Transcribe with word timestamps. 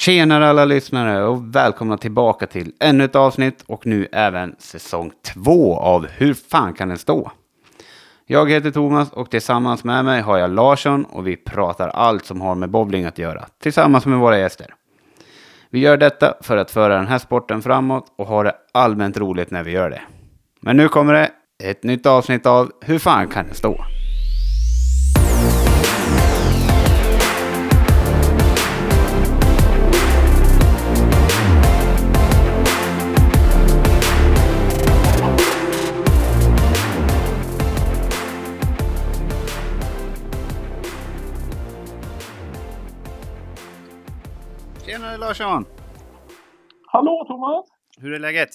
Tjenare 0.00 0.48
alla 0.48 0.64
lyssnare 0.64 1.24
och 1.24 1.54
välkomna 1.54 1.96
tillbaka 1.96 2.46
till 2.46 2.72
ännu 2.80 3.04
ett 3.04 3.16
avsnitt 3.16 3.64
och 3.66 3.86
nu 3.86 4.08
även 4.12 4.56
säsong 4.58 5.12
två 5.22 5.78
av 5.78 6.06
Hur 6.06 6.34
fan 6.34 6.74
kan 6.74 6.88
den 6.88 6.98
stå? 6.98 7.32
Jag 8.26 8.50
heter 8.50 8.70
Thomas 8.70 9.12
och 9.12 9.30
tillsammans 9.30 9.84
med 9.84 10.04
mig 10.04 10.20
har 10.20 10.38
jag 10.38 10.50
Larsson 10.50 11.04
och 11.04 11.26
vi 11.26 11.36
pratar 11.36 11.88
allt 11.88 12.24
som 12.24 12.40
har 12.40 12.54
med 12.54 12.70
bowling 12.70 13.04
att 13.04 13.18
göra 13.18 13.46
tillsammans 13.62 14.06
med 14.06 14.18
våra 14.18 14.38
gäster. 14.38 14.74
Vi 15.70 15.78
gör 15.78 15.96
detta 15.96 16.34
för 16.40 16.56
att 16.56 16.70
föra 16.70 16.96
den 16.96 17.06
här 17.06 17.18
sporten 17.18 17.62
framåt 17.62 18.06
och 18.18 18.26
ha 18.26 18.42
det 18.42 18.54
allmänt 18.72 19.18
roligt 19.18 19.50
när 19.50 19.62
vi 19.62 19.70
gör 19.70 19.90
det. 19.90 20.02
Men 20.60 20.76
nu 20.76 20.88
kommer 20.88 21.12
det 21.12 21.30
ett 21.64 21.82
nytt 21.82 22.06
avsnitt 22.06 22.46
av 22.46 22.72
Hur 22.80 22.98
fan 22.98 23.28
kan 23.28 23.48
det 23.48 23.54
stå? 23.54 23.84
Larsson! 45.40 45.64
Hallå 46.86 47.24
Thomas! 47.28 47.66
Hur 47.98 48.12
är 48.12 48.18
läget? 48.18 48.48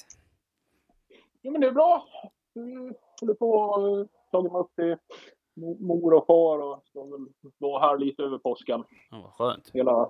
Jo 1.42 1.52
men 1.52 1.62
det 1.62 1.68
är 1.68 1.72
bra. 1.72 2.08
Vi 2.54 2.94
håller 3.22 3.34
på 3.34 3.76
att 3.76 4.32
ta 4.32 4.42
mig 4.42 4.52
upp 4.52 4.76
till 4.76 4.96
mo- 5.64 5.80
mor 5.88 6.14
och 6.14 6.26
far 6.26 6.60
och 6.60 6.84
ska 6.86 7.04
väl 7.04 7.26
vara 7.58 7.80
här 7.88 7.98
lite 7.98 8.24
över 8.24 8.38
påsken. 8.38 8.84
Ja, 9.12 9.22
vad 9.22 9.34
skönt. 9.34 9.72
Hela, 9.74 10.10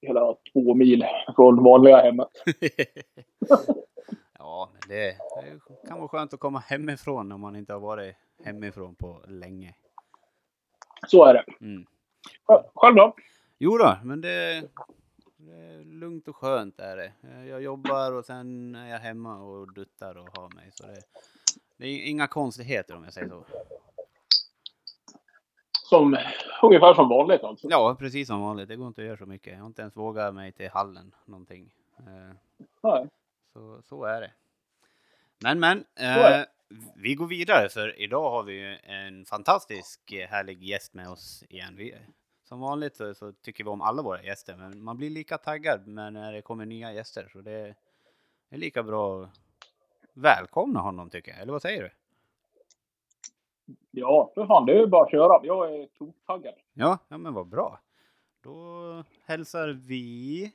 hela 0.00 0.34
två 0.52 0.74
mil 0.74 1.04
från 1.36 1.64
vanliga 1.64 1.96
hemmet. 2.02 2.28
ja, 4.38 4.68
men 4.72 4.80
det, 4.88 5.16
det 5.42 5.88
kan 5.88 5.98
vara 5.98 6.08
skönt 6.08 6.34
att 6.34 6.40
komma 6.40 6.58
hemifrån 6.58 7.32
om 7.32 7.40
man 7.40 7.56
inte 7.56 7.72
har 7.72 7.80
varit 7.80 8.16
hemifrån 8.44 8.94
på 8.94 9.20
länge. 9.28 9.74
Så 11.06 11.24
är 11.24 11.34
det. 11.34 11.44
Mm. 11.60 11.86
Sj- 12.48 12.70
Själv 12.74 12.96
då? 12.96 13.14
Jo 13.58 13.76
då, 13.78 13.96
men 14.04 14.20
det, 14.20 14.62
det 15.46 15.56
är 15.56 15.84
lugnt 15.84 16.28
och 16.28 16.36
skönt 16.36 16.80
är 16.80 16.96
det. 16.96 17.12
Jag 17.46 17.62
jobbar 17.62 18.12
och 18.12 18.24
sen 18.24 18.74
är 18.74 18.90
jag 18.90 18.98
hemma 18.98 19.42
och 19.42 19.72
duttar 19.74 20.16
och 20.16 20.38
har 20.38 20.54
mig. 20.54 20.70
Så 20.72 20.86
det, 20.86 21.02
det 21.76 21.86
är 21.86 22.10
inga 22.10 22.26
konstigheter 22.26 22.96
om 22.96 23.04
jag 23.04 23.12
säger 23.12 23.28
så. 23.28 23.44
Som, 25.72 26.16
ungefär 26.62 26.94
som 26.94 27.08
vanligt 27.08 27.44
alltså. 27.44 27.68
Ja, 27.70 27.96
precis 27.98 28.28
som 28.28 28.40
vanligt. 28.40 28.68
Det 28.68 28.76
går 28.76 28.86
inte 28.86 29.00
att 29.00 29.06
göra 29.06 29.16
så 29.16 29.26
mycket. 29.26 29.52
Jag 29.52 29.60
har 29.60 29.66
inte 29.66 29.82
ens 29.82 29.96
vågat 29.96 30.34
mig 30.34 30.52
till 30.52 30.70
hallen 30.70 31.14
någonting. 31.24 31.74
Eh, 31.98 32.36
Nej. 32.82 33.08
Så, 33.52 33.82
så 33.82 34.04
är 34.04 34.20
det. 34.20 34.32
Men 35.38 35.60
men, 35.60 35.84
eh, 35.96 36.44
vi 36.94 37.14
går 37.14 37.26
vidare 37.26 37.68
för 37.68 38.00
idag 38.00 38.30
har 38.30 38.42
vi 38.42 38.78
en 38.82 39.24
fantastisk 39.24 40.12
eh, 40.12 40.28
härlig 40.28 40.62
gäst 40.62 40.94
med 40.94 41.08
oss 41.08 41.44
igen. 41.48 41.74
Vi, 41.76 41.94
som 42.50 42.60
vanligt 42.60 42.96
så, 42.96 43.14
så 43.14 43.32
tycker 43.32 43.64
vi 43.64 43.70
om 43.70 43.80
alla 43.80 44.02
våra 44.02 44.22
gäster, 44.22 44.56
men 44.56 44.82
man 44.82 44.96
blir 44.96 45.10
lika 45.10 45.38
taggad 45.38 45.86
när 45.86 46.32
det 46.32 46.42
kommer 46.42 46.66
nya 46.66 46.92
gäster. 46.92 47.28
Så 47.32 47.40
det 47.40 47.74
är 48.50 48.58
lika 48.58 48.82
bra 48.82 49.24
att 49.24 49.30
välkomna 50.12 50.80
honom 50.80 51.10
tycker 51.10 51.30
jag. 51.30 51.40
Eller 51.40 51.52
vad 51.52 51.62
säger 51.62 51.82
du? 51.82 51.90
Ja, 53.90 54.30
för 54.34 54.46
fan 54.46 54.66
det 54.66 54.72
är 54.72 54.80
ju 54.80 54.86
bara 54.86 55.04
att 55.04 55.10
köra. 55.10 55.40
Jag 55.42 55.74
är 55.74 55.86
totaggad. 55.86 56.54
Ja, 56.72 56.98
ja 57.08 57.18
men 57.18 57.34
vad 57.34 57.48
bra. 57.48 57.80
Då 58.42 59.04
hälsar 59.24 59.68
vi 59.68 60.52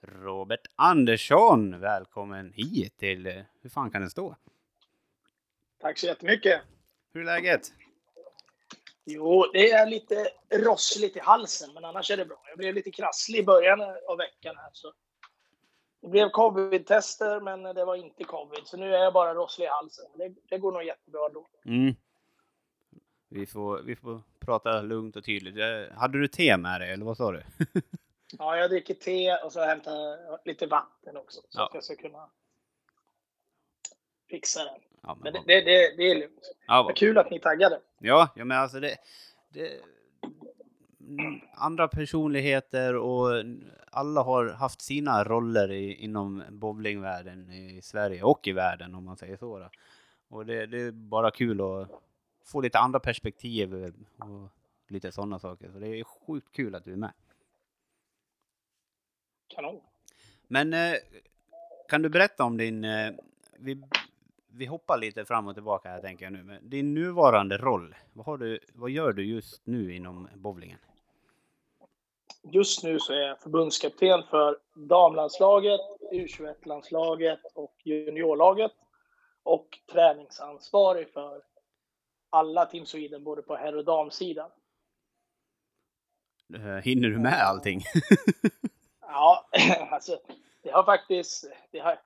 Robert 0.00 0.66
Andersson 0.76 1.80
välkommen 1.80 2.52
hit 2.52 2.96
till 2.96 3.44
Hur 3.60 3.70
fan 3.70 3.90
kan 3.90 4.02
det 4.02 4.10
stå? 4.10 4.36
Tack 5.80 5.98
så 5.98 6.06
jättemycket. 6.06 6.60
Hur 7.12 7.20
är 7.20 7.24
läget? 7.24 7.72
Jo, 9.08 9.46
det 9.52 9.70
är 9.70 9.86
lite 9.86 10.28
rossligt 10.52 11.16
i 11.16 11.20
halsen, 11.20 11.74
men 11.74 11.84
annars 11.84 12.10
är 12.10 12.16
det 12.16 12.24
bra. 12.24 12.42
Jag 12.48 12.58
blev 12.58 12.74
lite 12.74 12.90
krasslig 12.90 13.38
i 13.38 13.44
början 13.44 13.80
av 14.08 14.16
veckan. 14.18 14.56
Här, 14.56 14.70
så. 14.72 14.92
Det 16.00 16.08
blev 16.08 16.28
covid-tester, 16.30 17.40
men 17.40 17.62
det 17.62 17.84
var 17.84 17.94
inte 17.96 18.24
covid. 18.24 18.60
Så 18.66 18.76
nu 18.76 18.94
är 18.94 18.98
jag 19.02 19.12
bara 19.12 19.34
rosslig 19.34 19.64
i 19.66 19.68
halsen. 19.68 20.04
Det, 20.14 20.34
det 20.50 20.58
går 20.58 20.72
nog 20.72 20.84
jättebra 20.84 21.28
då. 21.28 21.46
Mm. 21.64 21.94
Vi 23.28 23.46
får, 23.46 23.78
vi 23.82 23.96
får 23.96 24.22
prata 24.40 24.82
lugnt 24.82 25.16
och 25.16 25.24
tydligt. 25.24 25.56
Eh, 25.58 25.98
Hade 25.98 26.18
du 26.20 26.28
te 26.28 26.56
med 26.56 26.80
dig 26.80 26.92
eller 26.92 27.04
vad 27.04 27.16
sa 27.16 27.32
du? 27.32 27.42
Ja, 28.38 28.56
jag 28.56 28.70
dricker 28.70 28.94
te 28.94 29.36
och 29.36 29.52
så 29.52 29.60
hämtar 29.60 29.92
jag 29.96 30.38
lite 30.44 30.66
vatten 30.66 31.16
också. 31.16 31.40
Så 31.48 31.60
Ja. 31.60 31.66
att 31.66 31.74
jag 31.74 31.84
ska 31.84 31.96
kunna 31.96 32.30
fixa 34.30 34.64
det. 34.64 34.80
Ja, 35.06 35.14
men 35.22 35.32
Men 35.32 35.42
det, 35.46 35.54
det, 35.54 35.60
det, 35.60 35.96
det 35.96 36.10
är 36.10 36.14
lugnt. 36.14 36.54
ja, 36.66 36.82
Vad 36.82 36.96
kul 36.96 37.18
att 37.18 37.30
ni 37.30 37.36
är 37.36 37.40
taggade. 37.40 37.80
ja, 37.98 38.28
ja, 38.36 38.44
men 38.44 38.58
alltså 38.58 38.80
det, 38.80 38.96
det... 39.48 39.80
Andra 41.54 41.88
personligheter 41.88 42.96
och 42.96 43.44
alla 43.90 44.22
har 44.22 44.48
haft 44.48 44.80
sina 44.80 45.24
roller 45.24 45.72
i, 45.72 45.94
inom 45.94 46.42
bowlingvärlden 46.50 47.50
i 47.50 47.82
Sverige 47.82 48.22
och 48.22 48.46
i 48.46 48.52
världen 48.52 48.94
om 48.94 49.04
man 49.04 49.16
säger 49.16 49.36
så. 49.36 49.58
Då. 49.58 49.70
Och 50.28 50.46
det, 50.46 50.66
det 50.66 50.80
är 50.80 50.90
bara 50.92 51.30
kul 51.30 51.60
att 51.60 51.88
få 52.44 52.60
lite 52.60 52.78
andra 52.78 53.00
perspektiv 53.00 53.74
och 54.18 54.50
lite 54.88 55.12
sådana 55.12 55.38
saker. 55.38 55.70
Så 55.72 55.78
det 55.78 55.88
är 55.88 56.04
sjukt 56.04 56.52
kul 56.52 56.74
att 56.74 56.84
du 56.84 56.92
är 56.92 56.96
med. 56.96 57.12
Kanon. 59.48 59.80
Men 60.48 60.72
eh, 60.74 60.94
kan 61.88 62.02
du 62.02 62.08
berätta 62.08 62.44
om 62.44 62.56
din... 62.56 62.84
Eh, 62.84 63.12
vi, 63.58 63.82
vi 64.56 64.66
hoppar 64.66 64.98
lite 64.98 65.24
fram 65.24 65.48
och 65.48 65.54
tillbaka 65.54 65.88
här 65.88 66.00
tänker 66.00 66.24
jag 66.24 66.32
nu. 66.32 66.42
Men 66.42 66.68
din 66.70 66.94
nuvarande 66.94 67.56
roll, 67.56 67.94
vad, 68.12 68.26
har 68.26 68.38
du, 68.38 68.60
vad 68.74 68.90
gör 68.90 69.12
du 69.12 69.24
just 69.24 69.66
nu 69.66 69.94
inom 69.94 70.28
bowlingen? 70.34 70.78
Just 72.42 72.84
nu 72.84 72.98
så 72.98 73.12
är 73.12 73.18
jag 73.18 73.40
förbundskapten 73.40 74.22
för 74.22 74.58
damlandslaget, 74.74 75.80
U21-landslaget 76.12 77.40
och 77.54 77.74
juniorlaget. 77.84 78.72
Och 79.42 79.78
träningsansvarig 79.92 81.08
för 81.12 81.42
alla 82.30 82.66
Team 82.66 82.86
Sweden, 82.86 83.24
både 83.24 83.42
på 83.42 83.56
herr 83.56 83.76
och 83.76 83.84
damsidan. 83.84 84.50
Eh, 86.54 86.60
hinner 86.60 87.08
du 87.08 87.18
med 87.18 87.42
allting? 87.42 87.82
Ja, 89.08 89.48
alltså 89.90 90.18
det 90.62 90.70
har 90.70 90.84
faktiskt... 90.84 91.50
Det 91.70 91.78
har, 91.78 91.98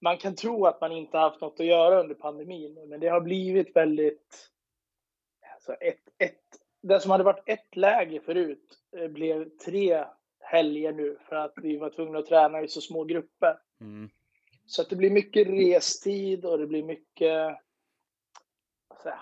man 0.00 0.18
kan 0.18 0.34
tro 0.34 0.66
att 0.66 0.80
man 0.80 0.92
inte 0.92 1.18
haft 1.18 1.40
något 1.40 1.60
att 1.60 1.66
göra 1.66 2.00
under 2.00 2.14
pandemin, 2.14 2.88
men 2.88 3.00
det 3.00 3.08
har 3.08 3.20
blivit 3.20 3.76
väldigt... 3.76 4.50
Alltså 5.54 5.72
ett, 5.72 6.02
ett, 6.18 6.40
det 6.82 7.00
som 7.00 7.10
hade 7.10 7.24
varit 7.24 7.42
ett 7.46 7.76
läge 7.76 8.20
förut 8.20 8.78
eh, 8.96 9.08
blev 9.08 9.48
tre 9.48 10.04
helger 10.40 10.92
nu 10.92 11.18
för 11.28 11.36
att 11.36 11.52
vi 11.56 11.76
var 11.76 11.90
tvungna 11.90 12.18
att 12.18 12.26
träna 12.26 12.62
i 12.62 12.68
så 12.68 12.80
små 12.80 13.04
grupper. 13.04 13.58
Mm. 13.80 14.10
Så 14.66 14.82
att 14.82 14.90
det 14.90 14.96
blir 14.96 15.10
mycket 15.10 15.48
restid 15.48 16.44
och 16.44 16.58
det 16.58 16.66
blir 16.66 16.82
mycket... 16.82 17.56
Så 19.02 19.08
här, 19.08 19.18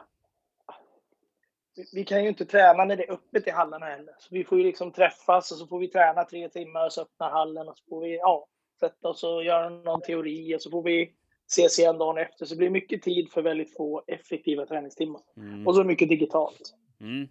vi- 1.77 1.91
vi 1.93 2.05
kan 2.05 2.23
ju 2.23 2.29
inte 2.29 2.47
träna 2.47 2.85
när 2.85 2.97
det 2.97 3.09
är 3.09 3.13
öppet 3.13 3.47
i 3.47 3.51
hallarna 3.51 3.87
heller. 3.87 4.15
Så 4.19 4.29
vi 4.31 4.45
får 4.45 4.59
ju 4.59 4.65
liksom 4.65 4.93
träffas 4.93 5.53
och 5.53 5.59
så 5.59 5.67
får 5.67 5.79
vi 5.79 5.89
träna 5.89 6.25
tre 6.25 6.49
timmar 6.49 6.87
och 6.87 6.93
så 6.93 7.03
öppnar 7.03 7.31
hallen 7.31 7.69
och 7.69 7.79
så 7.79 7.85
får 7.89 8.01
vi 8.01 8.17
ja, 8.17 8.47
sätta 8.81 9.09
oss 9.09 9.25
och 9.25 9.45
göra 9.45 9.69
någon 9.69 10.01
teori 10.01 10.57
och 10.57 10.63
så 10.63 10.71
får 10.71 10.83
vi 10.83 11.13
ses 11.47 11.79
igen 11.79 11.99
dagen 11.99 12.19
efter. 12.19 12.45
Så 12.45 12.55
det 12.55 12.59
blir 12.59 12.71
mycket 12.71 13.03
tid 13.03 13.31
för 13.31 13.43
väldigt 13.43 13.77
få 13.77 14.05
effektiva 14.07 14.67
träningstimmar. 14.67 15.23
Mm. 15.37 15.67
Och 15.67 15.75
så 15.75 15.85
mycket 15.85 16.09
digitalt. 16.09 16.75
Mm. 17.01 17.29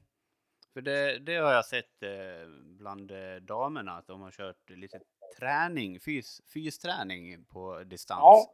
För 0.74 0.82
det, 0.82 1.20
det 1.20 1.36
har 1.36 1.54
jag 1.54 1.66
sett 1.66 2.04
eh, 2.04 2.50
bland 2.80 3.12
eh, 3.12 3.36
damerna, 3.42 3.92
att 3.92 4.08
de 4.08 4.22
har 4.22 4.32
kört 4.32 4.70
lite 4.70 5.00
träning, 5.40 6.00
fys, 6.00 6.42
fysträning 6.54 7.46
på 7.46 7.84
distans. 7.84 8.20
Ja. 8.22 8.52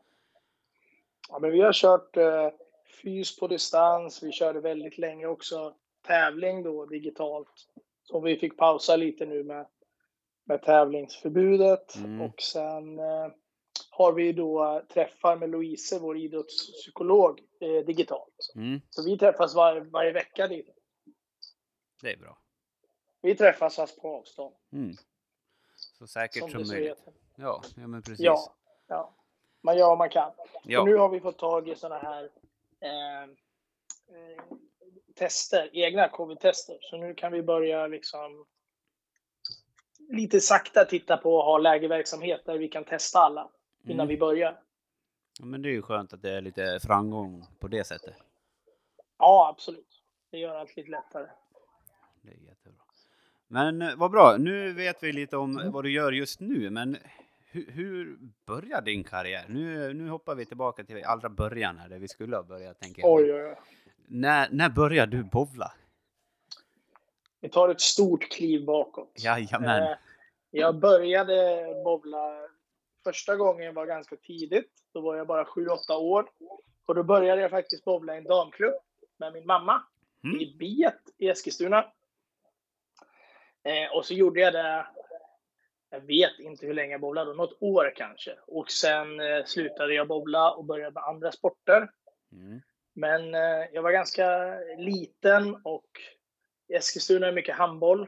Ja, 1.29 1.39
men 1.39 1.51
vi 1.51 1.61
har 1.61 1.73
kört 1.73 2.17
eh, 2.17 2.49
fys 3.01 3.39
på 3.39 3.47
distans. 3.47 4.23
Vi 4.23 4.31
körde 4.31 4.59
väldigt 4.59 4.97
länge 4.97 5.25
också 5.25 5.75
tävling 6.07 6.63
då 6.63 6.85
digitalt. 6.85 7.67
Så 8.03 8.19
vi 8.19 8.37
fick 8.37 8.57
pausa 8.57 8.95
lite 8.95 9.25
nu 9.25 9.43
med, 9.43 9.65
med 10.51 10.61
tävlingsförbudet. 10.61 11.95
Mm. 11.95 12.21
Och 12.21 12.41
sen 12.41 12.99
eh, 12.99 13.27
har 13.89 14.13
vi 14.13 14.33
då 14.33 14.81
träffar 14.93 15.35
med 15.35 15.49
Louise, 15.49 15.99
vår 15.99 16.17
idrottspsykolog, 16.17 17.41
eh, 17.59 17.85
digitalt. 17.85 18.51
Mm. 18.55 18.81
Så 18.89 19.03
vi 19.03 19.17
träffas 19.17 19.55
var, 19.55 19.79
varje 19.79 20.11
vecka. 20.11 20.47
Dit. 20.47 20.69
Det 22.01 22.13
är 22.13 22.17
bra. 22.17 22.37
Vi 23.21 23.35
träffas 23.35 23.75
fast 23.75 24.01
på 24.01 24.17
avstånd. 24.17 24.55
Mm. 24.73 24.95
Så 25.75 26.07
säkert 26.07 26.51
Som 26.51 26.65
som, 26.65 26.67
möjligt. 26.67 27.03
Ja, 27.35 27.61
ja 27.75 27.87
men 27.87 28.01
precis. 28.01 28.25
Ja, 28.25 28.55
ja. 28.87 29.15
Man 29.63 29.77
gör 29.77 29.87
vad 29.87 29.97
man 29.97 30.09
kan. 30.09 30.31
Ja. 30.63 30.79
Och 30.79 30.87
nu 30.87 30.95
har 30.95 31.09
vi 31.09 31.19
fått 31.19 31.37
tag 31.37 31.69
i 31.69 31.75
sådana 31.75 32.01
här 32.01 32.23
eh, 32.81 33.23
eh, 33.23 34.43
tester, 35.15 35.69
egna 35.73 36.09
covid-tester. 36.09 36.77
Så 36.81 36.97
nu 36.97 37.13
kan 37.13 37.31
vi 37.31 37.43
börja 37.43 37.87
liksom 37.87 38.45
lite 40.11 40.39
sakta 40.39 40.85
titta 40.85 41.17
på 41.17 41.39
att 41.39 41.45
ha 41.45 41.57
lägerverksamhet 41.57 42.45
där 42.45 42.57
vi 42.57 42.67
kan 42.67 42.83
testa 42.83 43.19
alla 43.19 43.49
innan 43.83 43.93
Mm. 43.99 44.07
vi 44.07 44.17
börjar. 44.17 44.59
Ja, 45.39 45.45
men 45.45 45.61
det 45.61 45.69
är 45.69 45.73
ju 45.73 45.81
skönt 45.81 46.13
att 46.13 46.21
det 46.21 46.31
är 46.31 46.41
lite 46.41 46.79
framgång 46.83 47.45
på 47.59 47.67
det 47.67 47.83
sättet. 47.83 48.15
Ja, 49.19 49.49
absolut. 49.49 50.01
Det 50.31 50.37
gör 50.37 50.55
allt 50.55 50.77
lite 50.77 50.89
lättare. 50.91 51.27
Det 52.21 52.31
är 52.31 52.37
jättebra. 52.37 52.81
Men 53.47 53.81
eh, 53.81 53.95
vad 53.95 54.11
bra, 54.11 54.35
nu 54.39 54.73
vet 54.73 55.03
vi 55.03 55.11
lite 55.13 55.37
om 55.37 55.71
vad 55.73 55.83
du 55.83 55.91
gör 55.91 56.11
just 56.11 56.39
nu, 56.39 56.69
men 56.69 56.97
hur, 57.51 57.71
hur 57.71 58.17
börjar 58.45 58.81
din 58.81 59.03
karriär? 59.03 59.45
Nu, 59.49 59.93
nu 59.93 60.09
hoppar 60.09 60.35
vi 60.35 60.45
tillbaka 60.45 60.83
till 60.83 61.03
allra 61.03 61.29
början 61.29 61.77
här, 61.77 61.89
där 61.89 61.99
vi 61.99 62.07
skulle 62.07 62.35
ha 62.35 62.43
börjat, 62.43 62.79
tänker 62.79 63.01
jag. 63.01 63.11
Oj, 63.11 63.33
oj, 63.33 63.43
oj. 63.43 63.55
När, 64.07 64.47
när 64.51 64.69
började 64.69 65.17
du 65.17 65.23
bowla? 65.23 65.71
Vi 67.41 67.49
tar 67.49 67.69
ett 67.69 67.81
stort 67.81 68.31
kliv 68.31 68.65
bakåt. 68.65 69.11
Jajamän. 69.15 69.83
Eh, 69.83 69.97
Jag 70.51 70.75
började 70.79 71.65
bowla 71.83 72.47
första 73.03 73.35
gången 73.35 73.73
var 73.73 73.85
ganska 73.85 74.15
tidigt. 74.15 74.71
Då 74.93 75.01
var 75.01 75.15
jag 75.15 75.27
bara 75.27 75.43
7-8 75.43 75.95
år. 75.97 76.29
Och 76.85 76.95
då 76.95 77.03
började 77.03 77.41
jag 77.41 77.51
faktiskt 77.51 77.83
bowla 77.85 78.13
i 78.15 78.17
en 78.17 78.23
damklubb 78.23 78.73
med 79.17 79.33
min 79.33 79.45
mamma 79.45 79.83
Mm. 80.23 80.41
i 80.41 80.55
Biet 80.59 80.99
i 81.17 81.29
Eskilstuna. 81.29 81.85
Eh, 83.63 83.95
och 83.95 84.05
så 84.05 84.13
gjorde 84.13 84.39
jag 84.39 84.53
det, 84.53 84.85
jag 85.89 85.99
vet 85.99 86.39
inte 86.39 86.65
hur 86.65 86.73
länge 86.73 86.91
jag 86.91 87.01
bowlade, 87.01 87.33
något 87.33 87.57
år 87.61 87.93
kanske. 87.95 88.35
Och 88.47 88.71
sen 88.71 89.19
eh, 89.19 89.43
slutade 89.45 89.93
jag 89.93 90.07
bowla 90.07 90.51
och 90.51 90.65
började 90.65 90.91
med 90.93 91.03
andra 91.03 91.31
sporter. 91.31 91.91
Mm. 92.31 92.61
Men 92.93 93.35
eh, 93.35 93.65
jag 93.73 93.81
var 93.81 93.91
ganska 93.91 94.55
liten 94.77 95.55
och 95.63 95.89
Eskilstuna 96.73 97.27
är 97.27 97.31
mycket 97.31 97.55
handboll. 97.55 98.07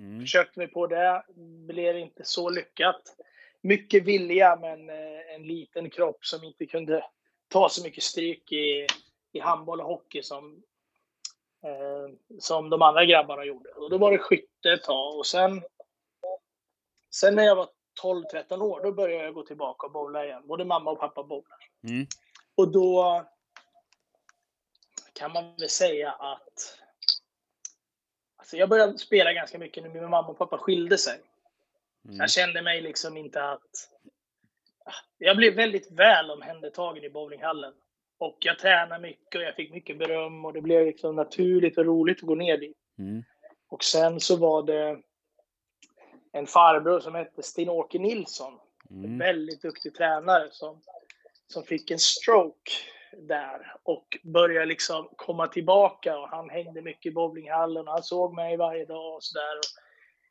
Mm. 0.00 0.20
Försökte 0.20 0.58
mig 0.58 0.68
på 0.68 0.86
det, 0.86 1.24
blev 1.66 1.98
inte 1.98 2.24
så 2.24 2.50
lyckat. 2.50 3.16
Mycket 3.60 4.04
vilja, 4.04 4.56
men 4.56 4.90
eh, 4.90 5.34
en 5.34 5.42
liten 5.42 5.90
kropp 5.90 6.24
som 6.24 6.44
inte 6.44 6.66
kunde 6.66 7.04
ta 7.48 7.68
så 7.68 7.82
mycket 7.82 8.02
stryk 8.02 8.52
i, 8.52 8.86
i 9.32 9.40
handboll 9.40 9.80
och 9.80 9.86
hockey 9.86 10.22
som, 10.22 10.62
eh, 11.64 12.38
som 12.38 12.70
de 12.70 12.82
andra 12.82 13.04
grabbarna 13.04 13.44
gjorde. 13.44 13.70
Och 13.70 13.90
då 13.90 13.98
var 13.98 14.12
det 14.12 14.18
skytte 14.18 14.72
ett 14.72 14.82
tag 14.82 15.18
och 15.18 15.26
sen, 15.26 15.62
sen 17.14 17.34
när 17.34 17.44
jag 17.44 17.56
var 17.56 17.68
12-13 18.02 18.62
år, 18.62 18.80
då 18.82 18.92
började 18.92 19.24
jag 19.24 19.34
gå 19.34 19.42
tillbaka 19.42 19.86
och 19.86 19.92
bowla 19.92 20.24
igen. 20.24 20.46
Både 20.46 20.64
mamma 20.64 20.90
och 20.90 21.00
pappa 21.00 21.22
bowlar. 21.22 21.58
Mm. 21.88 22.06
Och 22.54 22.72
då 22.72 23.24
kan 25.12 25.32
man 25.32 25.56
väl 25.58 25.68
säga 25.68 26.12
att 26.12 26.78
alltså 28.46 28.56
jag 28.56 28.68
började 28.68 28.98
spela 28.98 29.32
ganska 29.32 29.58
mycket 29.58 29.82
när 29.82 29.90
min 29.90 30.02
mamma 30.02 30.28
och 30.28 30.38
pappa 30.38 30.58
skilde 30.58 30.98
sig. 30.98 31.20
Mm. 32.04 32.16
Jag 32.16 32.30
kände 32.30 32.62
mig 32.62 32.80
liksom 32.80 33.16
inte 33.16 33.44
att... 33.44 33.90
Jag 35.18 35.36
blev 35.36 35.54
väldigt 35.54 35.90
väl 35.90 36.30
omhändertagen 36.30 37.04
i 37.04 37.10
bowlinghallen. 37.10 37.72
Och 38.18 38.36
jag 38.40 38.58
tränade 38.58 39.02
mycket 39.02 39.34
och 39.34 39.42
jag 39.42 39.54
fick 39.54 39.72
mycket 39.72 39.98
beröm 39.98 40.44
och 40.44 40.52
det 40.52 40.60
blev 40.60 40.86
liksom 40.86 41.16
naturligt 41.16 41.78
och 41.78 41.84
roligt 41.84 42.18
att 42.18 42.26
gå 42.26 42.34
ner 42.34 42.58
dit. 42.58 42.76
Mm. 42.98 43.24
Och 43.68 43.84
sen 43.84 44.20
så 44.20 44.36
var 44.36 44.62
det 44.62 44.98
en 46.32 46.46
farbror 46.46 47.00
som 47.00 47.14
hette 47.14 47.42
Sten-Åke 47.42 47.98
Nilsson. 47.98 48.58
Mm. 48.90 49.18
Väldigt 49.18 49.62
duktig 49.62 49.94
tränare 49.94 50.48
som, 50.50 50.82
som 51.46 51.62
fick 51.62 51.90
en 51.90 51.98
stroke 51.98 52.70
där 53.18 53.76
och 53.82 54.18
började 54.24 54.66
liksom 54.66 55.08
komma 55.16 55.46
tillbaka 55.46 56.18
och 56.18 56.28
han 56.28 56.50
hängde 56.50 56.82
mycket 56.82 57.06
i 57.06 57.14
bowlinghallen 57.14 57.88
och 57.88 57.94
han 57.94 58.02
såg 58.02 58.34
mig 58.34 58.56
varje 58.56 58.84
dag 58.84 59.14
och 59.14 59.22
sådär. 59.22 59.58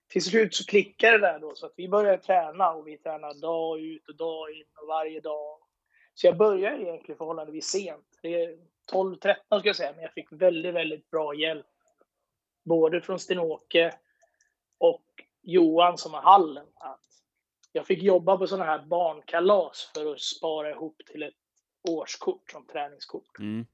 Till 0.08 0.24
slut 0.24 0.56
så 0.56 0.66
klickade 0.66 1.18
det 1.18 1.28
där 1.28 1.40
då 1.40 1.56
så 1.56 1.66
att 1.66 1.74
vi 1.76 1.90
började 1.90 2.18
träna 2.18 2.72
och 2.72 2.88
vi 2.88 2.98
tränade 2.98 3.40
dag 3.40 3.80
ut 3.80 4.10
och 4.10 4.16
dag 4.16 4.52
in 4.52 4.66
och 4.82 4.88
varje 4.88 5.20
dag. 5.20 5.60
Så 6.14 6.28
jag 6.28 6.38
började 6.38 6.82
egentligen 6.82 7.18
förhållandevis 7.18 7.66
sent. 7.66 8.20
Det 8.22 8.44
är 8.44 8.58
12-13 8.92 9.36
ska 9.60 9.70
jag 9.70 9.76
säga, 9.76 9.92
men 9.94 10.02
jag 10.02 10.14
fick 10.14 10.32
väldigt, 10.32 10.76
väldigt 10.76 11.10
bra 11.10 11.36
hjälp. 11.36 11.66
Både 12.66 13.02
från 13.02 13.20
Sten-Åke 13.20 13.92
och 14.78 15.06
Johan 15.42 15.98
som 15.98 16.14
har 16.14 16.22
hallen. 16.22 16.66
Att 16.76 17.02
jag 17.72 17.86
fick 17.86 18.04
jobba 18.04 18.38
på 18.38 18.48
sådana 18.48 18.66
här 18.66 18.86
barnkalas 18.86 19.92
för 19.94 20.12
att 20.12 20.22
spara 20.22 20.72
ihop 20.72 21.02
till 21.06 21.24
ett 21.24 21.45
årskort 21.90 22.52
som 22.52 22.66
träningskort. 22.66 23.40
Mm. 23.40 23.66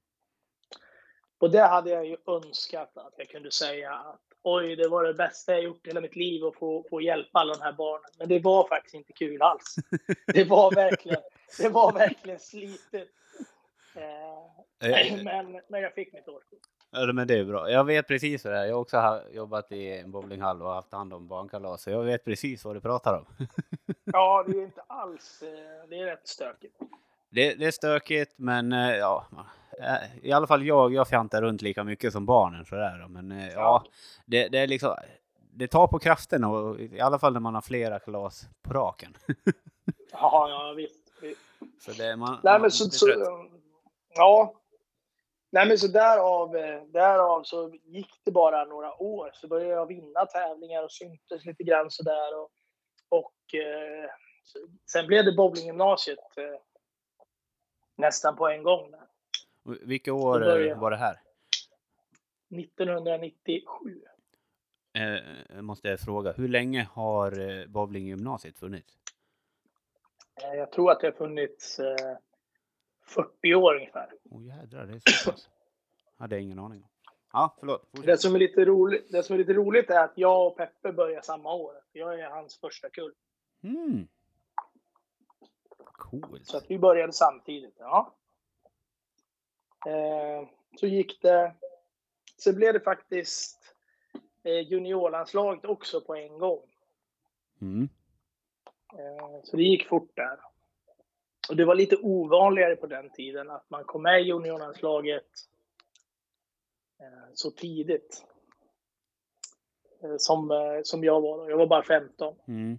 Och 1.38 1.50
det 1.50 1.62
hade 1.62 1.90
jag 1.90 2.06
ju 2.06 2.16
önskat 2.26 2.96
att 2.96 3.14
jag 3.16 3.28
kunde 3.28 3.50
säga 3.50 3.92
att 3.92 4.20
oj, 4.42 4.76
det 4.76 4.88
var 4.88 5.04
det 5.04 5.14
bästa 5.14 5.52
jag 5.52 5.62
gjort 5.62 5.86
i 5.86 5.90
hela 5.90 6.00
mitt 6.00 6.16
liv 6.16 6.44
att 6.44 6.56
få, 6.56 6.86
få 6.90 7.00
hjälpa 7.00 7.38
alla 7.38 7.54
de 7.54 7.62
här 7.62 7.72
barnen. 7.72 8.10
Men 8.18 8.28
det 8.28 8.38
var 8.38 8.68
faktiskt 8.68 8.94
inte 8.94 9.12
kul 9.12 9.42
alls. 9.42 9.76
Det 10.26 10.44
var 10.44 10.74
verkligen, 10.74 11.22
det 11.58 11.68
var 11.68 11.92
verkligen 11.92 12.38
slitet. 12.38 13.08
Eh, 13.94 14.62
Eh, 14.82 15.22
men, 15.24 15.60
men 15.68 15.82
jag 15.82 15.94
fick 15.94 16.12
mitt 16.12 16.28
årskort. 16.28 16.58
Ja, 16.90 17.12
men 17.12 17.26
det 17.26 17.38
är 17.38 17.44
bra. 17.44 17.70
Jag 17.70 17.84
vet 17.84 18.08
precis 18.08 18.44
vad 18.44 18.54
det 18.54 18.58
är. 18.58 18.64
Jag 18.64 18.74
har 18.74 18.80
också 18.80 19.22
jobbat 19.32 19.72
i 19.72 19.98
en 19.98 20.10
bowlinghall 20.10 20.62
och 20.62 20.68
haft 20.68 20.92
hand 20.92 21.12
om 21.12 21.28
barnkalas, 21.28 21.82
så 21.82 21.90
jag 21.90 22.02
vet 22.02 22.24
precis 22.24 22.64
vad 22.64 22.76
du 22.76 22.80
pratar 22.80 23.18
om. 23.18 23.26
Ja, 24.04 24.44
det 24.48 24.58
är 24.58 24.62
inte 24.62 24.82
alls, 24.86 25.42
eh, 25.42 25.88
det 25.88 25.98
är 25.98 26.06
rätt 26.06 26.28
stökigt. 26.28 26.78
Det, 27.34 27.54
det 27.54 27.66
är 27.66 27.70
stökigt, 27.70 28.34
men 28.36 28.72
eh, 28.72 28.96
ja, 28.96 29.26
eh, 29.80 30.18
i 30.26 30.32
alla 30.32 30.46
fall 30.46 30.66
jag, 30.66 30.94
jag 30.94 31.08
fjantar 31.08 31.42
runt 31.42 31.62
lika 31.62 31.84
mycket 31.84 32.12
som 32.12 32.26
barnen 32.26 32.64
sådär. 32.64 33.06
Men 33.08 33.32
eh, 33.32 33.48
ja, 33.48 33.52
Ja. 33.54 33.84
det, 34.26 34.48
det 34.48 34.58
är 34.58 34.66
liksom, 34.66 34.96
det 35.54 35.68
tar 35.68 35.86
på 35.86 35.98
kraften 35.98 36.44
och 36.44 36.80
i 36.80 37.00
alla 37.00 37.18
fall 37.18 37.32
när 37.32 37.40
man 37.40 37.54
har 37.54 37.62
flera 37.62 37.98
kalas 37.98 38.42
på 38.62 38.72
raken. 38.74 39.14
Ja, 40.12 40.48
ja 40.50 40.72
visst. 40.76 41.12
visst. 41.22 41.40
Så 41.80 41.92
det, 42.02 42.16
man, 42.16 42.40
Nej, 42.42 42.60
men 42.60 42.70
så, 42.70 42.90
så, 42.90 43.06
ja. 44.14 44.54
Nej, 45.52 45.68
men 45.68 45.78
så 45.78 45.86
därav, 45.88 46.50
därav 46.92 47.42
så 47.42 47.72
gick 47.84 48.10
det 48.24 48.30
bara 48.30 48.64
några 48.64 49.02
år. 49.02 49.30
Så 49.34 49.48
började 49.48 49.72
jag 49.72 49.86
vinna 49.86 50.26
tävlingar 50.26 50.82
och 50.82 50.92
syntes 50.92 51.44
lite 51.44 51.62
grann 51.62 51.90
sådär. 51.90 52.38
Och, 52.40 52.50
och 53.08 53.54
eh, 53.54 54.10
sen 54.92 55.06
blev 55.06 55.24
det 55.24 55.32
bowlinggymnasiet 55.32 56.18
nästan 57.96 58.36
på 58.36 58.48
en 58.48 58.62
gång. 58.62 58.94
Vilka 59.62 60.12
år 60.12 60.66
eh, 60.68 60.80
var 60.80 60.90
det 60.90 60.96
här? 60.96 61.20
1997. 62.50 64.02
Eh, 64.92 65.62
måste 65.62 65.88
jag 65.88 66.00
fråga, 66.00 66.32
hur 66.32 66.48
länge 66.48 66.88
har 66.92 67.40
eh, 67.40 67.66
bowlinggymnasiet 67.66 68.58
funnits? 68.58 68.98
Eh, 70.42 70.54
jag 70.54 70.72
tror 70.72 70.90
att 70.90 71.00
det 71.00 71.06
har 71.06 71.12
funnits 71.12 71.78
eh, 71.78 72.16
40 73.06 73.54
år 73.54 73.74
ungefär. 73.74 74.08
Åh 74.30 74.38
oh, 74.38 74.46
jädrar, 74.46 74.86
det 74.86 74.92
är 74.92 75.22
så 75.22 75.30
pass. 75.30 75.48
Hade 76.18 76.34
jag 76.34 76.42
ingen 76.42 76.58
aning 76.58 76.82
om. 76.82 76.88
Ja, 77.32 77.56
förlåt. 77.60 77.88
Det 77.92 78.18
som, 78.18 78.34
är 78.34 78.38
lite 78.38 78.64
roligt, 78.64 79.12
det 79.12 79.22
som 79.22 79.34
är 79.34 79.38
lite 79.38 79.52
roligt 79.52 79.90
är 79.90 80.04
att 80.04 80.12
jag 80.14 80.46
och 80.46 80.56
Peppe 80.56 80.92
börjar 80.92 81.20
samma 81.20 81.54
år. 81.54 81.74
Jag 81.92 82.20
är 82.20 82.30
hans 82.30 82.60
första 82.60 82.90
kull. 82.90 83.12
Mm. 83.62 84.08
Coolt. 86.02 86.46
Så 86.46 86.56
att 86.56 86.70
vi 86.70 86.78
började 86.78 87.12
samtidigt. 87.12 87.76
Ja. 87.78 88.14
Eh, 89.86 90.48
så 90.76 90.86
gick 90.86 91.22
det. 91.22 91.54
Så 92.36 92.52
blev 92.52 92.72
det 92.72 92.80
faktiskt 92.80 93.74
eh, 94.42 94.60
juniorlandslaget 94.60 95.64
också 95.64 96.00
på 96.00 96.14
en 96.14 96.38
gång. 96.38 96.62
Mm. 97.60 97.88
Eh, 98.98 99.42
så 99.44 99.56
det 99.56 99.62
gick 99.62 99.88
fort 99.88 100.16
där. 100.16 100.40
Och 101.48 101.56
det 101.56 101.64
var 101.64 101.74
lite 101.74 101.96
ovanligare 101.96 102.76
på 102.76 102.86
den 102.86 103.10
tiden 103.10 103.50
att 103.50 103.70
man 103.70 103.84
kom 103.84 104.02
med 104.02 104.20
i 104.20 104.24
juniorlandslaget 104.24 105.30
eh, 107.00 107.32
så 107.34 107.50
tidigt. 107.50 108.24
Eh, 110.02 110.16
som, 110.18 110.50
eh, 110.50 110.80
som 110.82 111.04
jag 111.04 111.20
var 111.20 111.38
då. 111.38 111.50
Jag 111.50 111.56
var 111.56 111.66
bara 111.66 111.82
15. 111.82 112.36
Mm. 112.48 112.78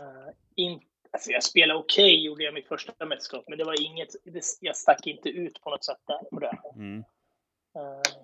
Uh, 0.00 0.30
in, 0.54 0.80
alltså 1.14 1.30
jag 1.30 1.42
spelade 1.42 1.80
okej, 1.80 2.24
gjorde 2.24 2.44
jag 2.44 2.54
mitt 2.54 2.68
första 2.68 3.06
mästerskap, 3.06 3.44
men 3.48 3.58
det 3.58 3.64
var 3.64 3.82
inget, 3.82 4.08
det, 4.24 4.44
jag 4.60 4.76
stack 4.76 5.06
inte 5.06 5.28
ut 5.28 5.60
på 5.60 5.70
något 5.70 5.84
sätt 5.84 6.00
där. 6.06 6.18
På 6.30 6.40
det. 6.40 6.58
Mm. 6.74 7.04
Eh, 7.76 8.22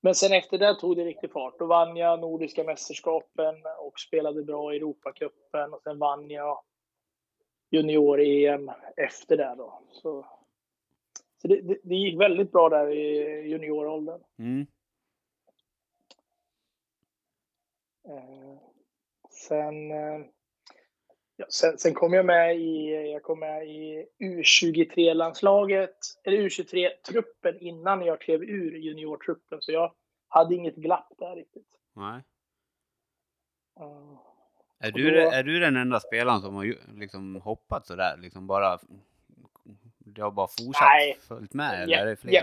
men 0.00 0.14
sen 0.14 0.32
efter 0.32 0.58
det 0.58 0.74
tog 0.74 0.96
det 0.96 1.04
riktigt 1.04 1.32
fart. 1.32 1.58
Då 1.58 1.66
vann 1.66 1.96
jag 1.96 2.20
Nordiska 2.20 2.64
mästerskapen 2.64 3.54
och 3.78 4.00
spelade 4.00 4.42
bra 4.42 4.74
i 4.74 4.76
Europacupen 4.76 5.72
och 5.72 5.82
sen 5.82 5.98
vann 5.98 6.30
jag 6.30 6.62
junior-EM 7.70 8.70
efter 8.96 9.36
det 9.36 9.54
då. 9.58 9.82
Så, 9.90 10.26
så 11.42 11.48
det, 11.48 11.60
det, 11.60 11.78
det 11.82 11.94
gick 11.94 12.20
väldigt 12.20 12.52
bra 12.52 12.68
där 12.68 12.88
i 12.88 13.48
junioråldern. 13.48 14.20
Mm. 14.38 14.66
Eh, 18.08 18.58
Sen, 19.48 19.90
eh, 19.90 20.20
ja, 21.36 21.46
sen, 21.50 21.78
sen 21.78 21.94
kom 21.94 22.12
jag 22.12 22.26
med 22.26 22.56
i, 22.56 22.90
jag 23.12 23.22
kom 23.22 23.40
med 23.40 23.66
i 23.68 24.06
U23-landslaget, 24.20 25.96
eller 26.24 26.38
U23-truppen 26.38 27.58
innan 27.58 28.02
jag 28.04 28.20
klev 28.20 28.42
ur 28.42 28.76
juniortruppen. 28.76 29.62
Så 29.62 29.72
jag 29.72 29.92
hade 30.28 30.54
inget 30.54 30.76
glapp 30.76 31.12
där 31.18 31.36
riktigt. 31.36 31.68
Nej. 31.96 32.22
Mm. 33.80 34.16
Är 34.78 34.92
du, 34.92 35.10
då- 35.10 35.30
är 35.30 35.42
du 35.42 35.60
den 35.60 35.76
enda 35.76 36.00
spelaren 36.00 36.40
som 36.40 36.54
har 36.54 36.74
liksom 36.98 37.40
hoppat 37.40 37.86
sådär? 37.86 38.16
Liksom 38.16 38.46
bara... 38.46 38.78
Det 39.98 40.22
har 40.22 40.30
bara 40.30 40.46
fortsatt 40.46 40.88
Nej. 40.88 41.16
följt 41.28 41.54
med 41.54 41.82
eller 41.82 41.92
Ja, 41.92 41.98
är 42.00 42.06
det 42.06 42.16
fler? 42.16 42.32
ja. 42.32 42.42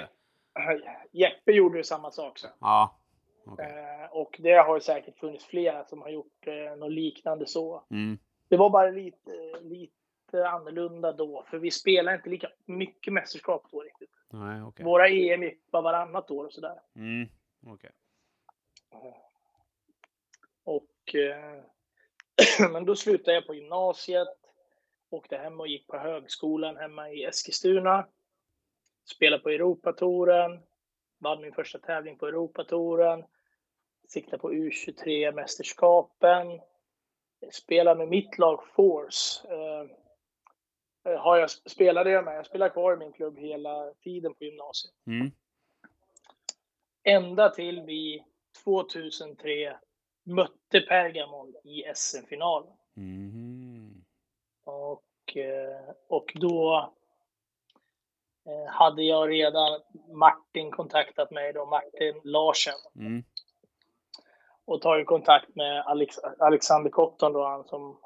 Jeppe 1.11 1.51
gjorde 1.51 1.77
ju 1.77 1.83
samma 1.83 2.11
sak 2.11 2.39
sen. 2.39 2.49
Ja. 2.59 2.99
Okej. 3.45 3.65
Eh, 3.65 4.11
och 4.11 4.35
det 4.39 4.53
har 4.53 4.75
ju 4.75 4.81
säkert 4.81 5.17
funnits 5.17 5.45
flera 5.45 5.85
som 5.85 6.01
har 6.01 6.09
gjort 6.09 6.47
eh, 6.47 6.77
något 6.77 6.91
liknande 6.91 7.45
så. 7.45 7.83
Mm. 7.91 8.17
Det 8.51 8.57
var 8.57 8.69
bara 8.69 8.89
lite, 8.89 9.59
lite 9.61 10.47
annorlunda 10.47 11.13
då, 11.13 11.45
för 11.49 11.57
vi 11.57 11.71
spelade 11.71 12.17
inte 12.17 12.29
lika 12.29 12.49
mycket 12.65 13.13
mästerskap 13.13 13.67
då 13.71 13.81
riktigt. 13.81 14.09
Nej, 14.29 14.63
okej. 14.63 14.85
Våra 14.85 15.07
EM 15.07 15.43
gick 15.43 15.71
bara 15.71 15.81
varannat 15.81 16.31
år 16.31 16.45
och 16.45 16.53
sådär. 16.53 16.81
Mm. 16.95 17.29
Okej. 17.67 17.91
Och, 20.63 21.15
eh, 21.15 21.63
men 22.71 22.85
då 22.85 22.95
slutade 22.95 23.33
jag 23.33 23.47
på 23.47 23.55
gymnasiet, 23.55 24.27
åkte 25.09 25.37
hem 25.37 25.59
och 25.59 25.67
gick 25.67 25.87
på 25.87 25.97
högskolan 25.97 26.77
hemma 26.77 27.09
i 27.09 27.23
Eskilstuna. 27.23 28.07
Spelade 29.05 29.43
på 29.43 29.49
Europatouren, 29.49 30.59
vann 31.17 31.41
min 31.41 31.53
första 31.53 31.79
tävling 31.79 32.17
på 32.17 32.27
Europatouren. 32.27 33.23
Siktade 34.07 34.37
på 34.37 34.51
U23-mästerskapen. 34.51 36.61
Spelade 37.51 37.97
med 37.97 38.07
mitt 38.07 38.37
lag 38.37 38.63
Force. 38.75 39.47
Eh, 39.47 39.87
har 41.19 41.37
jag, 41.37 41.49
spelade 41.49 42.11
jag 42.11 42.25
med. 42.25 42.37
Jag 42.37 42.45
spelade 42.45 42.71
kvar 42.71 42.93
i 42.93 42.97
min 42.97 43.11
klubb 43.11 43.37
hela 43.37 43.93
tiden 44.03 44.33
på 44.33 44.43
gymnasiet. 44.43 44.93
Mm. 45.07 45.31
Ända 47.03 47.49
till 47.49 47.81
vi 47.81 48.25
2003 48.63 49.77
mötte 50.23 50.79
Pergamon 50.81 51.55
i 51.63 51.83
SM-finalen. 51.95 52.73
Mhm. 52.93 54.05
Och, 54.65 55.37
eh, 55.37 55.93
och 56.07 56.31
då 56.35 56.91
eh, 58.45 58.71
hade 58.71 59.03
jag 59.03 59.29
redan 59.29 59.81
Martin 60.13 60.71
kontaktat 60.71 61.31
mig 61.31 61.53
då, 61.53 61.65
Martin 61.65 62.21
Larsen. 62.23 62.73
Mm. 62.95 63.23
Och 64.65 64.81
tagit 64.81 65.07
kontakt 65.07 65.55
med 65.55 65.81
Alex, 65.85 66.19
Alexander 66.39 66.89
Cotton 66.89 67.33
då, 67.33 67.43
han 67.43 67.63
som 67.63 67.97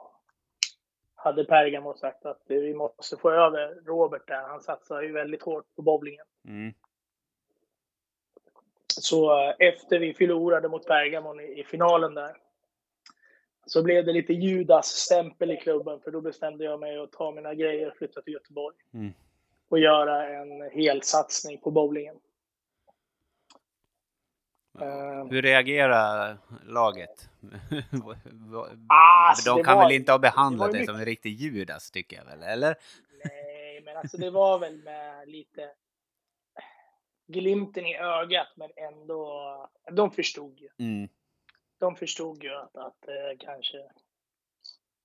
hade 1.16 1.46
Pergamon 1.46 1.92
och 1.92 2.00
sagt 2.00 2.26
att 2.26 2.42
vi 2.48 2.74
måste 2.74 3.18
få 3.18 3.32
över 3.32 3.76
Robert 3.86 4.28
där. 4.28 4.42
Han 4.48 4.62
satsar 4.62 5.02
ju 5.02 5.12
väldigt 5.12 5.44
hårt 5.44 5.66
på 5.76 5.82
bowlingen. 5.82 6.26
Mm. 6.48 6.74
Så 8.88 9.40
eh, 9.40 9.54
efter 9.60 10.00
vi 10.00 10.14
förlorade 10.14 10.70
mot 10.70 10.86
Bergamo 10.86 11.42
i, 11.42 11.60
i 11.60 11.64
finalen 11.64 12.14
där 12.14 12.38
så 13.66 13.84
blev 13.84 14.06
det 14.06 14.14
lite 14.14 14.34
Judas-stämpel 14.34 15.52
i 15.52 15.58
klubben 15.58 16.00
för 16.00 16.12
då 16.12 16.22
bestämde 16.22 16.64
jag 16.64 16.80
mig 16.80 16.98
att 16.98 17.12
ta 17.12 17.32
mina 17.32 17.54
grejer 17.54 17.88
och 17.88 17.98
flytta 17.98 18.22
till 18.22 18.34
Göteborg. 18.34 18.76
Mm. 18.94 19.14
Och 19.70 19.80
göra 19.80 20.28
en 20.28 20.70
hel 20.72 21.02
satsning 21.02 21.58
på 21.58 21.72
bowlingen. 21.72 22.16
Eh, 24.82 25.26
Hur 25.30 25.42
reagerar 25.42 26.38
laget? 26.66 27.30
Ah, 28.90 29.30
alltså, 29.30 29.56
De 29.56 29.64
kan 29.64 29.78
var- 29.78 29.84
väl 29.84 29.92
inte 29.96 30.12
ha 30.12 30.20
behandlat 30.20 30.72
dig 30.72 30.86
som 30.86 30.96
en 30.96 31.06
riktig 31.06 31.30
Judas 31.30 31.92
tycker 31.92 32.18
jag 32.18 32.26
väl, 32.26 32.44
eller? 32.44 32.76
nej, 33.26 33.82
men 33.86 33.98
alltså 33.98 34.18
det 34.18 34.30
var 34.30 34.60
väl 34.60 34.78
med 34.84 35.30
lite 35.30 35.70
glimten 37.28 37.86
i 37.86 37.98
ögat 37.98 38.48
men 38.56 38.70
ändå. 38.76 39.70
De 39.92 40.12
förstod 40.12 40.60
ju. 40.60 40.70
Mm. 40.80 41.10
de 41.80 41.96
förstod 41.96 42.44
ju 42.44 42.56
att, 42.56 42.76
att 42.78 43.08
eh, 43.08 43.38
kanske... 43.40 43.78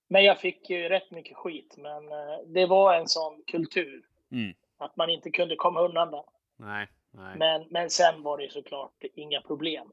Men 0.08 0.24
jag 0.24 0.38
fick 0.40 0.70
ju 0.70 0.88
rätt 0.88 1.10
mycket 1.10 1.36
skit, 1.36 1.74
men 1.78 2.08
eh, 2.12 2.38
det 2.46 2.66
var 2.66 2.94
en 2.94 3.08
sån 3.08 3.42
kultur. 3.46 4.02
Mm. 4.32 4.54
Att 4.78 4.96
man 4.96 5.10
inte 5.10 5.30
kunde 5.30 5.56
komma 5.56 5.80
undan 5.80 6.10
det. 6.10 6.22
Nej, 6.56 6.88
nej. 7.10 7.38
Men, 7.38 7.66
men 7.70 7.90
sen 7.90 8.22
var 8.22 8.38
det 8.38 8.52
såklart 8.52 9.04
inga 9.14 9.40
problem. 9.40 9.92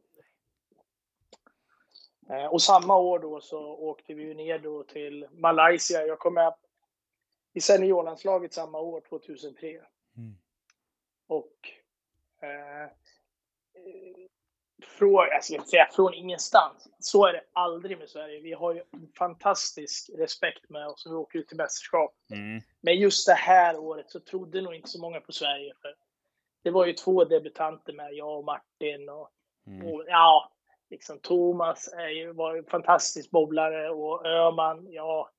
Eh, 2.29 2.45
och 2.45 2.61
samma 2.61 2.97
år 2.97 3.19
då 3.19 3.41
så 3.41 3.59
åkte 3.59 4.13
vi 4.13 4.33
ner 4.33 4.59
då 4.59 4.83
till 4.83 5.27
Malaysia. 5.31 6.05
Jag 6.05 6.19
kom 6.19 6.33
med 6.33 6.53
i 7.53 7.61
seniorlandslaget 7.61 8.53
samma 8.53 8.79
år, 8.79 9.01
2003. 9.09 9.67
Mm. 10.17 10.37
Och 11.27 11.71
eh, 12.41 12.91
från, 14.83 15.27
jag 15.31 15.43
ska 15.43 15.61
säga 15.61 15.89
från 15.91 16.13
ingenstans. 16.13 16.87
Så 16.99 17.25
är 17.25 17.33
det 17.33 17.43
aldrig 17.53 17.97
med 17.97 18.09
Sverige. 18.09 18.41
Vi 18.41 18.53
har 18.53 18.73
ju 18.73 18.83
en 18.91 19.11
fantastisk 19.17 20.09
respekt 20.17 20.69
med 20.69 20.87
oss 20.87 21.05
när 21.05 21.13
vi 21.13 21.17
åker 21.17 21.39
ut 21.39 21.47
till 21.47 21.57
mästerskap. 21.57 22.15
Mm. 22.31 22.61
Men 22.81 22.95
just 22.95 23.27
det 23.27 23.33
här 23.33 23.77
året 23.77 24.09
så 24.09 24.19
trodde 24.19 24.61
nog 24.61 24.75
inte 24.75 24.89
så 24.89 25.01
många 25.01 25.19
på 25.21 25.31
Sverige. 25.31 25.73
För 25.81 25.95
det 26.67 26.71
var 26.71 26.85
ju 26.85 26.93
två 26.93 27.23
debutanter 27.23 27.93
med, 27.93 28.13
jag 28.13 28.37
och 28.37 28.45
Martin. 28.45 29.09
Och, 29.09 29.29
Mm. 29.67 29.87
och 29.87 30.03
ja, 30.07 30.51
liksom 30.89 31.19
Thomas 31.19 31.93
är 31.93 32.07
ju, 32.09 32.33
var 32.33 32.55
ju 32.55 32.63
fantastisk 32.63 33.31
bowlare 33.31 33.89
och 33.89 34.25
Öman, 34.25 34.87
ja, 34.89 35.29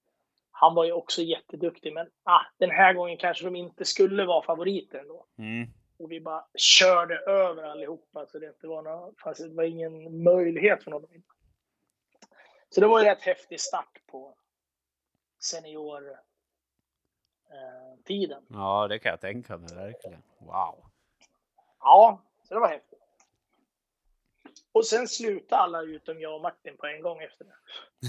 han 0.51 0.75
var 0.75 0.85
ju 0.85 0.93
också 0.93 1.23
jätteduktig. 1.23 1.93
Men 1.93 2.11
ah, 2.23 2.41
den 2.59 2.71
här 2.71 2.95
gången 2.95 3.17
kanske 3.17 3.45
de 3.45 3.57
inte 3.57 3.85
skulle 3.85 4.25
vara 4.25 4.43
favoriter 4.43 4.99
ändå. 4.99 5.27
Mm. 5.39 5.69
Och 5.99 6.13
vi 6.13 6.21
bara 6.21 6.45
körde 6.55 7.19
över 7.19 7.63
allihopa. 7.63 8.27
Så 8.27 8.39
det 8.39 8.47
inte 8.47 8.67
var, 8.67 8.83
någon, 8.83 9.15
det 9.39 9.55
var 9.55 9.65
ingen 9.65 10.23
möjlighet 10.23 10.85
för 10.85 10.91
någon 10.91 11.05
att 11.05 11.11
vinna. 11.11 11.25
Så 12.69 12.81
det 12.81 12.87
var 12.87 13.01
ju 13.01 13.07
rätt 13.07 13.23
häftig 13.23 13.61
start 13.61 14.01
på 14.07 14.35
senior 15.39 16.11
eh, 17.51 18.03
tiden. 18.05 18.43
Ja, 18.49 18.89
det 18.89 18.99
kan 18.99 19.11
jag 19.11 19.21
tänka 19.21 19.59
mig 19.59 19.75
verkligen. 19.75 20.23
Wow. 20.39 20.88
Ja, 21.89 22.23
så 22.43 22.55
det 22.55 22.61
var 22.61 22.69
häftigt. 22.69 22.99
Och 24.73 24.87
sen 24.87 25.09
slutade 25.09 25.63
alla 25.63 25.83
utom 25.83 26.21
jag 26.21 26.35
och 26.35 26.41
Martin 26.41 26.77
på 26.77 26.87
en 26.87 27.03
gång 27.03 27.23
efter 27.23 27.45
det. 27.45 27.55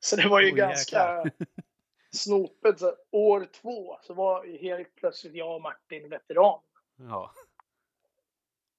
Så 0.00 0.16
det 0.16 0.28
var 0.28 0.40
ju 0.40 0.46
Oj, 0.46 0.58
ganska 0.58 1.24
snopet. 2.10 2.78
Så 2.80 2.94
år 3.10 3.48
två 3.52 3.98
så 4.02 4.14
var 4.14 4.58
helt 4.60 4.94
plötsligt 4.94 5.34
jag 5.34 5.54
och 5.54 5.62
Martin 5.62 6.08
veteran. 6.08 6.60
Ja. 6.96 7.30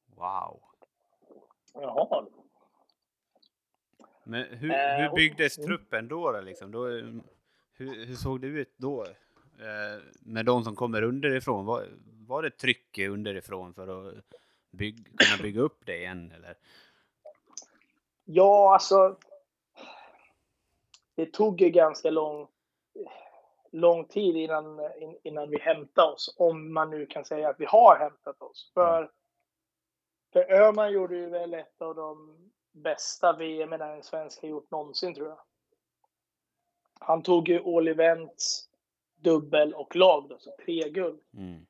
Wow. 0.05 0.61
Jaha. 1.73 2.25
Men 4.23 4.43
hur, 4.43 4.71
Eh, 4.71 4.97
hur 4.97 5.15
byggdes 5.15 5.57
mm. 5.57 5.67
truppen 5.67 6.07
då? 6.07 6.31
då, 6.31 6.41
Liksom? 6.41 6.71
då 6.71 6.85
hur, 7.73 8.05
hur 8.05 8.15
såg 8.15 8.41
det 8.41 8.47
ut 8.47 8.73
då? 8.77 9.05
Eh, 9.59 10.03
med 10.21 10.45
de 10.45 10.63
som 10.63 10.75
kommer 10.75 11.01
underifrån? 11.01 11.65
Var, 11.65 11.87
var 12.29 12.43
det 12.43 12.49
tryck 12.51 12.97
underifrån 12.97 13.73
för 13.73 13.87
att 13.87 14.23
bygg, 14.71 15.17
kunna 15.17 15.43
bygga 15.43 15.61
upp 15.61 15.85
det 15.85 15.97
igen? 15.97 16.31
Eller? 16.31 16.57
Ja, 18.25 18.73
alltså. 18.73 19.17
Det 21.15 21.25
tog 21.33 21.61
ju 21.61 21.69
ganska 21.69 22.09
lång, 22.09 22.47
lång 23.71 24.05
tid 24.05 24.35
innan, 24.35 24.79
in- 25.01 25.19
innan 25.23 25.49
vi 25.49 25.59
hämtade 25.59 26.11
oss. 26.11 26.35
Om 26.37 26.73
man 26.73 26.89
nu 26.89 27.05
kan 27.05 27.25
säga 27.25 27.49
att 27.49 27.59
vi 27.59 27.65
har 27.65 27.97
hämtat 27.99 28.41
oss. 28.41 28.71
För, 28.73 29.11
för 30.33 30.51
Öhman 30.51 30.91
gjorde 30.91 31.15
ju 31.15 31.29
väl 31.29 31.53
ett 31.53 31.81
av 31.81 31.95
de 31.95 32.37
bästa 32.71 33.33
VM 33.33 33.73
en 33.73 34.03
svensk 34.03 34.41
har 34.41 34.49
gjort 34.49 34.71
någonsin 34.71 35.13
tror 35.15 35.27
jag. 35.27 35.39
Han 36.99 37.23
tog 37.23 37.49
ju 37.49 37.77
all 37.77 37.87
events, 37.87 38.69
dubbel 39.15 39.73
och 39.73 39.95
lag 39.95 40.29
då, 40.29 40.39
så 40.39 40.55
tre 40.65 40.89
guld. 40.89 41.21
Mm. 41.33 41.65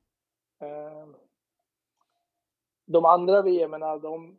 Eh, 0.60 1.08
De 2.86 3.06
andra 3.06 3.42
VM, 3.42 3.72
de... 4.02 4.38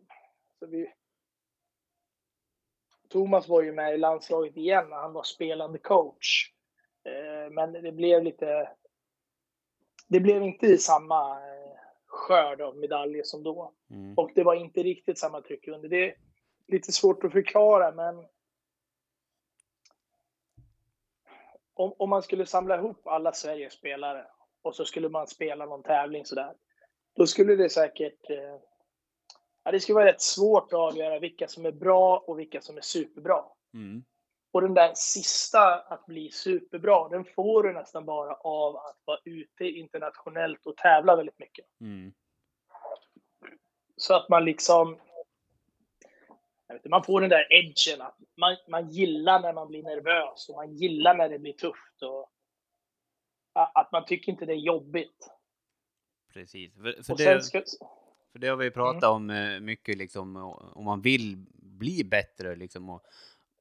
Så 0.58 0.66
vi, 0.66 0.92
Thomas 3.08 3.48
var 3.48 3.62
ju 3.62 3.72
med 3.72 3.94
i 3.94 3.98
landslaget 3.98 4.56
igen 4.56 4.88
när 4.88 4.96
han 4.96 5.12
var 5.12 5.22
spelande 5.22 5.78
coach. 5.78 6.52
Eh, 7.04 7.50
Men 7.50 7.72
det 7.72 7.92
blev 7.92 8.22
lite... 8.22 8.70
Det 10.08 10.20
blev 10.20 10.42
inte 10.42 10.78
samma 10.78 11.30
eh, 11.30 11.76
skörd 12.06 12.60
av 12.60 12.76
medaljer 12.76 13.22
som 13.22 13.42
då. 13.42 13.72
Mm. 13.90 14.14
Och 14.14 14.30
det 14.34 14.42
var 14.44 14.54
inte 14.54 14.82
riktigt 14.82 15.18
samma 15.18 15.40
tryck 15.40 15.68
under. 15.68 15.88
Det 15.88 16.10
är 16.10 16.14
lite 16.66 16.92
svårt 16.92 17.24
att 17.24 17.32
förklara, 17.32 17.92
men 17.92 18.26
om, 21.74 21.94
om 21.98 22.10
man 22.10 22.22
skulle 22.22 22.46
samla 22.46 22.76
ihop 22.76 23.06
alla 23.06 23.32
Sveriges 23.32 23.72
spelare 23.72 24.26
och 24.62 24.76
så 24.76 24.84
skulle 24.84 25.08
man 25.08 25.26
spela 25.26 25.66
någon 25.66 25.82
tävling 25.82 26.26
sådär. 26.26 26.54
Då 27.16 27.26
skulle 27.26 27.56
det 27.56 27.70
säkert... 27.70 28.30
Eh, 28.30 28.58
ja, 29.64 29.70
det 29.70 29.80
skulle 29.80 29.94
vara 29.94 30.06
rätt 30.06 30.22
svårt 30.22 30.72
att 30.72 30.78
avgöra 30.78 31.18
vilka 31.18 31.48
som 31.48 31.66
är 31.66 31.72
bra 31.72 32.18
och 32.26 32.38
vilka 32.38 32.60
som 32.60 32.76
är 32.76 32.80
superbra. 32.80 33.44
Mm. 33.74 34.04
Och 34.52 34.60
den 34.60 34.74
där 34.74 34.92
sista, 34.94 35.74
att 35.74 36.06
bli 36.06 36.30
superbra, 36.30 37.08
den 37.08 37.24
får 37.24 37.62
du 37.62 37.72
nästan 37.72 38.04
bara 38.04 38.34
av 38.34 38.76
att 38.76 38.98
vara 39.04 39.18
ute 39.24 39.64
internationellt 39.64 40.66
och 40.66 40.76
tävla 40.76 41.16
väldigt 41.16 41.38
mycket. 41.38 41.66
Mm. 41.80 42.12
Så 43.96 44.14
att 44.14 44.28
man 44.28 44.44
liksom... 44.44 44.98
jag 46.66 46.74
vet 46.74 46.80
inte, 46.80 46.88
man 46.88 47.04
får 47.04 47.20
den 47.20 47.30
där 47.30 47.52
edgen. 47.52 48.00
Att 48.00 48.16
man, 48.36 48.56
man 48.68 48.90
gillar 48.90 49.40
när 49.40 49.52
man 49.52 49.68
blir 49.68 49.82
nervös 49.82 50.48
och 50.48 50.56
man 50.56 50.76
gillar 50.76 51.14
när 51.14 51.28
det 51.28 51.38
blir 51.38 51.52
tufft. 51.52 52.02
Och, 52.02 52.30
att 53.64 53.92
man 53.92 54.04
tycker 54.04 54.32
inte 54.32 54.46
det 54.46 54.52
är 54.52 54.56
jobbigt. 54.56 55.30
Precis. 56.32 56.74
För, 56.74 57.02
för 57.02 57.16
det, 57.16 57.42
ska, 57.42 57.62
för 58.32 58.38
det 58.38 58.48
har 58.48 58.56
vi 58.56 58.70
pratat 58.70 59.10
om 59.10 59.30
eh, 59.30 59.60
mycket, 59.60 59.98
liksom, 59.98 60.36
om 60.74 60.84
man 60.84 61.00
vill 61.00 61.46
bli 61.52 62.04
bättre 62.04 62.56
liksom, 62.56 62.90
och 62.90 63.06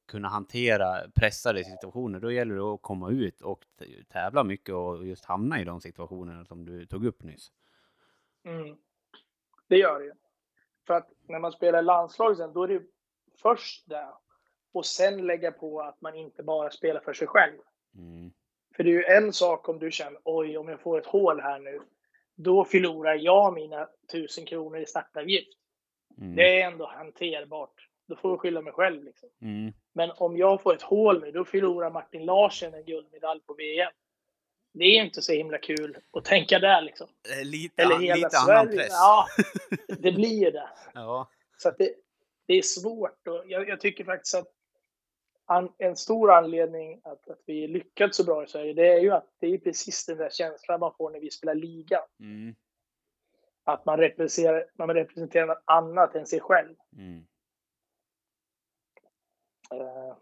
kunna 0.06 0.28
hantera 0.28 1.10
pressade 1.14 1.64
situationer, 1.64 2.20
då 2.20 2.32
gäller 2.32 2.54
det 2.54 2.62
att 2.62 2.82
komma 2.82 3.10
ut 3.10 3.40
och 3.40 3.64
tävla 4.08 4.44
mycket 4.44 4.74
och 4.74 5.06
just 5.06 5.24
hamna 5.24 5.60
i 5.60 5.64
de 5.64 5.80
situationerna 5.80 6.44
som 6.44 6.64
du 6.64 6.86
tog 6.86 7.06
upp 7.06 7.22
nyss. 7.22 7.52
Mm. 8.44 8.76
Det 9.68 9.76
gör 9.76 10.00
det 10.00 10.04
ju. 10.04 10.12
För 10.86 10.94
att 10.94 11.10
när 11.28 11.38
man 11.38 11.52
spelar 11.52 11.82
landslag 11.82 12.36
sen, 12.36 12.52
då 12.52 12.62
är 12.62 12.68
det 12.68 12.82
först 13.42 13.88
det. 13.88 14.08
Och 14.72 14.86
sen 14.86 15.26
lägga 15.26 15.52
på 15.52 15.80
att 15.80 16.00
man 16.00 16.14
inte 16.14 16.42
bara 16.42 16.70
spelar 16.70 17.00
för 17.00 17.12
sig 17.12 17.26
själv. 17.26 17.58
Mm. 17.94 18.32
För 18.76 18.84
det 18.84 18.90
är 18.90 18.94
ju 18.94 19.04
en 19.04 19.32
sak 19.32 19.68
om 19.68 19.78
du 19.78 19.90
känner, 19.90 20.20
oj, 20.24 20.58
om 20.58 20.68
jag 20.68 20.80
får 20.80 20.98
ett 20.98 21.06
hål 21.06 21.40
här 21.40 21.58
nu, 21.58 21.80
då 22.36 22.64
förlorar 22.64 23.14
jag 23.14 23.54
mina 23.54 23.88
tusen 24.12 24.46
kronor 24.46 24.78
i 24.78 24.86
startavgift. 24.86 25.58
Mm. 26.20 26.36
Det 26.36 26.60
är 26.60 26.66
ändå 26.66 26.86
hanterbart. 26.86 27.88
Då 28.08 28.16
får 28.16 28.30
jag 28.30 28.40
skylla 28.40 28.62
mig 28.62 28.72
själv. 28.72 29.04
Liksom. 29.04 29.28
Mm. 29.42 29.72
Men 29.92 30.10
om 30.10 30.36
jag 30.36 30.62
får 30.62 30.74
ett 30.74 30.82
hål 30.82 31.20
nu, 31.20 31.30
då 31.30 31.44
förlorar 31.44 31.90
Martin 31.90 32.24
Larsen 32.24 32.74
en 32.74 32.84
guldmedalj 32.84 33.40
på 33.40 33.54
VM. 33.54 33.92
Det 34.72 34.84
är 34.84 35.04
inte 35.04 35.22
så 35.22 35.32
himla 35.32 35.58
kul 35.58 35.96
att 36.12 36.24
tänka 36.24 36.58
där 36.58 36.82
liksom. 36.82 37.08
Lite, 37.44 37.82
Eller 37.82 37.98
hela 37.98 38.14
lite 38.14 38.38
annan 38.38 38.66
Sverige. 38.66 38.78
press. 38.78 38.88
Ja, 38.90 39.26
det 39.98 40.12
blir 40.12 40.44
ju 40.44 40.50
det. 40.50 40.68
Ja. 40.94 41.30
Så 41.56 41.68
att 41.68 41.78
det, 41.78 41.94
det 42.46 42.54
är 42.54 42.62
svårt. 42.62 43.26
Och 43.28 43.44
jag, 43.46 43.68
jag 43.68 43.80
tycker 43.80 44.04
faktiskt 44.04 44.34
att 44.34 44.48
an, 45.50 45.72
en 45.78 45.96
stor 45.96 46.30
anledning 46.32 47.00
att, 47.04 47.28
att 47.28 47.40
vi 47.46 47.66
lyckats 47.68 48.16
så 48.16 48.24
bra 48.24 48.44
i 48.44 48.46
Sverige, 48.46 48.72
det 48.72 48.88
är 48.88 49.00
ju 49.00 49.10
att 49.10 49.26
det 49.38 49.46
är 49.46 49.58
precis 49.58 50.06
den 50.06 50.16
där 50.18 50.30
känslan 50.30 50.80
man 50.80 50.94
får 50.94 51.10
när 51.10 51.20
vi 51.20 51.30
spelar 51.30 51.54
liga. 51.54 52.00
Mm. 52.20 52.54
Att 53.64 53.84
man 53.86 53.98
representerar, 53.98 54.66
man 54.74 54.94
representerar 54.94 55.46
något 55.46 55.62
annat 55.64 56.14
än 56.14 56.26
sig 56.26 56.40
själv. 56.40 56.74
Mm. 56.96 57.26
Eh, 59.74 60.16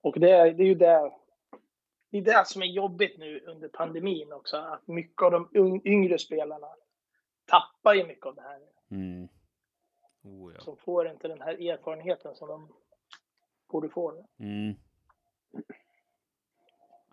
och 0.00 0.20
det, 0.20 0.30
är- 0.30 0.52
det 0.52 0.62
är 0.62 0.66
ju 0.66 0.74
det, 0.74 1.12
det 2.10 2.18
är 2.18 2.22
det 2.22 2.46
som 2.46 2.62
är 2.62 2.66
jobbigt 2.66 3.18
nu 3.18 3.40
under 3.40 3.68
pandemin 3.68 4.32
också. 4.32 4.56
Att 4.56 4.86
mycket 4.86 5.22
av 5.22 5.30
de 5.30 5.80
yngre 5.84 6.18
spelarna 6.18 6.68
tappar 7.44 7.94
ju 7.94 8.06
mycket 8.06 8.26
av 8.26 8.34
det 8.34 8.42
här. 8.42 8.60
Mm. 8.90 9.28
Oh, 10.22 10.52
ja. 10.54 10.60
Som 10.60 10.76
får 10.76 11.08
inte 11.08 11.28
den 11.28 11.40
här 11.40 11.70
erfarenheten 11.70 12.34
som 12.34 12.48
de 12.48 12.68
borde 13.68 13.88
få. 13.88 14.12
nu. 14.36 14.46
Mm. 14.46 14.74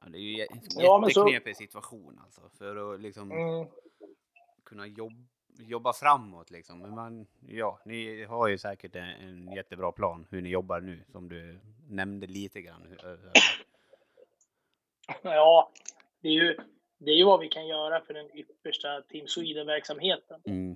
Ja, 0.01 0.09
det 0.09 0.17
är 0.17 0.21
ju 0.21 0.41
en 0.41 0.59
Ja, 0.77 0.97
men 0.99 1.09
så- 1.09 1.19
jätteknepig 1.19 1.55
situation 1.57 2.19
alltså. 2.23 2.41
För 2.57 2.93
att 2.93 3.01
liksom 3.01 3.31
Mm. 3.31 3.67
kunna 4.63 4.87
jobb, 4.87 5.27
jobba 5.59 5.93
framåt 5.93 6.51
liksom. 6.51 6.79
Men 6.79 6.95
man, 6.95 7.27
ja, 7.47 7.79
ni 7.85 8.23
har 8.23 8.47
ju 8.47 8.57
säkert 8.57 8.95
en, 8.95 9.03
en 9.09 9.51
jättebra 9.51 9.91
plan 9.91 10.27
hur 10.29 10.41
ni 10.41 10.49
jobbar 10.49 10.81
nu 10.81 11.03
som 11.11 11.29
du 11.29 11.59
nämnde 11.89 12.27
lite 12.27 12.61
grann. 12.61 12.97
Ja, 15.23 15.71
det 16.21 16.27
är, 16.27 16.31
ju, 16.33 16.57
det 16.97 17.11
är 17.11 17.15
ju 17.15 17.23
vad 17.25 17.39
vi 17.39 17.49
kan 17.49 17.67
göra 17.67 18.01
för 18.01 18.13
den 18.13 18.37
yppersta 18.37 19.01
Team 19.01 19.27
Sweden-verksamheten. 19.27 20.41
Mm. 20.45 20.75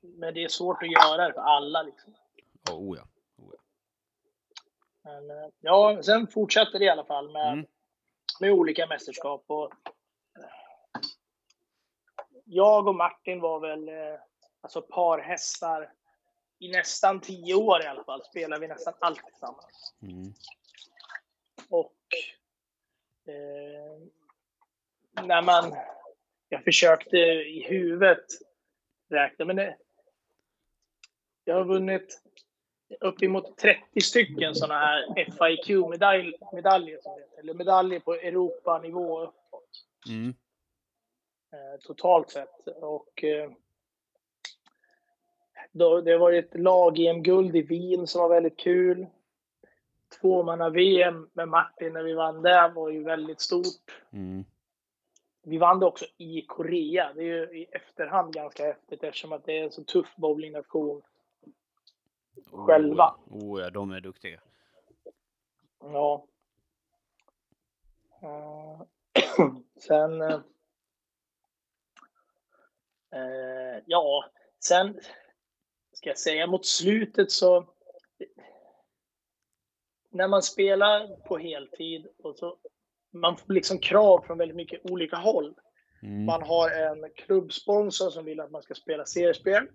Men 0.00 0.34
det 0.34 0.44
är 0.44 0.48
svårt 0.48 0.82
att 0.82 0.90
göra 0.90 1.26
det 1.28 1.32
för 1.34 1.40
alla. 1.40 1.82
Liksom. 1.82 2.14
Oh. 2.70 2.78
Oh 2.90 2.98
ja. 2.98 3.04
Men, 5.08 5.30
eh, 5.30 5.48
ja, 5.60 6.02
sen 6.02 6.26
fortsätter 6.28 6.78
det 6.78 6.84
i 6.84 6.88
alla 6.88 7.04
fall 7.04 7.30
med, 7.32 7.52
Mm. 7.52 7.66
med 8.40 8.52
olika 8.52 8.86
mästerskap. 8.86 9.44
Och, 9.46 9.72
eh, 10.38 10.48
jag 12.44 12.88
och 12.88 12.94
Martin 12.94 13.40
var 13.40 13.60
väl 13.60 13.88
eh, 13.88 14.20
alltså 14.60 14.82
par 14.82 15.18
hästar 15.18 15.92
i 16.58 16.68
nästan 16.72 17.20
tio 17.20 17.54
år 17.54 17.82
i 17.82 17.86
alla 17.86 18.04
fall. 18.04 18.24
Spelar 18.24 18.58
vi 18.60 18.68
nästan 18.68 18.94
allt 19.00 19.24
tillsammans. 19.26 19.94
Mm. 20.02 20.32
Och 21.70 21.96
eh, 23.28 23.98
när 25.26 25.42
man... 25.42 25.76
Jag 26.50 26.64
försökte 26.64 27.16
i 27.16 27.66
huvudet 27.68 28.24
räkna, 29.10 29.44
men 29.44 29.56
det, 29.56 29.76
jag 31.44 31.54
har 31.54 31.64
vunnit 31.64 32.22
uppemot 33.00 33.56
30 33.56 34.00
stycken 34.00 34.54
sådana 34.54 34.80
här 34.80 35.14
FIQ-medaljer, 35.14 37.00
eller 37.38 37.54
medaljer 37.54 38.00
på 38.00 38.14
Europanivå 38.14 39.22
uppåt, 39.22 39.84
Mm. 40.08 40.28
eh, 41.52 41.80
totalt 41.80 42.30
sett. 42.30 42.66
Och 42.66 43.24
eh, 43.24 43.50
då, 45.72 46.00
det 46.00 46.18
var 46.18 46.32
ett 46.32 46.54
lag-EM-guld 46.60 47.56
i 47.56 47.62
Wien 47.62 48.06
som 48.06 48.22
var 48.22 48.28
väldigt 48.28 48.58
kul. 48.58 49.06
Tvåmanna-VM 50.20 51.30
med 51.32 51.48
Martin 51.48 51.92
när 51.92 52.02
vi 52.02 52.14
vann 52.14 52.42
det 52.42 52.72
var 52.74 52.88
ju 52.90 53.02
väldigt 53.02 53.40
stort. 53.40 54.02
Mm. 54.12 54.44
Vi 55.42 55.58
vann 55.58 55.80
det 55.80 55.86
också 55.86 56.04
i 56.16 56.42
Korea. 56.42 57.12
Det 57.14 57.20
är 57.20 57.24
ju 57.24 57.58
i 57.58 57.66
efterhand 57.72 58.34
ganska 58.34 58.64
häftigt 58.64 59.02
eftersom 59.02 59.32
att 59.32 59.44
det 59.44 59.58
är 59.58 59.64
en 59.64 59.70
så 59.70 59.84
tuff 59.84 60.16
bowlingnation. 60.16 61.02
Oh, 62.50 62.66
Själva. 62.66 63.14
ja. 63.30 63.36
Oh 63.36 63.60
ja, 63.60 63.70
de 63.70 63.90
är 63.90 64.00
duktiga. 64.00 64.40
Ja. 65.80 66.26
Eh, 68.22 68.82
sen... 69.86 70.20
eh, 70.20 70.40
ja, 73.86 74.24
sen 74.60 75.00
ska 75.92 76.08
jag 76.08 76.18
säga 76.18 76.46
mot 76.46 76.66
slutet 76.66 77.30
så... 77.30 77.66
När 80.10 80.28
man 80.28 80.42
spelar 80.42 81.16
på 81.16 81.38
heltid 81.38 82.06
och 82.18 82.36
så 82.36 82.58
man 83.10 83.36
får 83.36 83.52
liksom 83.52 83.78
krav 83.78 84.24
från 84.26 84.38
väldigt 84.38 84.56
mycket 84.56 84.90
olika 84.90 85.16
håll. 85.16 85.54
Mm. 86.02 86.24
Man 86.24 86.42
har 86.42 86.70
en 86.70 87.10
klubbsponsor 87.16 88.10
som 88.10 88.24
vill 88.24 88.40
att 88.40 88.50
man 88.50 88.62
ska 88.62 88.74
spela 88.74 89.04
seriespel. 89.04 89.68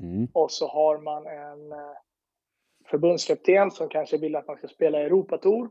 Mm. 0.00 0.28
Och 0.32 0.50
så 0.50 0.68
har 0.68 0.98
man 0.98 1.26
en 1.26 1.72
eh, 1.72 1.96
förbundskapten 2.86 3.70
som 3.70 3.88
kanske 3.88 4.18
vill 4.18 4.36
att 4.36 4.46
man 4.46 4.56
ska 4.56 4.68
spela 4.68 4.98
Europatour. 4.98 5.70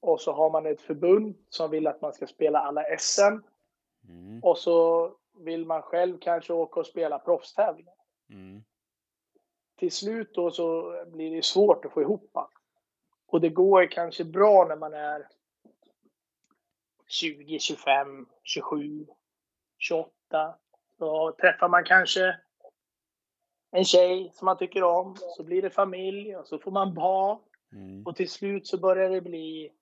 Och 0.00 0.20
så 0.20 0.32
har 0.32 0.50
man 0.50 0.66
ett 0.66 0.80
förbund 0.80 1.36
som 1.48 1.70
vill 1.70 1.86
att 1.86 2.00
man 2.00 2.12
ska 2.12 2.26
spela 2.26 2.58
alla 2.58 2.84
SM. 2.98 3.22
Mm. 4.08 4.40
Och 4.42 4.58
så 4.58 5.10
vill 5.34 5.66
man 5.66 5.82
själv 5.82 6.18
kanske 6.18 6.52
åka 6.52 6.80
och 6.80 6.86
spela 6.86 7.18
proffstävlingar. 7.18 7.94
Mm. 8.32 8.62
Till 9.78 9.92
slut 9.92 10.34
då 10.34 10.50
så 10.50 10.96
blir 11.06 11.36
det 11.36 11.44
svårt 11.44 11.84
att 11.84 11.92
få 11.92 12.02
ihop 12.02 12.36
allt. 12.36 12.50
Och 13.26 13.40
det 13.40 13.48
går 13.48 13.90
kanske 13.90 14.24
bra 14.24 14.66
när 14.68 14.76
man 14.76 14.94
är 14.94 15.28
20, 17.08 17.58
25, 17.58 18.26
27, 18.42 19.06
28. 19.78 20.10
Då 20.98 21.36
träffar 21.40 21.68
man 21.68 21.84
kanske 21.84 22.36
en 23.70 23.84
tjej 23.84 24.30
som 24.34 24.46
man 24.46 24.56
tycker 24.58 24.82
om. 24.82 25.16
Så 25.18 25.42
blir 25.42 25.62
det 25.62 25.70
familj 25.70 26.36
och 26.36 26.46
så 26.46 26.58
får 26.58 26.70
man 26.70 26.94
barn. 26.94 27.38
Mm. 27.72 28.06
Och 28.06 28.16
till 28.16 28.30
slut 28.30 28.66
så 28.66 28.78
börjar 28.78 29.10
det 29.10 29.20
bli 29.20 29.72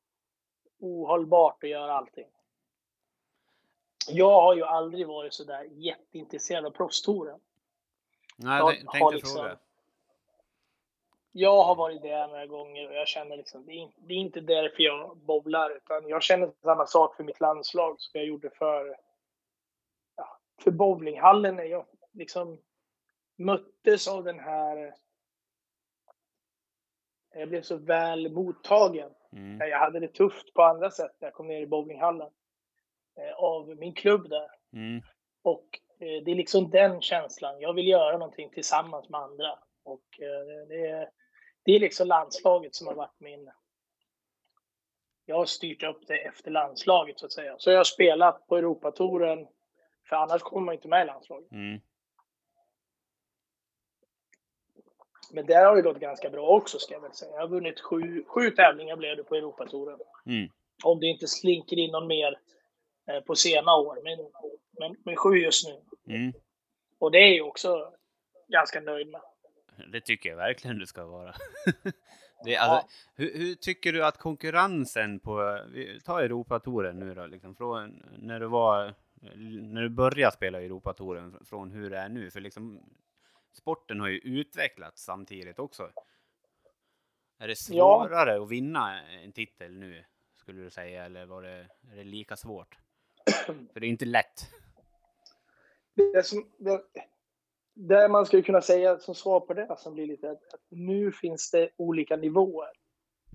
ohållbart 0.80 1.64
att 1.64 1.70
göra 1.70 1.92
allting. 1.92 2.26
Jag 4.08 4.40
har 4.40 4.54
ju 4.54 4.64
aldrig 4.64 5.06
varit 5.06 5.34
så 5.34 5.44
där 5.44 5.62
jätteintresserad 5.64 6.66
av 6.66 6.70
proffstouren. 6.70 7.40
Nej, 8.36 8.58
Jag 8.58 8.68
tänkte 8.68 8.98
har 8.98 9.12
liksom- 9.12 9.36
fråga. 9.36 9.58
Jag 11.32 11.62
har 11.64 11.74
varit 11.74 12.02
där 12.02 12.28
några 12.28 12.46
gånger 12.46 12.88
och 12.88 12.94
jag 12.94 13.08
känner 13.08 13.36
liksom, 13.36 13.66
det 13.66 13.72
är, 13.72 13.76
inte, 13.76 14.00
det 14.00 14.14
är 14.14 14.18
inte 14.18 14.40
därför 14.40 14.82
jag 14.82 15.16
bowlar, 15.16 15.76
utan 15.76 16.08
jag 16.08 16.22
känner 16.22 16.52
samma 16.62 16.86
sak 16.86 17.16
för 17.16 17.24
mitt 17.24 17.40
landslag 17.40 18.00
som 18.00 18.10
jag 18.18 18.28
gjorde 18.28 18.50
för, 18.50 18.96
ja, 20.16 20.38
för 20.64 20.70
bowlinghallen. 20.70 21.70
Jag 21.70 21.84
liksom 22.12 22.58
möttes 23.38 24.08
av 24.08 24.24
den 24.24 24.40
här... 24.40 24.94
Jag 27.34 27.48
blev 27.48 27.62
så 27.62 27.76
väl 27.76 28.32
mottagen. 28.32 29.10
Mm. 29.32 29.68
Jag 29.68 29.78
hade 29.78 30.00
det 30.00 30.08
tufft 30.14 30.54
på 30.54 30.62
andra 30.62 30.90
sätt 30.90 31.12
när 31.20 31.26
jag 31.26 31.34
kom 31.34 31.46
ner 31.48 31.60
i 31.60 31.66
bowlinghallen. 31.66 32.30
eh, 33.16 33.34
Av 33.36 33.76
min 33.76 33.94
klubb 33.94 34.28
där. 34.28 34.48
Mm. 34.72 35.02
Och 35.42 35.68
eh, 36.00 36.24
det 36.24 36.30
är 36.30 36.34
liksom 36.34 36.70
den 36.70 37.00
känslan. 37.00 37.60
Jag 37.60 37.74
vill 37.74 37.88
göra 37.88 38.18
någonting 38.18 38.50
tillsammans 38.50 39.08
med 39.08 39.20
andra. 39.20 39.58
Och 39.84 40.20
eh, 40.20 40.66
det, 40.68 40.86
är, 40.86 41.10
det 41.64 41.72
är 41.72 41.80
liksom 41.80 42.08
landslaget 42.08 42.74
som 42.74 42.86
har 42.86 42.94
varit 42.94 43.20
min... 43.20 43.50
Jag 45.24 45.36
har 45.36 45.46
styrt 45.46 45.82
upp 45.82 46.06
det 46.06 46.18
efter 46.18 46.50
landslaget 46.50 47.18
så 47.18 47.26
att 47.26 47.32
säga. 47.32 47.54
Så 47.58 47.70
jag 47.70 47.76
har 47.76 47.84
spelat 47.84 48.46
på 48.46 48.56
Europatouren. 48.56 49.48
För 50.08 50.16
annars 50.16 50.42
kommer 50.42 50.64
man 50.64 50.74
inte 50.74 50.88
med 50.88 51.02
i 51.02 51.06
landslaget. 51.06 51.52
Mm. 51.52 51.80
Men 55.32 55.46
där 55.46 55.64
har 55.64 55.76
det 55.76 55.82
gått 55.82 56.00
ganska 56.00 56.30
bra 56.30 56.48
också 56.48 56.78
ska 56.78 56.94
jag 56.94 57.00
väl 57.00 57.12
säga. 57.12 57.32
Jag 57.32 57.40
har 57.40 57.48
vunnit 57.48 57.80
sju, 57.80 58.24
sju 58.26 58.50
tävlingar 58.50 58.96
blev 58.96 59.16
det 59.16 59.24
på 59.24 59.34
Europatouren. 59.34 59.98
Mm. 60.26 60.48
Om 60.84 61.00
det 61.00 61.06
inte 61.06 61.26
slinker 61.26 61.78
in 61.78 61.90
någon 61.90 62.06
mer 62.06 62.38
eh, 63.06 63.20
på 63.20 63.34
sena 63.34 63.74
år. 63.74 63.98
Men, 64.04 64.18
men, 64.78 64.96
men 65.04 65.16
sju 65.16 65.36
just 65.36 65.68
nu. 65.68 65.80
Mm. 66.14 66.32
Och 66.98 67.10
det 67.10 67.18
är 67.18 67.34
ju 67.34 67.42
också 67.42 67.92
ganska 68.48 68.80
nöjd 68.80 69.08
med. 69.08 69.20
Det 69.92 70.00
tycker 70.00 70.30
jag 70.30 70.36
verkligen 70.36 70.78
du 70.78 70.86
ska 70.86 71.04
vara. 71.04 71.34
det, 72.44 72.56
alltså, 72.56 72.88
hur, 73.14 73.38
hur, 73.38 73.54
tycker 73.54 73.92
du 73.92 74.04
att 74.04 74.18
konkurrensen 74.18 75.20
på, 75.20 75.60
vi 75.72 76.00
tar 76.00 76.22
Europatouren 76.22 76.98
nu 76.98 77.14
då, 77.14 77.26
liksom 77.26 77.54
från 77.54 78.02
när 78.18 78.40
du 78.40 78.46
var, 78.46 78.94
när 79.72 79.82
du 79.82 79.88
började 79.88 80.36
spela 80.36 80.62
Europatouren 80.62 81.36
från 81.44 81.70
hur 81.70 81.90
det 81.90 81.98
är 81.98 82.08
nu, 82.08 82.30
för 82.30 82.40
liksom 82.40 82.80
sporten 83.52 84.00
har 84.00 84.08
ju 84.08 84.18
utvecklats 84.18 85.04
samtidigt 85.04 85.58
också. 85.58 85.90
Är 87.38 87.48
det 87.48 87.56
svårare 87.56 88.34
ja. 88.34 88.42
att 88.42 88.50
vinna 88.50 89.02
en 89.02 89.32
titel 89.32 89.76
nu, 89.76 90.04
skulle 90.36 90.62
du 90.62 90.70
säga, 90.70 91.04
eller 91.04 91.26
var 91.26 91.42
det, 91.42 91.68
är 91.92 91.96
det 91.96 92.04
lika 92.04 92.36
svårt? 92.36 92.78
för 93.72 93.80
det 93.80 93.86
är 93.86 93.90
inte 93.90 94.04
lätt. 94.04 94.50
Det 95.94 96.26
som, 96.26 96.50
det, 96.58 96.82
det 97.74 98.08
man 98.08 98.26
skulle 98.26 98.42
kunna 98.42 98.60
säga 98.60 98.98
som 98.98 99.14
svar 99.14 99.40
på 99.40 99.54
det 99.54 99.76
som 99.78 99.94
blir 99.94 100.06
lite 100.06 100.30
att, 100.30 100.54
att 100.54 100.60
nu 100.68 101.12
finns 101.12 101.50
det 101.50 101.70
olika 101.76 102.16
nivåer. 102.16 102.72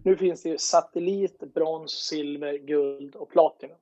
Nu 0.04 0.17
finns 0.17 0.43
det 0.43 0.49
ju 0.49 0.58
satellit, 0.58 1.39
brons, 1.39 1.91
silver, 1.91 2.58
guld 2.58 3.15
och 3.15 3.30
platinum. 3.30 3.78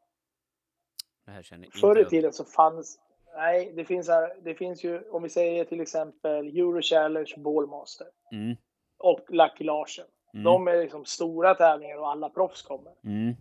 Förr 1.82 2.00
i 2.00 2.06
tiden 2.06 2.34
så 2.34 2.46
fanns, 2.46 3.00
nej, 3.36 3.74
det 3.76 3.86
finns, 3.86 4.08
här, 4.08 4.34
det 4.42 4.56
finns 4.56 4.84
ju, 4.84 5.10
om 5.10 5.24
vi 5.24 5.30
säger 5.30 5.66
till 5.66 5.82
exempel 5.82 6.48
Euro 6.48 6.82
Challenge, 6.82 7.34
Ballmaster 7.38 8.08
mm. 8.32 8.56
och 8.98 9.26
Lucky 9.30 9.64
Larsen. 9.64 10.06
Mm. 10.34 10.44
De 10.44 10.68
är 10.68 10.82
liksom 10.82 11.06
stora 11.06 11.56
tävlingar 11.56 11.98
och 11.98 12.10
alla 12.10 12.30
proffs 12.30 12.62
kommer. 12.62 12.94
Mm. 13.04 13.36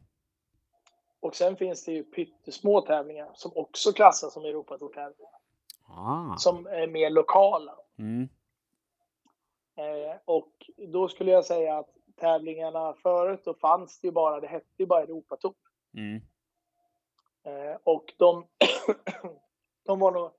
Och 1.21 1.37
sen 1.37 1.57
finns 1.57 1.85
det 1.85 1.93
ju 1.93 2.05
pyttesmå 2.05 2.81
tävlingar 2.81 3.31
som 3.35 3.53
också 3.55 3.93
klassas 3.93 4.33
som 4.33 4.45
Europatourtävlingar. 4.45 5.33
Ah. 5.89 6.37
Som 6.37 6.67
är 6.67 6.87
mer 6.87 7.11
lokala. 7.11 7.75
Mm. 7.99 8.29
Eh, 9.77 10.17
och 10.25 10.71
då 10.89 11.09
skulle 11.09 11.31
jag 11.31 11.45
säga 11.45 11.79
att 11.79 11.91
tävlingarna 12.17 12.95
förut, 13.03 13.41
då 13.45 13.55
fanns 13.55 14.01
det 14.01 14.07
ju 14.07 14.13
bara, 14.13 14.41
det 14.41 14.47
hette 14.47 14.67
ju 14.79 14.87
bara 14.87 15.03
Europatour. 15.03 15.55
Mm. 15.97 16.23
Eh, 17.43 17.79
och 17.85 18.15
de, 18.17 18.47
de 19.83 19.99
var 19.99 20.13
nog... 20.13 20.31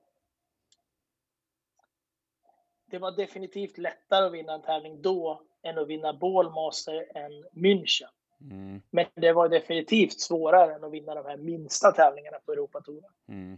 Det 2.86 3.00
var 3.00 3.12
definitivt 3.12 3.78
lättare 3.78 4.26
att 4.26 4.34
vinna 4.34 4.54
en 4.54 4.62
tävling 4.62 5.02
då 5.02 5.42
än 5.62 5.78
att 5.78 5.88
vinna 5.88 6.14
Ballmaster 6.14 7.18
än 7.18 7.46
München. 7.52 8.10
Mm. 8.42 8.82
Men 8.90 9.06
det 9.16 9.34
var 9.34 9.50
definitivt 9.50 10.20
svårare 10.20 10.76
än 10.76 10.84
att 10.84 10.92
vinna 10.92 11.16
de 11.16 11.26
här 11.26 11.38
minsta 11.38 11.92
tävlingarna 11.92 12.38
på 12.46 12.52
Europatouren. 12.52 13.12
Mm. 13.28 13.58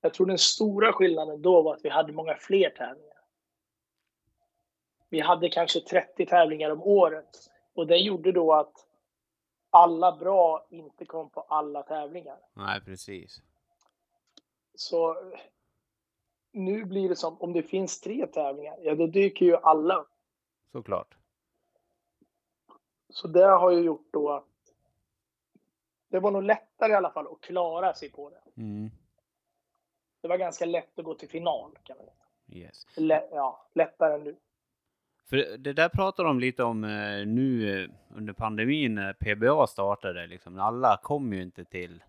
Jag 0.00 0.14
tror 0.14 0.26
den 0.26 0.38
stora 0.38 0.92
skillnaden 0.92 1.42
då 1.42 1.62
var 1.62 1.74
att 1.74 1.84
vi 1.84 1.88
hade 1.88 2.12
många 2.12 2.34
fler 2.34 2.70
tävlingar. 2.70 3.16
Vi 5.08 5.20
hade 5.20 5.48
kanske 5.48 5.80
30 5.80 6.26
tävlingar 6.26 6.70
om 6.70 6.82
året 6.82 7.50
och 7.74 7.86
det 7.86 7.96
gjorde 7.96 8.32
då 8.32 8.52
att 8.52 8.72
alla 9.70 10.16
bra 10.16 10.66
inte 10.70 11.04
kom 11.04 11.30
på 11.30 11.40
alla 11.40 11.82
tävlingar. 11.82 12.38
Nej, 12.54 12.80
precis. 12.80 13.42
Så 14.76 15.16
nu 16.52 16.84
blir 16.84 17.08
det 17.08 17.16
som 17.16 17.40
om 17.40 17.52
det 17.52 17.62
finns 17.62 18.00
tre 18.00 18.26
tävlingar, 18.26 18.76
ja 18.82 18.94
då 18.94 19.06
dyker 19.06 19.46
ju 19.46 19.56
alla 19.56 19.96
upp. 19.96 20.08
Såklart. 20.72 21.16
Så 23.08 23.28
det 23.28 23.46
har 23.46 23.70
ju 23.70 23.80
gjort 23.80 24.08
då 24.10 24.32
att 24.32 24.44
det 26.08 26.20
var 26.20 26.30
nog 26.30 26.42
lättare 26.42 26.92
i 26.92 26.94
alla 26.94 27.10
fall 27.10 27.26
att 27.26 27.40
klara 27.40 27.94
sig 27.94 28.10
på 28.10 28.30
det. 28.30 28.60
Mm. 28.62 28.90
Det 30.20 30.28
var 30.28 30.36
ganska 30.36 30.64
lätt 30.64 30.98
att 30.98 31.04
gå 31.04 31.14
till 31.14 31.28
final. 31.28 31.78
Kan 31.82 31.96
man 31.96 32.06
säga. 32.06 32.62
Yes. 32.62 32.86
Lä 32.96 33.28
ja, 33.32 33.66
lättare 33.72 34.14
än 34.14 34.24
nu. 34.24 34.36
För 35.28 35.36
det 35.58 35.72
där 35.72 35.88
pratar 35.88 36.24
de 36.24 36.40
lite 36.40 36.62
om 36.62 36.84
eh, 36.84 37.26
nu 37.26 37.82
eh, 37.82 37.90
under 38.16 38.32
pandemin 38.32 38.94
när 38.94 39.12
PBA 39.12 39.66
startade. 39.66 40.26
Liksom. 40.26 40.58
Alla 40.58 41.00
kom 41.02 41.32
ju 41.32 41.42
inte 41.42 41.64
till... 41.64 42.02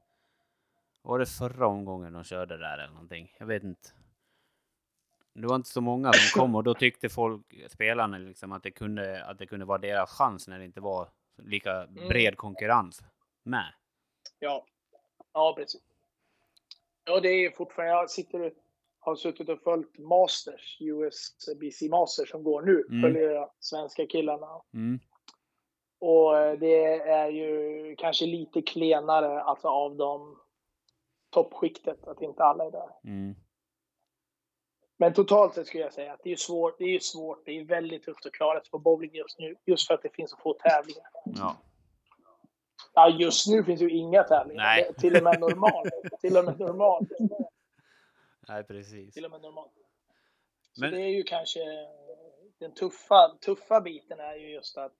Var 1.07 1.19
det 1.19 1.25
förra 1.25 1.67
omgången 1.67 2.13
de 2.13 2.23
körde 2.23 2.57
där 2.57 2.77
eller 2.77 2.93
någonting? 2.93 3.35
Jag 3.39 3.45
vet 3.45 3.63
inte. 3.63 3.89
Det 5.33 5.47
var 5.47 5.55
inte 5.55 5.69
så 5.69 5.81
många 5.81 6.13
som 6.13 6.41
kom 6.41 6.55
och 6.55 6.63
då 6.63 6.73
tyckte 6.73 7.09
folk, 7.09 7.41
spelarna, 7.67 8.17
liksom 8.17 8.51
att 8.51 8.63
det 8.63 8.71
kunde, 8.71 9.25
att 9.25 9.37
det 9.37 9.45
kunde 9.45 9.65
vara 9.65 9.77
deras 9.77 10.09
chans 10.09 10.47
när 10.47 10.59
det 10.59 10.65
inte 10.65 10.81
var 10.81 11.09
lika 11.37 11.87
bred 11.87 12.37
konkurrens 12.37 13.01
med. 13.43 13.73
Ja, 14.39 14.65
ja 15.33 15.53
precis. 15.57 15.81
Ja, 17.05 17.19
det 17.19 17.29
är 17.29 17.51
fortfarande, 17.51 17.93
jag 17.93 18.09
sitter 18.09 18.53
har 18.99 19.15
suttit 19.15 19.49
och 19.49 19.59
följt 19.59 19.97
Masters, 19.97 20.77
USBC 20.81 21.89
Masters 21.89 22.29
som 22.29 22.43
går 22.43 22.61
nu. 22.61 22.85
Mm. 22.89 23.01
Följer 23.01 23.29
jag 23.29 23.49
svenska 23.59 24.05
killarna. 24.05 24.61
Mm. 24.73 24.99
Och 25.99 26.37
eh, 26.37 26.59
det 26.59 27.01
är 27.01 27.29
ju 27.29 27.95
kanske 27.97 28.25
lite 28.25 28.61
klenare 28.61 29.41
alltså 29.41 29.67
av 29.67 29.95
dem 29.95 30.37
toppskiktet, 31.37 32.07
att 32.07 32.21
inte 32.21 32.43
alla 32.43 32.65
är 32.65 32.71
där. 32.71 32.89
Mm. 33.03 33.35
Men 34.97 35.13
totalt 35.13 35.53
sett 35.53 35.67
skulle 35.67 35.83
jag 35.83 35.93
säga 35.93 36.13
att 36.13 36.19
det 36.23 36.31
är 36.31 36.35
svårt. 36.35 36.77
Det 36.77 36.95
är 36.95 36.99
svårt. 36.99 37.45
Det 37.45 37.51
är 37.51 37.65
väldigt 37.65 38.03
tufft 38.03 38.25
att 38.25 38.31
klara 38.31 38.61
sig 38.61 38.71
på 38.71 38.79
bowling 38.79 39.15
just 39.15 39.39
nu. 39.39 39.55
Just 39.65 39.87
för 39.87 39.93
att 39.93 40.01
det 40.01 40.15
finns 40.15 40.31
så 40.31 40.37
få 40.37 40.53
tävlingar. 40.53 41.09
Ja. 41.25 41.57
Ja, 42.93 43.09
just 43.09 43.47
nu 43.47 43.63
finns 43.63 43.81
ju 43.81 43.89
inga 43.89 44.23
tävlingar. 44.23 44.63
Nej. 44.63 44.93
Till 44.93 45.17
och 45.17 45.23
med 45.23 45.39
normalt. 45.39 45.89
till 46.21 46.37
och 46.37 46.45
med 46.45 46.59
normalt. 46.59 47.09
Nej, 48.47 48.63
precis. 48.63 49.13
Till 49.13 49.25
och 49.25 49.31
med 49.31 49.41
normalt. 49.41 49.71
Så 50.71 50.81
Men- 50.81 50.91
det 50.91 51.01
är 51.01 51.09
ju 51.09 51.23
kanske 51.23 51.59
den 52.59 52.73
tuffa, 52.73 53.37
tuffa 53.41 53.81
biten 53.81 54.19
är 54.19 54.35
ju 54.35 54.49
just 54.49 54.77
att 54.77 54.93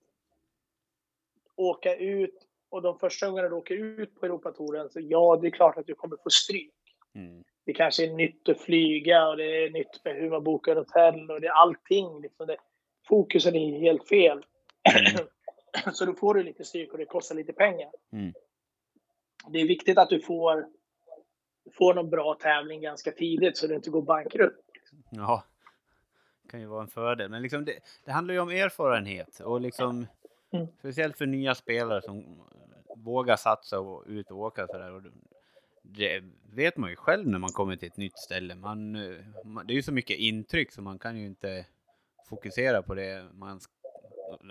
åka 1.56 1.96
ut 1.96 2.48
och 2.70 2.82
de 2.82 2.98
första 2.98 3.26
gångerna 3.26 3.48
du 3.48 3.54
åker 3.54 3.74
ut 3.74 4.20
på 4.20 4.26
Europatouren 4.26 4.90
så 4.90 5.00
ja, 5.00 5.38
det 5.42 5.48
är 5.48 5.50
klart 5.50 5.78
att 5.78 5.86
du 5.86 5.94
kommer 5.94 6.16
få 6.16 6.30
stryk. 6.30 6.74
Mm. 7.14 7.44
Det 7.64 7.72
kanske 7.72 8.06
är 8.06 8.14
nytt 8.14 8.48
att 8.48 8.60
flyga 8.60 9.28
och 9.28 9.36
det 9.36 9.64
är 9.64 9.70
nytt 9.70 10.04
med 10.04 10.16
hur 10.16 10.30
man 10.30 10.44
bokar 10.44 10.76
hotell 10.76 11.30
och 11.30 11.40
det 11.40 11.46
är 11.46 11.52
allting. 11.52 12.20
Liksom 12.20 12.46
det, 12.46 12.56
fokusen 13.08 13.56
är 13.56 13.80
helt 13.80 14.08
fel. 14.08 14.44
så 15.92 16.04
då 16.04 16.14
får 16.14 16.34
du 16.34 16.42
lite 16.42 16.64
stryk 16.64 16.92
och 16.92 16.98
det 16.98 17.04
kostar 17.04 17.34
lite 17.34 17.52
pengar. 17.52 17.90
Mm. 18.12 18.32
Det 19.48 19.60
är 19.60 19.68
viktigt 19.68 19.98
att 19.98 20.08
du 20.08 20.20
får, 20.20 20.66
får 21.72 21.94
någon 21.94 22.10
bra 22.10 22.34
tävling 22.34 22.80
ganska 22.80 23.10
tidigt 23.10 23.56
så 23.56 23.66
du 23.66 23.74
inte 23.74 23.90
går 23.90 24.02
bankrutt. 24.02 24.64
Ja, 25.10 25.44
det 26.42 26.50
kan 26.50 26.60
ju 26.60 26.66
vara 26.66 26.82
en 26.82 26.88
fördel. 26.88 27.30
Men 27.30 27.42
liksom 27.42 27.64
det, 27.64 27.78
det 28.04 28.12
handlar 28.12 28.34
ju 28.34 28.40
om 28.40 28.50
erfarenhet 28.50 29.40
och 29.40 29.60
liksom 29.60 30.06
Mm. 30.50 30.66
speciellt 30.78 31.18
för 31.18 31.26
nya 31.26 31.54
spelare 31.54 32.02
som 32.02 32.42
vågar 32.96 33.36
satsa 33.36 33.80
och 33.80 34.04
ut 34.06 34.30
och 34.30 34.38
åka 34.38 34.66
sådär. 34.66 35.02
Det 35.82 36.24
vet 36.52 36.76
man 36.76 36.90
ju 36.90 36.96
själv 36.96 37.28
när 37.28 37.38
man 37.38 37.50
kommer 37.50 37.76
till 37.76 37.88
ett 37.88 37.96
nytt 37.96 38.18
ställe. 38.18 38.54
Man, 38.54 38.96
eh, 38.96 39.24
man, 39.44 39.66
det 39.66 39.72
är 39.72 39.74
ju 39.74 39.82
så 39.82 39.92
mycket 39.92 40.18
intryck 40.18 40.72
så 40.72 40.82
man 40.82 40.98
kan 40.98 41.16
ju 41.16 41.26
inte 41.26 41.66
fokusera 42.28 42.82
på 42.82 42.94
det 42.94 43.26
man, 43.32 43.60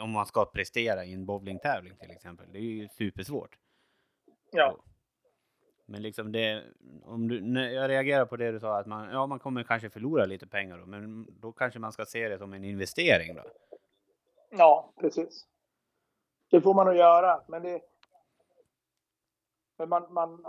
om 0.02 0.12
man 0.12 0.26
ska 0.26 0.46
prestera 0.46 1.06
i 1.06 1.14
en 1.14 1.26
bowlingtävling 1.26 1.96
till 1.96 2.12
exempel. 2.12 2.46
Det 2.52 2.58
är 2.58 2.62
ju 2.62 2.88
supersvårt. 2.88 3.58
Ja. 4.52 4.78
Men 5.86 6.02
liksom 6.02 6.32
det, 6.32 6.64
om 7.04 7.28
du, 7.28 7.42
när 7.42 7.70
jag 7.70 7.90
reagerar 7.90 8.26
på 8.26 8.38
det 8.38 8.52
du 8.52 8.60
sa, 8.60 8.80
att 8.80 8.88
man, 8.88 9.10
ja, 9.10 9.28
man 9.28 9.40
kommer 9.40 9.64
kanske 9.64 9.90
förlora 9.90 10.26
lite 10.26 10.48
pengar 10.48 10.78
då, 10.78 10.86
men 10.86 11.28
då 11.40 11.52
kanske 11.52 11.80
man 11.80 11.92
ska 11.92 12.06
se 12.06 12.30
det 12.30 12.38
som 12.38 12.54
en 12.54 12.64
investering 12.64 13.36
då. 13.36 13.44
Ja, 14.50 14.94
precis. 15.00 15.46
Det 16.50 16.62
får 16.62 16.74
man 16.74 16.86
nog 16.86 16.96
göra, 16.96 17.42
men 17.48 17.64
det... 17.64 17.82
Men 19.78 19.90
man, 19.90 20.14
man, 20.14 20.44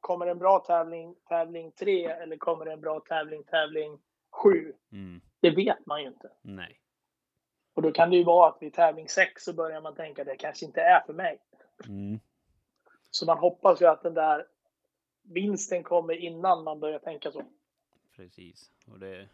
kommer 0.00 0.26
en 0.26 0.38
bra 0.38 0.58
tävling, 0.60 1.14
tävling 1.28 1.72
3 1.72 2.04
eller 2.06 2.36
kommer 2.36 2.66
en 2.66 2.80
bra 2.80 3.00
tävling, 3.00 3.44
tävling 3.44 3.98
7? 4.30 4.74
Mm, 4.92 5.20
Det 5.40 5.50
vet 5.50 5.86
man 5.86 6.02
ju 6.02 6.08
inte. 6.08 6.30
nej. 6.42 6.80
Och 7.74 7.82
då 7.82 7.92
kan 7.92 8.10
det 8.10 8.16
ju 8.16 8.24
vara 8.24 8.48
att 8.48 8.62
vid 8.62 8.72
tävling 8.74 9.08
6 9.08 9.44
så 9.44 9.52
börjar 9.52 9.80
man 9.80 9.94
tänka 9.94 10.22
att 10.22 10.28
det 10.28 10.36
kanske 10.36 10.66
inte 10.66 10.80
är 10.80 11.00
för 11.00 11.12
mig. 11.12 11.40
Mm, 11.88 12.20
Så 13.10 13.26
man 13.26 13.38
hoppas 13.38 13.82
ju 13.82 13.86
att 13.86 14.02
den 14.02 14.14
där 14.14 14.46
vinsten 15.22 15.82
kommer 15.82 16.14
innan 16.14 16.64
man 16.64 16.80
börjar 16.80 16.98
tänka 16.98 17.30
så. 17.32 17.42
precis. 18.16 18.70
Och 18.86 18.98
det, 18.98 19.28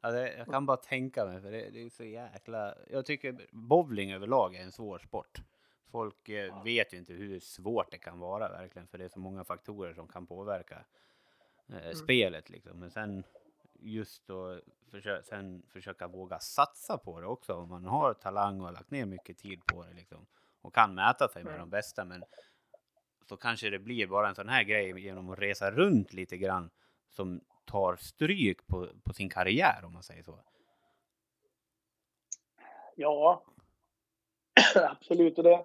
alltså, 0.00 0.20
jag 0.20 0.46
kan 0.46 0.66
bara 0.66 0.76
tänka 0.76 1.24
mig, 1.26 1.40
för 1.40 1.50
det, 1.50 1.70
det 1.70 1.82
är 1.82 1.88
så 1.88 2.04
jäkla... 2.04 2.74
Jag 2.90 3.06
tycker 3.06 3.46
bowling 3.52 4.12
överlag 4.12 4.54
är 4.54 4.62
en 4.62 4.72
svår 4.72 4.98
sport. 4.98 5.38
Folk 5.90 6.28
eh, 6.28 6.62
vet 6.64 6.92
ju 6.94 6.98
inte 6.98 7.12
hur 7.12 7.40
svårt 7.40 7.90
det 7.90 7.98
kan 7.98 8.18
vara 8.18 8.48
verkligen, 8.48 8.88
för 8.88 8.98
det 8.98 9.04
är 9.04 9.08
så 9.08 9.18
många 9.18 9.44
faktorer 9.44 9.94
som 9.94 10.08
kan 10.08 10.26
påverka 10.26 10.84
eh, 11.68 11.90
spelet 11.92 12.50
liksom. 12.50 12.78
Men 12.78 12.90
sen 12.90 13.24
just 13.80 14.26
då 14.26 14.60
försö 14.90 15.22
sen 15.22 15.62
försöka 15.68 16.06
våga 16.08 16.38
satsa 16.38 16.98
på 16.98 17.20
det 17.20 17.26
också. 17.26 17.54
Om 17.54 17.68
man 17.68 17.84
har 17.84 18.14
talang 18.14 18.60
och 18.60 18.66
har 18.66 18.72
lagt 18.72 18.90
ner 18.90 19.06
mycket 19.06 19.38
tid 19.38 19.66
på 19.66 19.84
det 19.84 19.92
liksom. 19.92 20.26
Och 20.62 20.74
kan 20.74 20.94
mäta 20.94 21.28
sig 21.28 21.44
med 21.44 21.50
Mm. 21.50 21.60
de 21.60 21.70
bästa. 21.70 22.04
Men 22.04 22.24
så 23.28 23.36
kanske 23.36 23.70
det 23.70 23.78
blir 23.78 24.06
bara 24.06 24.28
en 24.28 24.34
sån 24.34 24.48
här 24.48 24.62
grej 24.62 25.00
genom 25.00 25.30
att 25.30 25.38
resa 25.38 25.70
runt 25.70 26.12
lite 26.12 26.36
grann. 26.36 26.70
Som 27.10 27.40
tar 27.66 27.96
stryk 27.96 28.66
på, 28.66 28.88
på 29.04 29.12
sin 29.12 29.28
karriär 29.28 29.84
om 29.84 29.92
man 29.92 30.02
säger 30.02 30.22
så. 30.22 30.38
Ja, 32.96 33.44
absolut. 34.74 35.38
Och 35.38 35.44
det, 35.44 35.64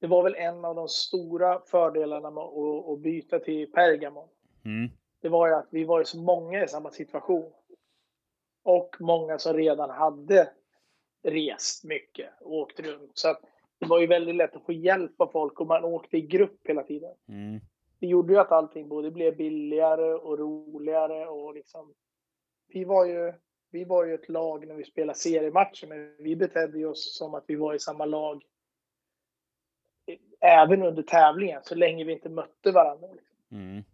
det 0.00 0.06
var 0.06 0.22
väl 0.22 0.34
en 0.34 0.64
av 0.64 0.74
de 0.74 0.88
stora 0.88 1.60
fördelarna 1.60 2.30
med 2.30 2.42
att, 2.42 2.88
att 2.88 3.00
byta 3.00 3.38
till 3.38 3.72
Pergamon. 3.72 4.28
Mm. 4.64 4.90
Det 5.20 5.28
var 5.28 5.48
ju 5.48 5.54
att 5.54 5.68
vi 5.70 5.84
var 5.84 5.98
ju 5.98 6.04
så 6.04 6.18
många 6.18 6.64
i 6.64 6.68
samma 6.68 6.90
situation. 6.90 7.52
Och 8.64 8.96
många 9.00 9.38
som 9.38 9.56
redan 9.56 9.90
hade 9.90 10.52
rest 11.22 11.84
mycket 11.84 12.30
och 12.40 12.52
åkt 12.52 12.80
runt. 12.80 13.10
Så 13.14 13.30
att 13.30 13.40
det 13.78 13.86
var 13.86 14.00
ju 14.00 14.06
väldigt 14.06 14.34
lätt 14.34 14.56
att 14.56 14.66
få 14.66 14.72
hjälp 14.72 15.20
av 15.20 15.26
folk 15.26 15.60
och 15.60 15.66
man 15.66 15.84
åkte 15.84 16.16
i 16.16 16.22
grupp 16.22 16.60
hela 16.64 16.82
tiden. 16.82 17.14
Mm. 17.28 17.60
Gjorde 18.22 18.32
ju 18.32 18.40
att 18.40 18.52
allting 18.52 18.88
både 18.88 19.10
blev 19.10 19.36
billigare 19.36 20.14
och 20.14 20.38
roligare 20.38 21.28
och 21.28 21.54
liksom. 21.54 21.94
Vi 22.68 22.84
var 22.84 23.04
ju, 23.04 23.32
vi 23.70 23.84
var 23.84 24.04
ju 24.04 24.14
ett 24.14 24.28
lag 24.28 24.66
när 24.66 24.74
vi 24.74 24.84
spelade 24.84 25.18
seriematcher, 25.18 25.86
men 25.86 26.16
vi 26.18 26.36
betedde 26.36 26.86
oss 26.86 27.16
som 27.18 27.34
att 27.34 27.44
vi 27.46 27.56
var 27.56 27.74
i 27.74 27.78
samma 27.78 28.04
lag. 28.04 28.44
Även 30.40 30.82
under 30.82 31.02
tävlingen, 31.02 31.60
så 31.64 31.74
länge 31.74 32.04
vi 32.04 32.12
inte 32.12 32.28
mötte 32.28 32.70
varandra. 32.70 33.08
Mm. 33.50 33.84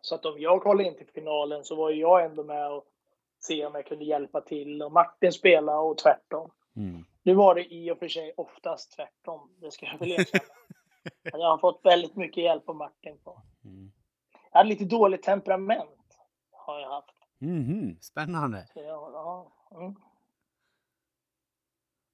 Så 0.00 0.14
att 0.14 0.26
om 0.26 0.38
jag 0.38 0.62
kollade 0.62 0.88
in 0.88 0.96
till 0.96 1.08
finalen 1.14 1.64
så 1.64 1.76
var 1.76 1.90
ju 1.90 2.00
jag 2.00 2.24
ändå 2.24 2.44
med 2.44 2.72
och 2.72 2.84
se 3.38 3.66
om 3.66 3.74
jag 3.74 3.86
kunde 3.86 4.04
hjälpa 4.04 4.40
till 4.40 4.82
och 4.82 4.92
Martin 4.92 5.32
spela 5.32 5.80
och 5.80 5.98
tvärtom. 5.98 6.50
Mm. 6.76 7.04
Nu 7.22 7.34
var 7.34 7.54
det 7.54 7.74
i 7.74 7.90
och 7.90 7.98
för 7.98 8.08
sig 8.08 8.32
oftast 8.36 8.96
tvärtom, 8.96 9.50
det 9.60 9.70
ska 9.70 9.86
jag 9.86 9.98
väl 9.98 10.12
erkänna. 10.12 10.44
Jag 11.32 11.50
har 11.50 11.58
fått 11.58 11.80
väldigt 11.84 12.16
mycket 12.16 12.44
hjälp 12.44 12.68
av 12.68 12.76
Martin 12.76 13.18
på. 13.24 13.42
Mm. 13.64 13.92
Jag 14.52 14.58
hade 14.58 14.68
lite 14.68 14.84
dåligt 14.84 15.22
temperament. 15.22 16.18
Har 16.50 16.80
jag 16.80 16.88
haft. 16.90 17.14
Mhm, 17.38 17.96
Spännande. 18.00 18.66
Så 18.74 18.80
jag, 18.80 19.12
ja, 19.12 19.52
mm. 19.74 19.94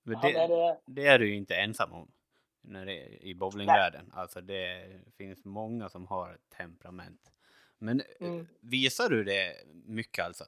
Men 0.02 0.18
Ja, 0.22 0.28
det, 0.28 0.46
det, 0.56 0.80
det 0.86 1.06
är 1.06 1.18
du 1.18 1.28
ju 1.28 1.36
inte 1.36 1.56
ensam 1.56 1.92
om 1.92 2.12
när 2.60 2.86
det 2.86 2.92
är 2.92 3.22
i 3.24 3.34
bowlingvärlden. 3.34 4.12
Alltså 4.14 4.40
det 4.40 4.86
finns 5.16 5.44
många 5.44 5.88
som 5.88 6.06
har 6.06 6.38
temperament. 6.56 7.32
Men 7.78 8.00
eh, 8.00 8.06
Mm. 8.28 8.46
visar 8.60 9.08
du 9.08 9.24
det 9.24 9.54
mycket 9.84 10.24
alltså? 10.24 10.44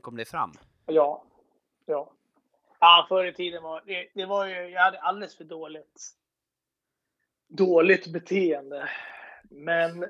Kom 0.00 0.16
det 0.16 0.24
fram? 0.24 0.52
ja. 0.86 1.24
Ja. 1.86 2.12
Ja, 2.80 3.06
förr 3.08 3.24
i 3.24 3.34
tiden 3.34 3.62
var 3.62 3.82
det, 3.86 4.08
det 4.14 4.26
var 4.26 4.46
ju, 4.46 4.54
jag 4.68 4.80
hade 4.82 5.00
alldeles 5.00 5.36
för 5.36 5.44
dåligt 5.44 6.10
dåligt 7.48 8.06
beteende. 8.06 8.90
Men 9.50 10.06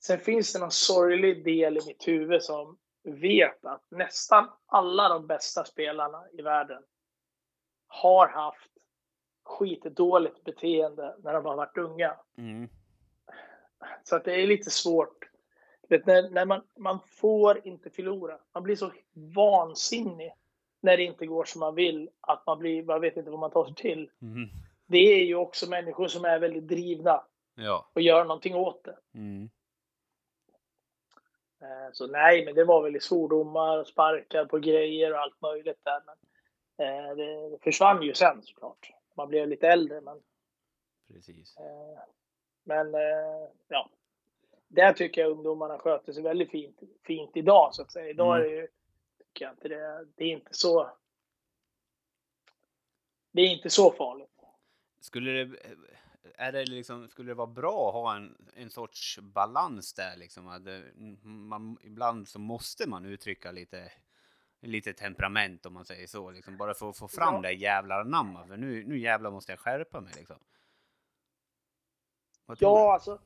sen 0.00 0.18
finns 0.18 0.52
det 0.52 0.58
någon 0.58 0.70
sorglig 0.70 1.44
del 1.44 1.76
i 1.76 1.80
mitt 1.86 2.08
huvud 2.08 2.42
som 2.42 2.78
vet 3.04 3.64
att 3.64 3.84
nästan 3.90 4.48
alla 4.66 5.08
de 5.08 5.26
bästa 5.26 5.64
spelarna 5.64 6.24
i 6.32 6.42
världen 6.42 6.82
har 7.86 8.28
haft 8.28 8.70
skitdåligt 9.44 10.44
beteende 10.44 11.16
när 11.22 11.32
de 11.32 11.44
har 11.44 11.56
varit 11.56 11.78
unga. 11.78 12.16
Mm. 12.38 12.68
Så 14.04 14.16
att 14.16 14.24
det 14.24 14.42
är 14.42 14.46
lite 14.46 14.70
svårt. 14.70 15.28
Vet, 15.88 16.06
när, 16.06 16.30
när 16.30 16.44
man, 16.44 16.62
man 16.78 16.98
får 17.06 17.66
inte 17.66 17.90
förlora. 17.90 18.38
Man 18.54 18.62
blir 18.62 18.76
så 18.76 18.92
vansinnig 19.34 20.32
när 20.80 20.96
det 20.96 21.02
inte 21.02 21.26
går 21.26 21.44
som 21.44 21.60
man 21.60 21.74
vill 21.74 22.10
att 22.20 22.46
man 22.46 22.58
blir, 22.58 22.82
man 22.82 23.00
vet 23.00 23.16
inte 23.16 23.30
vad 23.30 23.40
man 23.40 23.50
tar 23.50 23.64
sig 23.64 23.74
till. 23.74 24.10
Mhm. 24.18 24.48
Det 24.86 24.98
är 25.20 25.24
ju 25.24 25.34
också 25.34 25.68
människor 25.70 26.08
som 26.08 26.24
är 26.24 26.38
väldigt 26.38 26.68
drivna 26.68 27.24
Ja. 27.54 27.90
och 27.92 28.00
gör 28.00 28.24
någonting 28.24 28.54
åt 28.54 28.84
det. 28.84 28.98
Mm. 29.14 29.50
Eh, 31.60 31.92
Så 31.92 32.06
nej, 32.06 32.44
men 32.44 32.54
det 32.54 32.64
var 32.64 32.82
väl 32.82 32.96
i 32.96 33.00
svordomar 33.00 33.78
och 33.78 33.86
sparkar 33.86 34.44
på 34.44 34.58
grejer 34.58 35.12
och 35.12 35.18
allt 35.18 35.40
möjligt 35.40 35.80
där. 35.84 36.02
Men 36.06 36.16
eh, 37.10 37.16
det 37.16 37.58
försvann 37.62 38.02
ju 38.02 38.14
sen 38.14 38.42
såklart. 38.42 38.90
Man 39.14 39.28
blev 39.28 39.48
lite 39.48 39.68
äldre, 39.68 40.00
men 40.00 40.22
Precis. 41.08 41.56
Eh, 41.56 42.02
Men 42.64 42.94
eh, 42.94 43.48
ja, 43.68 43.90
där 44.68 44.92
tycker 44.92 45.20
jag 45.20 45.30
ungdomarna 45.30 45.78
sköter 45.78 46.12
sig 46.12 46.22
väldigt 46.22 46.50
fint, 46.50 46.80
fint 47.06 47.36
idag 47.36 47.74
så 47.74 47.82
att 47.82 47.92
säga. 47.92 48.08
Idag 48.10 48.36
Mm. 48.36 48.46
är 48.46 48.50
det 48.50 48.56
ju, 48.60 48.68
tycker 49.18 49.44
jag 49.44 49.52
inte 49.52 49.68
det, 49.68 50.06
det 50.16 50.24
är 50.24 50.28
inte 50.32 50.54
så. 50.54 50.90
Det 53.32 53.42
är 53.42 53.48
inte 53.48 53.70
så 53.70 53.90
farligt. 53.92 54.31
Skulle 55.02 55.44
det, 55.44 55.56
är 56.34 56.52
det 56.52 56.64
liksom, 56.64 57.08
skulle 57.08 57.30
det 57.30 57.34
vara 57.34 57.46
bra 57.46 57.88
att 57.88 57.94
ha 57.94 58.16
en, 58.16 58.36
en 58.54 58.70
sorts 58.70 59.18
balans 59.18 59.94
där 59.94 60.16
liksom? 60.16 60.48
Att 60.48 60.64
det, 60.64 60.82
man, 61.22 61.76
ibland 61.82 62.28
så 62.28 62.38
måste 62.38 62.88
man 62.88 63.04
uttrycka 63.04 63.52
lite, 63.52 63.92
lite 64.60 64.92
temperament 64.92 65.66
om 65.66 65.74
man 65.74 65.84
säger 65.84 66.06
så, 66.06 66.30
liksom, 66.30 66.56
bara 66.56 66.74
för 66.74 66.90
att 66.90 66.98
få 66.98 67.08
fram 67.08 67.34
Ja. 67.34 67.40
det 67.40 67.52
jävlar 67.52 68.04
namma. 68.04 68.46
För 68.46 68.56
nu, 68.56 68.84
nu 68.84 68.98
jävlar 68.98 69.30
måste 69.30 69.52
jag 69.52 69.58
skärpa 69.58 70.00
mig 70.00 70.12
liksom. 70.16 70.36
Ja, 72.58 72.92
alltså. 72.94 73.18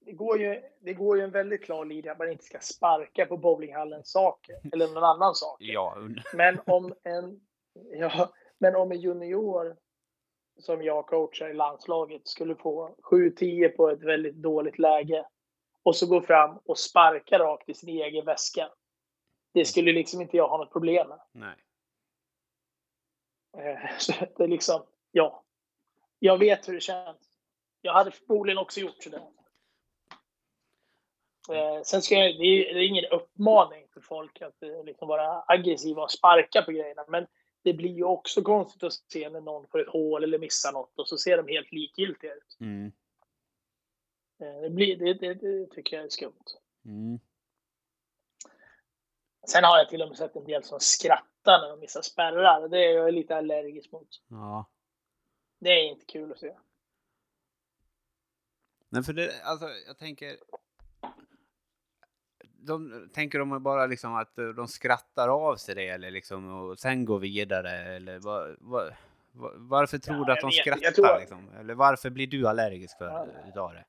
Det 0.00 0.12
går, 0.12 0.40
ju, 0.40 0.62
det 0.80 0.94
går 0.94 1.18
ju 1.18 1.24
en 1.24 1.30
väldigt 1.30 1.64
klar 1.64 1.84
linje 1.84 2.12
att 2.12 2.18
man 2.18 2.32
inte 2.32 2.44
ska 2.44 2.58
sparka 2.60 3.26
på 3.26 3.36
bowlinghallens 3.36 4.10
saker 4.10 4.56
eller 4.72 4.88
någon 4.88 5.04
annan 5.04 5.34
sak. 5.34 5.56
Ja, 5.60 5.96
Men 6.34 6.60
om 6.66 6.94
en, 7.02 7.40
ja, 7.72 8.32
men 8.58 8.76
om 8.76 8.92
en 8.92 9.00
junior 9.00 9.76
som 10.58 10.82
jag 10.82 11.06
coachar 11.06 11.50
i 11.50 11.54
landslaget 11.54 12.28
skulle 12.28 12.56
få 12.56 12.94
7-10 13.02 13.68
på 13.68 13.90
ett 13.90 14.02
väldigt 14.02 14.34
dåligt 14.34 14.78
läge 14.78 15.26
och 15.82 15.96
så 15.96 16.06
gå 16.06 16.20
fram 16.20 16.58
och 16.64 16.78
sparka 16.78 17.38
rakt 17.38 17.68
i 17.68 17.74
sin 17.74 17.88
egen 17.88 18.24
väska. 18.24 18.70
Det 19.54 19.64
skulle 19.64 19.92
liksom 19.92 20.20
inte 20.20 20.36
jag 20.36 20.48
ha 20.48 20.56
något 20.56 20.72
problem 20.72 21.08
med. 21.08 21.20
nej. 21.32 21.56
Eh, 23.56 23.90
Så 23.98 24.12
det 24.36 24.44
är 24.44 24.48
liksom, 24.48 24.82
ja. 25.10 25.44
Jag 26.18 26.38
vet 26.38 26.68
hur 26.68 26.74
det 26.74 26.80
känns. 26.80 27.30
Jag 27.80 27.92
hade 27.92 28.10
förmodligen 28.10 28.58
också 28.58 28.80
gjort 28.80 29.02
sådär. 29.02 29.22
Eh, 31.50 31.82
Sen 31.82 32.02
ska 32.02 32.14
jag, 32.14 32.38
det 32.38 32.44
är, 32.44 32.74
det 32.74 32.80
är 32.80 32.88
ingen 32.88 33.04
uppmaning 33.04 33.88
för 33.94 34.00
folk 34.00 34.42
att 34.42 34.62
eh, 34.62 34.84
liksom 34.84 35.08
vara 35.08 35.44
aggressiva 35.46 36.02
och 36.02 36.10
sparka 36.10 36.62
på 36.62 36.72
grejerna. 36.72 37.04
Men 37.08 37.26
det 37.62 37.72
blir 37.72 37.92
ju 37.92 38.04
också 38.04 38.42
konstigt 38.42 38.82
att 38.82 38.92
se 38.92 39.30
när 39.30 39.40
någon 39.40 39.68
får 39.68 39.78
ett 39.80 39.88
hål 39.88 40.24
eller 40.24 40.38
missar 40.38 40.72
något 40.72 40.98
och 40.98 41.08
så 41.08 41.18
ser 41.18 41.36
de 41.36 41.52
helt 41.52 41.72
likgiltiga 41.72 42.34
ut. 42.34 42.56
Mm. 42.60 42.92
Eh, 44.40 44.60
Det, 44.60 44.70
blir, 44.70 44.96
det, 44.96 45.14
det, 45.14 45.34
det 45.34 45.66
tycker 45.66 45.96
jag 45.96 46.04
är 46.04 46.10
skumt. 46.10 46.44
Mm. 46.84 47.18
Sen 49.48 49.64
har 49.64 49.78
jag 49.78 49.88
till 49.88 50.02
och 50.02 50.08
med 50.08 50.18
sett 50.18 50.36
en 50.36 50.44
del 50.44 50.64
som 50.64 50.80
skrattar 50.80 51.60
när 51.60 51.68
de 51.70 51.80
missar 51.80 52.02
spärrar. 52.02 52.68
Det 52.68 52.78
är 52.78 52.94
jag 52.94 53.14
lite 53.14 53.36
allergisk 53.36 53.92
mot. 53.92 54.08
Ja. 54.28 54.70
Det 55.58 55.70
är 55.70 55.90
inte 55.90 56.06
kul 56.06 56.32
att 56.32 56.38
se. 56.38 56.54
Nej, 58.88 59.02
för 59.02 59.12
det, 59.12 59.42
alltså, 59.44 59.68
jag 59.86 59.98
tänker... 59.98 60.36
De, 62.68 63.08
tänker 63.14 63.38
de 63.38 63.62
bara 63.62 63.86
liksom 63.86 64.14
att 64.14 64.38
eh, 64.38 64.46
de 64.48 64.68
skrattar 64.68 65.28
av 65.28 65.56
sig 65.56 65.74
det 65.74 65.88
eller 65.88 66.10
liksom 66.10 66.52
och 66.62 66.78
sen 66.78 67.04
går 67.04 67.18
vidare 67.18 67.70
eller 67.70 68.18
vad, 68.18 68.56
vad, 68.60 68.92
vad, 69.32 69.52
varför 69.56 69.98
tror 69.98 70.16
Ja, 70.18 70.24
du 70.24 70.32
att 70.32 70.40
de 70.40 70.52
skrattar 70.52 70.90
tror- 70.90 71.18
liksom? 71.20 71.50
Eller 71.60 71.74
varför 71.74 72.10
blir 72.10 72.26
du 72.26 72.48
allergisk 72.48 72.98
för 72.98 73.06
Ja. 73.06 73.26
utav 73.48 73.72
det? 73.72 73.84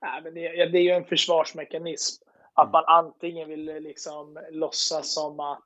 Nej, 0.00 0.22
men 0.22 0.34
det, 0.34 0.40
ja, 0.40 0.66
det 0.66 0.78
är 0.78 0.82
ju 0.82 0.90
en 0.90 1.04
försvarsmekanism. 1.04 2.24
Att 2.54 2.64
Mm. 2.64 2.72
man 2.72 2.84
antingen 2.86 3.48
vill 3.48 3.68
eh, 3.68 3.80
liksom 3.80 4.38
låtsas 4.50 5.14
som 5.14 5.40
att, 5.40 5.58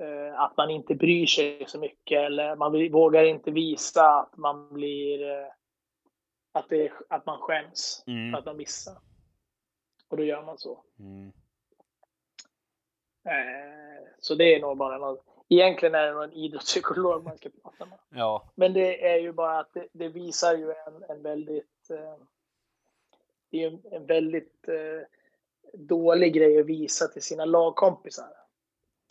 eh, 0.00 0.40
att 0.40 0.56
man 0.56 0.70
inte 0.70 0.94
bryr 0.94 1.26
sig 1.26 1.64
så 1.66 1.78
mycket 1.78 2.18
eller 2.26 2.56
man 2.56 2.90
vågar 2.92 3.24
inte 3.24 3.50
visa 3.50 4.08
att 4.20 4.36
man 4.36 4.74
blir 4.74 5.46
att, 6.54 6.68
det, 6.68 6.92
att 7.08 7.26
man 7.26 7.38
skäms 7.40 8.04
Mm. 8.06 8.32
för 8.32 8.38
att 8.38 8.44
man 8.44 8.56
missar. 8.56 8.94
Och 10.08 10.16
då 10.16 10.24
gör 10.24 10.42
man 10.42 10.58
så. 10.58 10.84
Mm. 10.98 11.32
Eh, 13.24 14.08
så 14.18 14.34
det 14.34 14.54
är 14.54 14.60
nog 14.60 14.76
bara 14.76 14.98
något. 14.98 15.24
Egentligen 15.48 15.94
är 15.94 16.06
det 16.06 16.12
nog 16.12 16.24
en 16.24 16.32
idrottspsykolog 16.32 17.24
man 17.24 17.38
ska 17.38 17.48
prata 17.62 17.86
med. 17.86 17.98
Ja. 18.10 18.50
Men 18.54 18.72
det 18.72 19.08
är 19.08 19.18
ju 19.18 19.32
bara 19.32 19.58
att 19.58 19.74
det, 19.74 19.86
det 19.92 20.08
visar 20.08 20.56
ju 20.56 20.72
en, 20.72 21.04
en 21.08 21.22
väldigt 21.22 21.90
eh, 21.90 22.16
det 23.50 23.56
är 23.56 23.60
ju 23.60 23.66
en, 23.66 23.92
en 23.92 24.06
väldigt 24.06 24.68
eh, 24.68 25.06
dålig 25.72 26.34
grej 26.34 26.60
att 26.60 26.66
visa 26.66 27.08
till 27.08 27.22
sina 27.22 27.44
lagkompisar. 27.44 28.28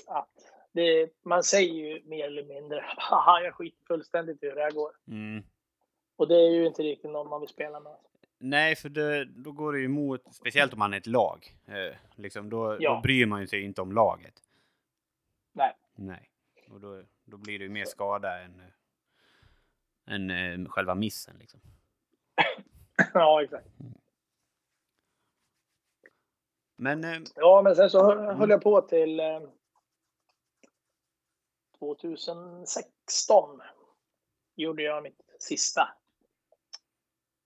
Att 0.07 0.29
det, 0.71 1.09
man 1.23 1.43
säger 1.43 1.73
ju 1.73 2.03
mer 2.05 2.25
eller 2.25 2.43
mindre 2.43 2.83
haha 2.97 3.41
jag 3.41 3.53
skiter 3.53 3.85
fullständigt 3.87 4.43
i 4.43 4.47
hur 4.47 4.55
det 4.55 4.61
här 4.61 4.71
går. 4.71 4.91
Mm. 5.07 5.43
Och 6.15 6.27
det 6.27 6.35
är 6.35 6.49
ju 6.49 6.67
inte 6.67 6.83
riktigt 6.83 7.11
någon 7.11 7.29
man 7.29 7.41
vill 7.41 7.49
spela 7.49 7.79
med. 7.79 7.95
Nej, 8.37 8.75
för 8.75 8.89
det, 8.89 9.25
då 9.25 9.51
går 9.51 9.73
det 9.73 9.79
ju 9.79 9.85
emot, 9.85 10.35
speciellt 10.35 10.73
om 10.73 10.79
man 10.79 10.93
är 10.93 10.97
ett 10.97 11.07
lag. 11.07 11.57
Eh, 11.65 11.95
liksom, 12.15 12.49
då, 12.49 12.77
Ja. 12.79 12.95
då 12.95 13.01
bryr 13.01 13.25
man 13.25 13.41
ju 13.41 13.47
sig 13.47 13.61
inte 13.61 13.81
om 13.81 13.91
laget. 13.91 14.41
Nej. 15.53 15.73
Nej. 15.95 16.29
Och 16.69 16.79
då, 16.81 17.03
då 17.25 17.37
blir 17.37 17.59
det 17.59 17.63
ju 17.65 17.69
mer 17.69 17.85
skada 17.85 18.41
än, 18.41 18.59
eh, 18.59 20.13
än 20.15 20.29
eh, 20.29 20.69
själva 20.69 20.95
missen. 20.95 21.37
Liksom. 21.37 21.59
ja, 23.13 23.43
exakt. 23.43 23.67
Men 26.75 27.03
eh, 27.03 27.21
Ja, 27.35 27.61
men 27.61 27.75
sen 27.75 27.89
så 27.89 28.03
hö- 28.03 28.33
höll 28.33 28.49
jag 28.49 28.61
på 28.61 28.81
till 28.81 29.19
eh, 29.19 29.41
2016. 31.79 33.61
Gjorde 34.55 34.83
jag 34.83 35.03
mitt 35.03 35.21
sista 35.39 35.89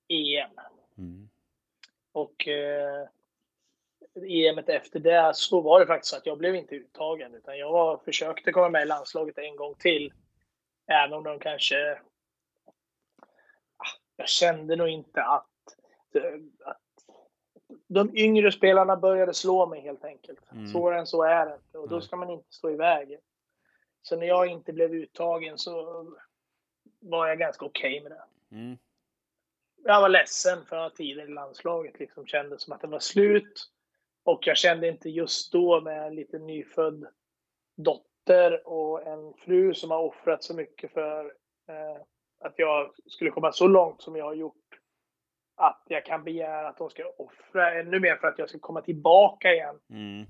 EM. 0.07 0.51
Mm, 0.99 1.29
Och 2.11 2.47
eh, 2.47 3.07
EMet 4.27 4.69
efter 4.69 4.99
det 4.99 5.31
så 5.35 5.61
var 5.61 5.79
det 5.79 5.85
faktiskt 5.85 6.11
så 6.11 6.17
att 6.17 6.25
jag 6.25 6.37
blev 6.37 6.55
inte 6.55 6.75
uttagen 6.75 7.35
utan 7.35 7.57
jag 7.57 7.71
var, 7.71 7.97
försökte 7.97 8.51
komma 8.51 8.69
med 8.69 8.81
i 8.81 8.85
landslaget 8.85 9.37
en 9.37 9.55
gång 9.55 9.75
till. 9.75 10.13
Även 10.87 11.13
om 11.13 11.23
de 11.23 11.39
kanske... 11.39 11.99
Ah, 13.77 13.97
Jag 14.15 14.29
kände 14.29 14.75
nog 14.75 14.89
inte 14.89 15.23
att, 15.23 15.45
att 16.65 16.81
de 17.87 18.17
yngre 18.17 18.51
spelarna 18.51 18.95
började 18.97 19.33
slå 19.33 19.65
mig 19.65 19.81
helt 19.81 20.03
enkelt. 20.05 20.51
Mm. 20.51 20.67
Svårare 20.67 20.99
än 20.99 21.07
så 21.07 21.23
är 21.23 21.45
det 21.45 21.55
inte 21.55 21.77
och 21.77 21.89
då 21.89 22.01
ska 22.01 22.15
man 22.15 22.29
inte 22.29 22.53
stå 22.53 22.69
i 22.69 22.75
vägen. 22.75 23.21
Så 24.01 24.15
när 24.15 24.27
jag 24.27 24.47
inte 24.47 24.73
blev 24.73 24.93
uttagen 24.93 25.57
så 25.57 26.05
var 26.99 27.27
jag 27.27 27.39
ganska 27.39 27.65
okej 27.65 28.01
med 28.01 28.11
det 28.11 28.23
mm, 28.55 28.77
jag 29.83 30.01
var 30.01 30.09
ledsen 30.09 30.65
för 30.65 30.75
att 30.75 30.95
tiden 30.95 31.29
i 31.29 31.33
landslaget 31.33 31.99
liksom 31.99 32.25
kändes 32.25 32.61
som 32.61 32.73
att 32.73 32.81
det 32.81 32.87
var 32.87 32.99
slut. 32.99 33.71
Och 34.23 34.47
jag 34.47 34.57
kände 34.57 34.87
inte 34.87 35.09
just 35.09 35.51
då 35.51 35.81
med 35.81 36.07
en 36.07 36.15
liten 36.15 36.45
nyfödd 36.47 37.07
dotter 37.77 38.67
och 38.67 39.07
en 39.07 39.33
fru 39.33 39.73
som 39.73 39.91
har 39.91 39.99
offrat 39.99 40.43
så 40.43 40.55
mycket 40.55 40.93
för 40.93 41.25
eh, 41.69 42.01
att 42.39 42.53
jag 42.57 42.93
skulle 43.05 43.31
komma 43.31 43.51
så 43.51 43.67
långt 43.67 44.01
som 44.01 44.15
jag 44.15 44.25
har 44.25 44.33
gjort. 44.33 44.55
Att 45.55 45.83
jag 45.87 46.05
kan 46.05 46.23
begära 46.23 46.67
att 46.67 46.77
de 46.77 46.89
ska 46.89 47.03
offra 47.17 47.79
ännu 47.79 47.99
mer 47.99 48.15
för 48.15 48.27
att 48.27 48.39
jag 48.39 48.49
ska 48.49 48.59
komma 48.59 48.81
tillbaka 48.81 49.53
igen. 49.53 49.79
mm, 49.89 50.25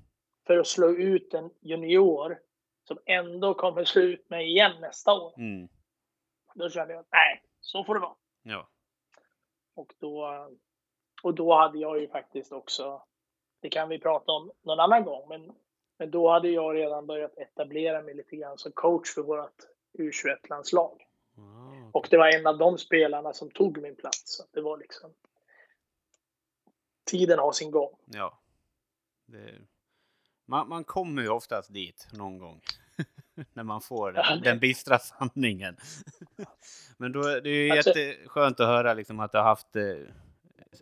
För 0.46 0.58
att 0.58 0.66
slå 0.66 0.88
ut 0.88 1.34
en 1.34 1.50
junior 1.60 2.38
som 2.84 2.98
ändå 3.06 3.54
kommer 3.54 3.84
slå 3.84 4.02
ut 4.02 4.30
mig 4.30 4.46
igen 4.46 4.80
nästa 4.80 5.12
år. 5.12 5.34
mm. 5.38 5.68
Då 6.54 6.70
kände 6.70 6.94
jag 6.94 7.04
nej, 7.12 7.42
så 7.60 7.84
får 7.84 7.94
det 7.94 8.00
vara. 8.00 8.16
Ja. 8.42 8.68
Och 9.80 9.94
då, 9.98 10.46
och 11.22 11.34
då 11.34 11.54
hade 11.54 11.78
jag 11.78 12.00
ju 12.00 12.08
faktiskt 12.08 12.52
också, 12.52 13.02
det 13.60 13.70
kan 13.70 13.88
vi 13.88 13.98
prata 13.98 14.32
om 14.32 14.50
någon 14.62 14.80
annan 14.80 15.04
gång, 15.04 15.28
men, 15.28 15.52
men 15.98 16.10
då 16.10 16.30
hade 16.30 16.48
jag 16.48 16.76
redan 16.76 17.06
börjat 17.06 17.38
etablera 17.38 18.02
mig 18.02 18.14
lite 18.14 18.36
grann 18.36 18.58
som 18.58 18.72
coach 18.72 19.14
för 19.14 19.22
vårt 19.22 19.56
U21-landslag. 19.98 21.06
Ah, 21.38 21.90
Och 21.92 22.06
det 22.10 22.16
var 22.16 22.28
en 22.28 22.46
av 22.46 22.58
de 22.58 22.78
spelarna 22.78 23.32
som 23.32 23.50
tog 23.50 23.78
min 23.82 23.96
plats. 23.96 24.22
Så 24.26 24.44
det 24.52 24.60
var 24.60 24.78
liksom, 24.78 25.10
tiden 27.04 27.38
har 27.38 27.52
sin 27.52 27.70
gång. 27.70 27.96
Ja. 28.06 28.38
Det, 29.26 29.58
man, 30.44 30.68
man 30.68 30.84
kommer 30.84 31.22
ju 31.22 31.28
oftast 31.28 31.72
dit 31.72 32.08
någon 32.12 32.38
gång. 32.38 32.60
När 33.52 33.62
man 33.64 33.80
får 33.80 34.12
den, 34.12 34.40
den 34.42 34.58
bistra 34.58 34.98
sanningen. 34.98 35.76
Men 36.96 37.12
då 37.12 37.22
är 37.22 37.40
det 37.40 37.50
ju 37.50 37.70
Alltså- 37.70 37.98
jätteskönt 37.98 38.60
att 38.60 38.66
höra 38.66 38.94
liksom 38.94 39.20
att 39.20 39.32
du 39.32 39.38
har 39.38 39.44
haft 39.44 39.76
eh, 39.76 39.82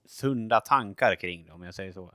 sunda 0.05 0.61
tankar 0.61 1.15
kring 1.15 1.45
det, 1.47 1.53
om 1.53 1.63
jag 1.63 1.75
säger 1.75 1.93
så. 1.93 2.15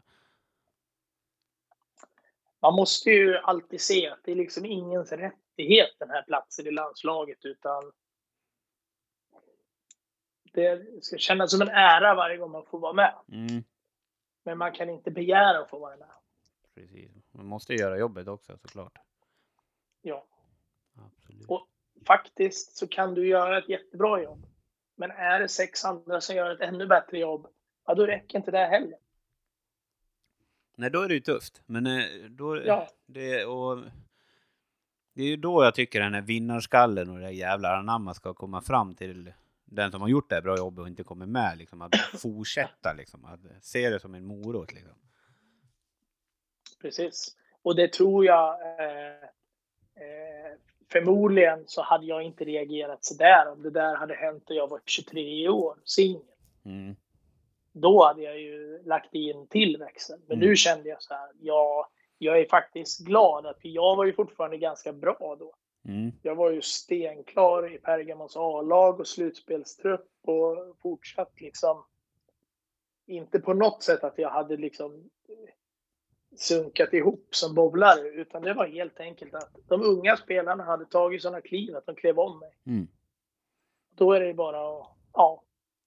Man 2.61 2.73
måste 2.75 3.09
ju 3.09 3.37
alltid 3.37 3.81
se 3.81 4.07
att 4.09 4.19
det 4.23 4.31
är 4.31 4.35
liksom 4.35 4.65
ingens 4.65 5.11
rättighet 5.11 5.89
den 5.99 6.09
här 6.09 6.21
platsen 6.23 6.67
i 6.67 6.71
landslaget 6.71 7.45
utan 7.45 7.91
det 10.53 11.03
ska 11.03 11.17
kännas 11.17 11.51
som 11.51 11.61
en 11.61 11.67
ära 11.69 12.15
varje 12.15 12.37
gång 12.37 12.51
man 12.51 12.65
får 12.65 12.79
vara 12.79 12.93
med. 12.93 13.15
Mm, 13.31 13.63
Men 14.43 14.57
man 14.57 14.71
kan 14.71 14.89
inte 14.89 15.11
begära 15.11 15.59
att 15.59 15.69
få 15.69 15.79
vara 15.79 15.97
med. 15.97 16.09
precis. 16.75 17.11
Man 17.31 17.45
måste 17.45 17.73
göra 17.73 17.97
jobbet 17.97 18.27
också 18.27 18.57
såklart. 18.57 18.97
Ja. 20.01 20.25
Absolut. 20.95 21.45
Och 21.47 21.67
faktiskt 22.07 22.77
så 22.77 22.87
kan 22.87 23.13
du 23.13 23.27
göra 23.27 23.57
ett 23.57 23.69
jättebra 23.69 24.21
jobb. 24.21 24.47
Men 24.95 25.11
är 25.11 25.39
det 25.39 25.49
sex 25.49 25.85
andra 25.85 26.21
som 26.21 26.35
gör 26.35 26.51
ett 26.51 26.61
ännu 26.61 26.87
bättre 26.87 27.19
jobb, 27.19 27.47
ja 27.85 27.95
då 27.95 28.05
räcker 28.05 28.37
inte 28.37 28.51
det 28.51 28.65
heller. 28.65 28.97
Nej, 30.75 30.89
då 30.89 31.01
är 31.01 31.07
det 31.07 31.13
ju 31.13 31.19
tufft. 31.19 31.61
Men 31.65 31.87
eh, 31.87 32.05
då... 32.29 32.63
Ja. 32.65 32.87
Det, 33.05 33.45
och, 33.45 33.83
det 35.13 35.23
är 35.23 35.27
ju 35.27 35.37
då 35.37 35.63
jag 35.63 35.75
tycker 35.75 35.99
den 35.99 36.13
här 36.13 36.21
vinnarskallen 36.21 37.09
och 37.09 37.15
det 37.15 37.25
där 37.25 37.31
jävla 37.31 37.77
anamma 37.77 38.13
ska 38.13 38.33
komma 38.33 38.61
fram 38.61 38.95
till 38.95 39.33
den 39.65 39.91
som 39.91 40.01
har 40.01 40.09
gjort 40.09 40.29
det 40.29 40.35
här 40.35 40.41
bra 40.41 40.57
jobbet 40.57 40.81
och 40.81 40.87
inte 40.87 41.03
kommer 41.03 41.25
med. 41.25 41.57
Liksom, 41.57 41.81
att 41.81 41.95
fortsätta 42.21 42.93
liksom. 42.93 43.25
Att 43.25 43.39
se 43.61 43.89
det 43.89 43.99
som 43.99 44.15
en 44.15 44.25
morot 44.25 44.73
liksom. 44.73 44.95
Precis. 46.81 47.37
Och 47.61 47.75
det 47.75 47.93
tror 47.93 48.25
jag 48.25 48.61
eh, 48.61 49.23
eh, 49.95 50.57
förmodligen 50.93 51.63
så 51.65 51.81
hade 51.81 52.05
jag 52.05 52.23
inte 52.23 52.43
reagerat 52.45 53.05
så 53.05 53.15
där 53.15 53.51
om 53.51 53.63
det 53.63 53.69
där 53.69 53.95
hade 53.95 54.13
hänt 54.13 54.49
och 54.49 54.55
jag 54.55 54.69
var 54.69 54.81
23 54.85 55.49
år, 55.49 55.75
singel. 55.83 56.21
Mm. 56.65 56.95
Då 57.71 58.03
hade 58.05 58.21
jag 58.21 58.39
ju 58.39 58.83
lagt 58.85 59.15
i 59.15 59.31
en 59.31 59.47
till 59.47 59.77
växel. 59.77 60.19
Men 60.27 60.37
Mm. 60.37 60.49
nu 60.49 60.55
kände 60.55 60.89
jag 60.89 61.01
så 61.01 61.13
här, 61.13 61.29
ja, 61.41 61.89
jag 62.17 62.39
är 62.39 62.45
faktiskt 62.45 62.99
glad 63.05 63.45
att 63.45 63.59
jag 63.61 63.95
var 63.95 64.05
ju 64.05 64.13
fortfarande 64.13 64.57
ganska 64.57 64.93
bra 64.93 65.35
då. 65.39 65.53
Mm. 65.85 66.11
Jag 66.21 66.35
var 66.35 66.51
ju 66.51 66.61
stenklar 66.61 67.73
i 67.73 67.77
Pergamos 67.77 68.37
A-lag 68.37 68.99
och 68.99 69.07
slutspelstrupp 69.07 70.09
och 70.25 70.77
fortsatt 70.81 71.41
liksom. 71.41 71.83
Inte 73.05 73.39
på 73.39 73.53
något 73.53 73.83
sätt 73.83 74.03
att 74.03 74.17
jag 74.17 74.29
hade 74.29 74.57
liksom 74.57 75.09
sunkat 76.35 76.93
ihop 76.93 77.27
som 77.35 77.55
bowlare 77.55 77.99
utan 78.09 78.41
det 78.41 78.53
var 78.53 78.67
helt 78.67 78.99
enkelt 78.99 79.33
att 79.33 79.55
de 79.67 79.81
unga 79.81 80.17
spelarna 80.17 80.63
hade 80.63 80.85
tagit 80.85 81.21
sådana 81.21 81.41
kliv 81.41 81.75
att 81.75 81.85
de 81.85 81.95
klev 81.95 82.19
om 82.19 82.39
mig. 82.39 82.57
Mm. 82.65 82.87
Då 83.95 84.13
är 84.13 84.19
det 84.19 84.33
bara 84.33 84.79
att, 84.81 84.87
ja, 85.13 85.43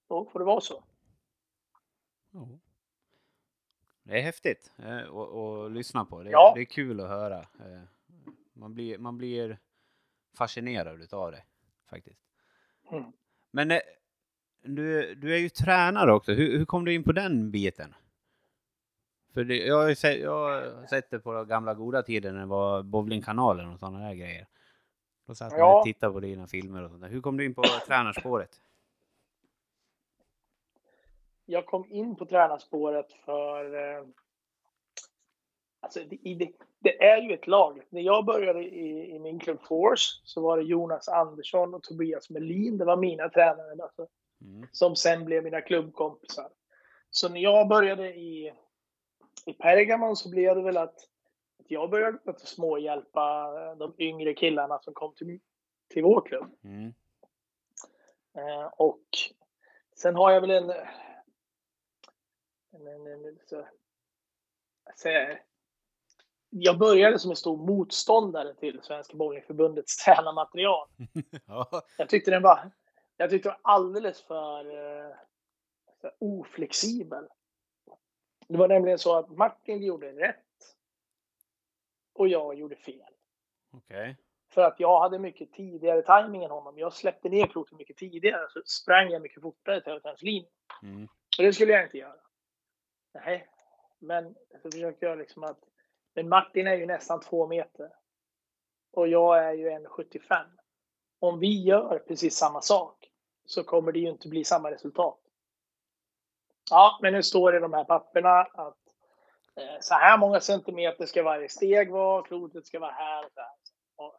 då 0.09 0.25
får 0.25 0.39
det 0.39 0.45
vara 0.45 0.61
så. 0.61 0.85
Det 4.03 4.19
är 4.19 4.23
häftigt 4.23 4.73
eh, 4.79 4.99
att 5.17 5.35
att 5.35 5.73
lyssna 5.73 6.05
på. 6.05 6.23
Det, 6.23 6.31
Ja. 6.31 6.53
det 6.55 6.61
är 6.61 6.65
kul 6.65 7.01
att 7.01 7.09
höra. 7.09 7.39
Eh, 7.39 7.83
Man 8.53 8.75
blir, 8.75 8.99
man 8.99 9.19
blir 9.19 9.59
fascinerad 10.37 11.03
utav 11.03 11.33
det 11.33 11.45
faktiskt. 11.91 12.21
Mm. 12.91 13.13
Men 13.51 13.71
eh, 13.71 13.81
du, 14.63 15.15
du 15.15 15.35
är 15.35 15.39
ju 15.39 15.49
tränare 15.49 16.13
också. 16.13 16.33
Hur, 16.33 16.59
hur 16.59 16.65
kom 16.65 16.85
du 16.85 16.95
in 16.95 17.05
på 17.05 17.13
den 17.13 17.51
biten? 17.51 17.95
För 19.37 19.44
det, 19.44 19.57
jag, 19.57 19.83
har 19.83 19.94
sett, 19.94 20.20
jag 20.20 20.31
har 20.33 20.87
sett 20.87 21.11
det 21.11 21.18
på 21.18 21.44
gamla 21.44 21.75
goda 21.75 22.03
tiden 22.03 22.35
när 22.35 22.40
det 22.40 22.46
var 22.46 22.83
bowlingkanalen 22.83 23.72
och 23.72 23.79
sådana 23.79 23.99
där 24.09 24.14
grejer. 24.14 24.46
Då 25.27 25.35
satt 25.35 25.51
man 25.53 25.61
Ja. 25.61 25.79
och 25.79 25.85
tittade 25.85 26.12
på 26.12 26.20
dina 26.20 26.46
filmer 26.46 26.83
och 26.83 26.90
sånt 26.90 27.03
där. 27.03 27.09
Hur 27.09 27.20
kom 27.20 27.37
du 27.37 27.44
in 27.44 27.55
på 27.55 27.62
tränarspåret? 27.87 28.51
jag 31.49 31.66
kom 31.66 31.87
in 31.92 32.16
på 32.16 32.27
tränarspåret 32.27 33.12
för... 33.12 33.75
Eh, 33.75 34.05
alltså 35.81 36.01
det, 36.11 36.35
det, 36.35 36.51
det 36.79 37.03
är 37.05 37.22
ju 37.22 37.35
ett 37.35 37.46
lag. 37.46 37.83
När 37.90 38.01
jag 38.01 38.25
började 38.25 38.62
i, 38.64 39.14
i 39.14 39.18
min 39.18 39.38
klubb 39.38 39.61
Force 39.62 40.20
så 40.25 40.40
var 40.40 40.57
det 40.59 40.62
Jonas 40.64 41.09
Andersson 41.09 41.75
och 41.75 41.83
Tobias 41.83 42.31
Melin. 42.31 42.79
Det 42.79 42.85
var 42.85 42.96
mina 42.96 43.29
tränare 43.29 43.83
alltså, 43.83 44.07
Mm. 44.40 44.68
som 44.72 44.96
sen 44.96 45.25
blev 45.25 45.44
mina 45.44 45.61
klubbkompisar. 45.61 46.49
Så 47.11 47.29
när 47.29 47.40
jag 47.40 47.68
började 47.68 48.15
i, 48.15 48.52
i 49.47 49.53
Pergamon 49.53 50.17
så 50.17 50.31
blev 50.31 50.57
det 50.57 50.63
väl 50.63 50.77
att, 50.77 50.94
att 51.59 51.71
jag 51.71 51.90
började 51.90 52.19
att 52.25 52.40
småhjälpa 52.40 53.51
de 53.75 53.94
yngre 53.99 54.35
killarna 54.35 54.79
som 54.79 54.94
kom 54.94 55.15
till, 55.15 55.40
till 55.88 56.03
vår 56.03 56.27
klubb. 56.27 56.57
Mm. 56.65 56.94
Eh, 58.35 58.67
och 58.67 59.05
sen 59.97 60.17
har 60.17 60.31
jag 60.31 60.40
väl 60.40 60.51
en... 60.51 60.71
en, 62.71 62.87
en, 62.87 63.07
en 63.07 63.38
så, 63.47 63.67
jag 64.85 64.99
säger, 64.99 65.42
jag 66.51 66.79
började 66.79 67.19
som 67.19 67.31
en 67.31 67.37
stor 67.37 67.57
motståndare 67.57 68.55
till 68.55 68.81
Svenska 68.83 69.17
Bowlingförbundets 69.17 69.97
tränarmaterial. 70.05 70.88
Ja. 71.47 71.83
Jag 71.99 72.09
tyckte 72.09 72.31
den 72.31 72.42
var, 72.42 72.71
jag 73.17 73.31
tyckte 73.31 73.49
den 73.49 73.57
var 73.63 73.73
alldeles 73.73 74.23
för, 74.23 74.61
eh, 74.61 75.17
för 76.01 76.13
oflexibel. 76.19 77.29
Det 78.49 78.59
var 78.59 78.69
nämligen 78.69 78.99
så 78.99 79.17
att 79.17 79.31
Martin 79.31 79.83
gjorde 79.83 80.13
rätt 80.13 80.37
och 82.15 82.29
jag 82.29 82.55
gjorde 82.55 82.77
fel. 82.77 83.11
Okej. 83.73 84.17
För 84.49 84.63
att 84.63 84.81
jag 84.81 85.01
hade 85.01 85.19
mycket 85.19 85.53
tidigare 85.53 86.03
timing 86.03 86.44
än 86.44 86.51
honom. 86.51 86.79
Jag 86.79 86.92
släppte 86.92 87.29
ner 87.29 87.47
kloten 87.47 87.79
mycket 87.79 87.97
tidigare 87.97 88.47
så 88.51 88.63
sprang 88.65 89.11
jag 89.11 89.23
mycket 89.23 89.42
fortare 89.42 89.81
till 89.81 89.92
högträningslinjen. 89.92 90.51
Mm. 90.83 91.09
Och 91.38 91.44
det 91.44 91.53
skulle 91.53 91.73
jag 91.73 91.85
inte 91.85 91.99
göra. 91.99 92.21
Nej, 93.15 93.49
men 93.99 94.35
så 94.63 94.71
försökte 94.71 95.07
jag 95.07 95.19
liksom 95.19 95.44
att... 95.44 95.59
Men 96.15 96.29
Martin 96.29 96.67
är 96.67 96.75
ju 96.75 96.87
nästan 96.87 97.21
två 97.21 97.47
meter. 97.47 97.90
Och 98.92 99.09
jag 99.09 99.44
är 99.44 99.53
ju 99.53 99.71
1,75. 99.71 100.44
Om 101.19 101.38
vi 101.38 101.63
gör 101.63 101.99
precis 101.99 102.37
samma 102.37 102.61
sak 102.61 103.11
så 103.44 103.65
kommer 103.65 103.92
det 103.92 103.99
ju 103.99 104.09
inte 104.09 104.29
bli 104.29 104.44
samma 104.44 104.71
resultat. 104.71 105.19
Ja, 106.71 106.98
men 107.02 107.12
nu 107.12 107.23
står 107.23 107.52
det 107.52 107.58
i 107.58 107.60
de 107.60 107.73
här 107.73 107.85
papperna 107.85 108.40
att 108.40 108.77
eh, 109.56 109.81
så 109.81 109.94
här 109.94 110.19
många 110.19 110.40
centimeter 110.40 111.06
ska 111.06 111.23
varje 111.23 111.48
steg 111.48 111.90
vara, 111.90 112.23
klotet 112.23 112.67
ska 112.67 112.79
vara 112.79 112.90
här. 112.90 113.23
Så 113.35 113.40
här. 113.40 113.50
Och, 113.96 114.14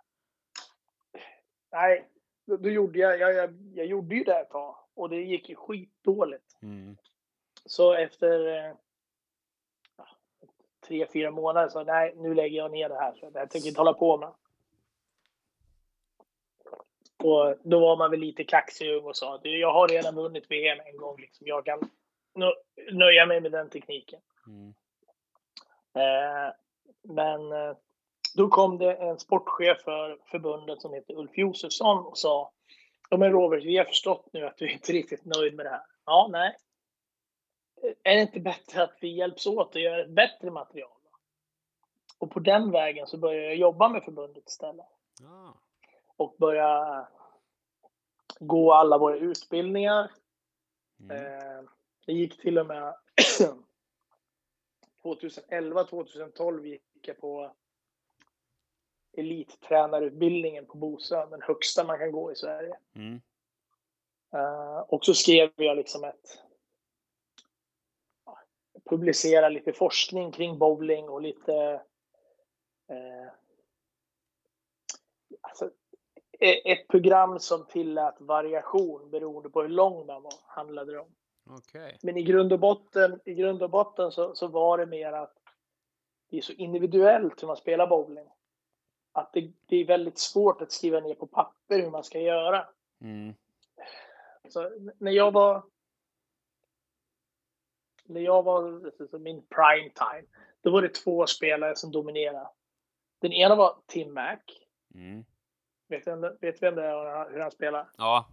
nej, 1.71 2.09
då, 2.45 2.57
då 2.57 2.69
gjorde 2.69 2.99
jag, 2.99 3.19
jag, 3.19 3.33
jag, 3.33 3.53
jag 3.75 3.85
gjorde 3.85 4.15
ju 4.15 4.23
det 4.23 4.39
ett 4.39 4.49
tag 4.49 4.75
och 4.95 5.09
det 5.09 5.21
gick 5.21 5.49
ju 5.49 5.55
skitdåligt. 5.55 6.57
Mm. 6.61 6.97
Så 7.65 7.93
efter 7.93 8.47
eh, 8.47 8.75
tre, 10.87 11.07
fyra 11.13 11.31
månader 11.31 11.69
så 11.69 11.83
nej, 11.83 12.13
nu 12.15 12.33
lägger 12.33 12.57
jag 12.57 12.71
ner 12.71 12.89
det 12.89 12.95
här. 12.95 13.13
Så 13.19 13.29
det 13.29 13.39
här 13.39 13.45
tänker 13.45 13.67
jag 13.67 13.71
inte 13.71 13.81
hålla 13.81 13.93
på 13.93 14.17
med. 14.17 14.29
Och 17.23 17.55
då 17.63 17.79
var 17.79 17.97
man 17.97 18.11
väl 18.11 18.19
lite 18.19 18.43
kaxig 18.43 19.05
och 19.05 19.17
sa 19.17 19.35
att 19.35 19.41
jag 19.43 19.73
har 19.73 19.87
redan 19.87 20.15
vunnit 20.15 20.51
VM 20.51 20.79
en 20.85 20.97
gång. 20.97 21.21
Liksom. 21.21 21.47
Jag 21.47 21.65
kan 21.65 21.89
nöja 22.91 23.25
mig 23.25 23.41
med 23.41 23.51
den 23.51 23.69
tekniken. 23.69 24.21
Mm. 24.47 24.73
Eh, 25.93 26.53
men 27.03 27.51
eh, 27.51 27.75
då 28.35 28.47
kom 28.47 28.77
det 28.77 28.93
en 28.95 29.19
sportchef 29.19 29.81
för 29.81 30.17
förbundet 30.31 30.81
som 30.81 30.93
heter 30.93 31.13
Ulf 31.13 31.37
Josefsson 31.37 32.05
och 32.05 32.17
sa 32.17 32.51
Ja 33.09 33.17
men 33.17 33.31
Robert, 33.31 33.63
vi 33.63 33.77
har 33.77 33.85
förstått 33.85 34.29
nu 34.33 34.45
att 34.45 34.57
du 34.57 34.71
inte 34.71 34.91
är 34.91 34.93
riktigt 34.93 35.25
nöjd 35.25 35.55
med 35.55 35.65
det 35.65 35.69
här. 35.69 35.85
Ja, 36.05 36.27
nej. 36.31 36.57
Är 38.03 38.15
det 38.15 38.21
inte 38.21 38.39
bättre 38.39 38.83
att 38.83 38.97
vi 39.01 39.07
hjälps 39.07 39.47
åt 39.47 39.75
och 39.75 39.81
gör 39.81 39.99
ett 39.99 40.09
bättre 40.09 40.51
material? 40.51 40.91
Och 42.19 42.31
på 42.31 42.39
den 42.39 42.71
vägen 42.71 43.07
så 43.07 43.17
började 43.17 43.45
jag 43.45 43.55
jobba 43.55 43.89
med 43.89 44.03
förbundet 44.03 44.47
istället 44.49 44.85
Ah. 45.23 45.53
och 46.17 46.35
börja 46.39 47.07
gå 48.39 48.73
alla 48.73 48.97
våra 48.97 49.17
utbildningar. 49.17 50.11
Mm. 50.99 51.17
Eh, 51.17 51.63
det 52.07 52.13
gick 52.13 52.41
till 52.41 52.57
och 52.57 52.65
med 52.65 52.95
2011, 55.01 55.83
2012 55.83 56.65
gick 56.65 56.81
jag 57.01 57.17
på 57.17 57.55
elittränarutbildningen 59.17 60.65
på 60.65 60.77
Bosön, 60.77 61.29
den 61.29 61.41
högsta 61.41 61.83
man 61.83 61.99
kan 61.99 62.11
gå 62.11 62.31
i 62.31 62.35
Sverige. 62.35 62.77
Mm. 62.95 63.21
Eh, 64.33 64.79
och 64.79 65.05
så 65.05 65.13
skrev 65.13 65.51
jag 65.55 65.77
liksom 65.77 66.03
ett 66.03 66.43
publicera 68.89 69.49
lite 69.49 69.73
forskning 69.73 70.31
kring 70.31 70.57
bowling 70.57 71.09
och 71.09 71.21
lite 71.21 71.81
eh, 72.89 73.31
alltså, 75.41 75.71
e- 76.39 76.71
ett 76.71 76.87
program 76.87 77.39
som 77.39 77.65
tillät 77.65 78.15
variation 78.19 79.09
beroende 79.09 79.49
på 79.49 79.61
hur 79.61 79.69
lång 79.69 80.05
man 80.05 80.23
var, 80.23 80.33
handlade 80.43 80.91
det 80.91 80.99
om. 80.99 81.15
Okej. 81.49 81.97
Men 82.03 82.17
i 82.17 82.23
grund 82.23 82.53
och 82.53 82.59
botten, 82.59 83.19
i 83.25 83.33
grund 83.33 83.63
och 83.63 83.69
botten 83.69 84.11
så, 84.11 84.35
så 84.35 84.47
var 84.47 84.77
det 84.77 84.85
mer 84.85 85.11
att 85.11 85.33
det 86.29 86.37
är 86.37 86.41
så 86.41 86.53
individuellt 86.53 87.43
hur 87.43 87.47
man 87.47 87.57
spelar 87.57 87.87
bowling. 87.87 88.27
Att 89.11 89.33
det, 89.33 89.51
det 89.65 89.75
är 89.75 89.85
väldigt 89.85 90.19
svårt 90.19 90.61
att 90.61 90.71
skriva 90.71 90.99
ner 90.99 91.15
på 91.15 91.27
papper 91.27 91.81
hur 91.81 91.91
man 91.91 92.03
ska 92.03 92.19
göra. 92.19 92.67
Mm. 93.01 93.33
Så 94.49 94.71
när 94.97 95.11
jag 95.11 95.31
var 95.31 95.63
när 98.07 98.21
jag 98.21 98.43
var 98.43 98.85
alltså, 98.99 99.19
min 99.19 99.45
prime 99.47 99.89
time, 99.89 100.27
då 100.61 100.71
var 100.71 100.81
det 100.81 100.93
två 100.93 101.27
spelare 101.27 101.75
som 101.75 101.91
dominerade. 101.91 102.49
Den 103.19 103.33
ena 103.33 103.55
var 103.55 103.77
Tim 103.85 104.13
Mack. 104.13 104.67
Mm. 104.93 105.25
Vet 105.87 106.05
du 106.05 106.37
vet 106.41 106.59
du 106.59 106.65
vem 106.65 106.75
det 106.75 106.85
är 106.85 107.31
hur 107.31 107.39
han 107.39 107.51
spelar? 107.51 107.89
Ja. 107.97 108.27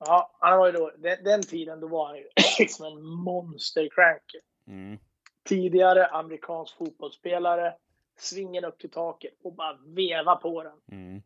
Ja, 0.00 0.30
han 0.38 0.58
var 0.58 0.66
ju 0.66 0.72
då, 0.72 0.92
den, 0.98 1.24
den 1.24 1.42
tiden 1.42 1.80
då 1.80 1.86
var 1.86 2.06
han 2.06 2.16
ju 2.16 2.28
liksom 2.58 2.86
en 2.86 3.02
monstercrank. 3.02 4.36
Mm. 4.66 4.98
Tidigare 5.42 6.06
amerikansk 6.06 6.76
fotbollsspelare, 6.76 7.74
svingen 8.16 8.64
upp 8.64 8.78
till 8.78 8.90
taket 8.90 9.34
och 9.42 9.52
bara 9.52 9.78
veva 9.86 10.36
på 10.36 10.62
den. 10.62 10.80
Mm. 10.92 11.22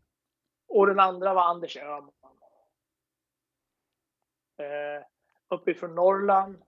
Och 0.68 0.86
den 0.86 1.00
andra 1.00 1.34
var 1.34 1.42
Anders 1.42 1.76
Öhman. 1.76 2.10
Eh, 4.56 5.04
uppifrån 5.48 5.94
Norrland. 5.94 6.62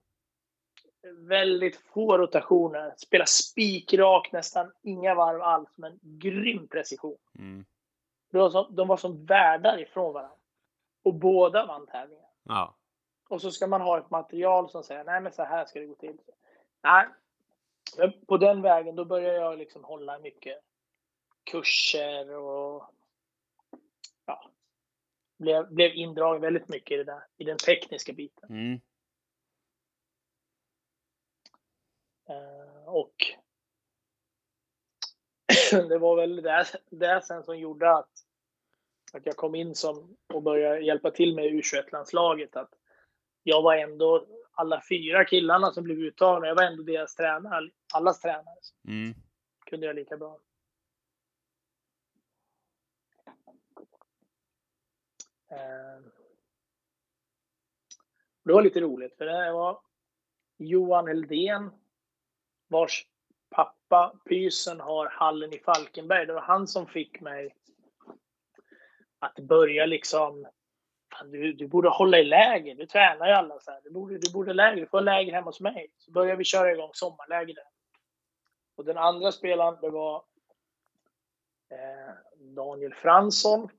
Väldigt 1.17 1.77
få 1.77 2.17
rotationer. 2.17 2.93
Spelar 2.97 3.25
spikrak, 3.25 4.31
nästan 4.31 4.71
inga 4.81 5.15
varv 5.15 5.41
alls, 5.41 5.69
men 5.75 5.99
grym 6.01 6.67
precision. 6.67 7.17
Mm. 7.39 7.65
De 8.31 8.37
var 8.37 8.49
som, 8.49 8.75
de 8.75 8.87
var 8.87 8.97
som 8.97 9.25
värdar 9.25 9.81
ifrån 9.81 10.13
varandra. 10.13 10.36
Och 11.07 11.13
båda 11.13 11.65
vann 11.65 11.87
tävlingen. 11.87 12.25
Ja. 12.43 12.75
Och 13.29 13.41
så 13.41 13.51
ska 13.51 13.67
man 13.67 13.81
ha 13.81 13.97
ett 13.97 14.09
material 14.09 14.69
som 14.69 14.83
säger 14.83 15.03
nej 15.03 15.21
men 15.21 15.31
så 15.31 15.43
här 15.43 15.65
ska 15.65 15.79
det 15.79 15.85
gå 15.85 15.95
till. 15.95 16.17
Nej. 16.81 17.07
På 18.27 18.37
den 18.37 18.61
vägen 18.61 18.95
då 18.95 19.05
börjar 19.05 19.33
jag 19.33 19.57
liksom 19.57 19.83
hålla 19.83 20.19
mycket 20.19 20.59
kurser 21.43 22.35
och 22.35 22.91
ja, 24.25 24.51
blev, 25.37 25.73
blev 25.73 25.93
indragen 25.93 26.41
väldigt 26.41 26.69
mycket 26.69 26.91
i 26.91 26.97
det 26.97 27.03
där, 27.03 27.23
i 27.37 27.43
den 27.43 27.57
tekniska 27.57 28.13
biten. 28.13 28.49
Mm. 28.49 28.81
Eh, 32.29 32.85
och 32.85 33.15
det 35.89 35.97
var 35.97 36.15
väl 36.15 36.35
det, 36.35 36.65
det 36.89 37.21
sen 37.25 37.43
som 37.43 37.59
gjorde 37.59 37.91
att, 37.91 38.26
att 39.13 39.25
jag 39.25 39.35
kom 39.35 39.55
in 39.55 39.75
som 39.75 40.17
och 40.33 40.43
började 40.43 40.79
hjälpa 40.79 41.11
till 41.11 41.35
med 41.35 41.45
U21-landslaget. 41.45 42.55
Att 42.55 42.73
jag 43.43 43.61
var 43.61 43.75
ändå 43.75 44.25
alla 44.51 44.81
fyra 44.89 45.25
killarna 45.25 45.71
som 45.71 45.83
blev 45.83 45.99
uttagna, 45.99 46.47
jag 46.47 46.55
var 46.55 46.63
ändå 46.63 46.83
deras 46.83 47.15
tränare, 47.15 47.69
allas 47.93 48.21
tränare. 48.21 48.59
Mm. 48.87 49.13
kunde 49.65 49.85
jag 49.85 49.95
lika 49.95 50.17
bra. 50.17 50.39
Eh, 55.51 56.01
Det 58.47 58.53
var 58.53 58.61
lite 58.61 58.81
roligt 58.81 59.17
för 59.17 59.25
det 59.25 59.51
var 59.51 59.79
Johan 60.57 61.07
Heldén 61.07 61.71
vars 62.67 63.07
pappa 63.49 64.19
Pysen 64.29 64.79
har 64.79 65.09
hallen 65.09 65.53
i 65.53 65.59
Falkenberg. 65.59 66.25
Det 66.25 66.33
var 66.33 66.41
han 66.41 66.67
som 66.67 66.87
fick 66.87 67.21
mig 67.21 67.55
att 69.19 69.35
börja 69.39 69.85
liksom 69.85 70.47
Fan, 71.13 71.31
du, 71.31 71.53
du 71.53 71.67
borde 71.67 71.89
hålla 71.89 72.19
i 72.19 72.23
läger. 72.23 72.75
Du 72.75 72.85
tränar 72.85 73.27
ju 73.27 73.33
alla 73.33 73.59
så 73.59 73.71
här. 73.71 73.81
Du 73.83 73.91
borde, 73.91 74.17
du 74.17 74.31
borde 74.31 74.53
läger. 74.53 74.81
Du 74.81 74.87
får 74.87 75.01
läger 75.01 75.33
hemma 75.33 75.45
hos 75.45 75.59
mig. 75.59 75.91
Så 75.97 76.11
började 76.11 76.37
vi 76.37 76.43
köra 76.43 76.71
igång 76.71 76.89
sommarläger 76.93 77.55
där. 77.55 77.63
Och 78.75 78.85
den 78.85 78.97
andra 78.97 79.31
spelaren, 79.31 79.77
det 79.81 79.89
var 79.89 80.23
eh, 81.69 82.13
Daniel 82.37 82.93
Fransson. 82.93 83.69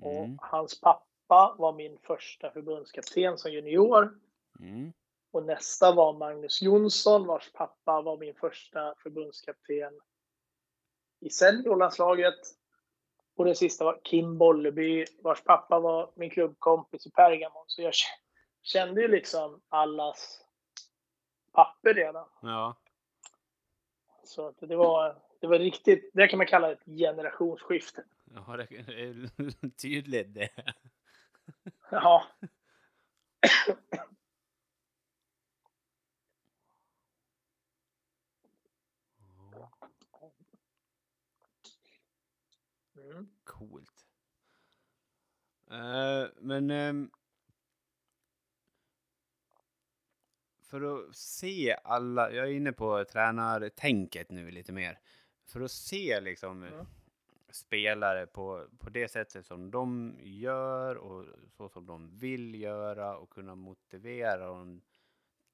Och 0.00 0.12
Mm. 0.24 0.38
hans 0.40 0.80
pappa 0.80 1.54
var 1.58 1.72
min 1.72 1.98
första 1.98 2.50
förbundskapten 2.50 3.38
som 3.38 3.52
junior. 3.52 4.18
Mm. 4.60 4.92
Och 5.30 5.44
nästa 5.44 5.92
var 5.92 6.12
Magnus 6.12 6.62
Jonsson 6.62 7.26
vars 7.26 7.52
pappa 7.52 8.02
var 8.02 8.16
min 8.16 8.34
första 8.34 8.94
förbundskapten 8.98 10.00
i 11.20 11.30
seniorlandslaget. 11.30 12.38
Och 13.38 13.44
den 13.44 13.56
sista 13.56 13.84
var 13.84 14.00
Kim 14.04 14.38
Bolleby 14.38 15.04
vars 15.22 15.42
pappa 15.44 15.80
var 15.80 16.10
min 16.14 16.30
klubbkompis 16.30 17.06
i 17.06 17.10
Pergamon. 17.10 17.64
Så 17.66 17.82
jag 17.82 17.92
kände 18.62 19.00
ju 19.00 19.08
liksom 19.08 19.60
allas 19.68 20.40
papper 21.52 21.94
redan. 21.94 22.28
Ja. 22.42 22.76
Så 24.24 24.48
att 24.48 24.60
det 24.60 24.76
var, 24.76 25.22
det 25.40 25.46
var 25.46 25.58
riktigt, 25.58 26.10
det 26.14 26.28
kan 26.28 26.36
man 26.36 26.46
kalla 26.46 26.72
ett 26.72 26.84
generationsskifte. 26.84 28.04
Ja, 28.34 28.56
det 28.56 28.62
är 28.62 29.30
tydligt 29.82 30.34
det. 30.34 30.48
Ja. 31.90 32.22
Mm. 43.10 43.28
Coolt. 43.44 44.06
Eh, 45.70 46.26
men... 46.40 46.70
ehm, 46.70 47.10
för 50.62 50.80
att 51.08 51.16
se 51.16 51.76
alla, 51.84 52.32
jag 52.32 52.46
är 52.48 52.52
inne 52.52 52.72
på 52.72 53.04
tränartänket 53.04 54.30
nu 54.30 54.50
lite 54.50 54.72
mer. 54.72 54.98
För 55.46 55.60
att 55.60 55.70
se 55.70 56.20
liksom 56.20 56.62
Mm. 56.62 56.86
spelare 57.50 58.26
på, 58.26 58.68
på 58.78 58.90
det 58.90 59.08
sättet 59.08 59.46
som 59.46 59.70
de 59.70 60.16
gör 60.20 60.96
och 60.96 61.26
så 61.50 61.68
som 61.68 61.86
de 61.86 62.18
vill 62.18 62.54
göra 62.60 63.16
och 63.16 63.30
kunna 63.30 63.54
motivera 63.54 64.46
dem 64.46 64.82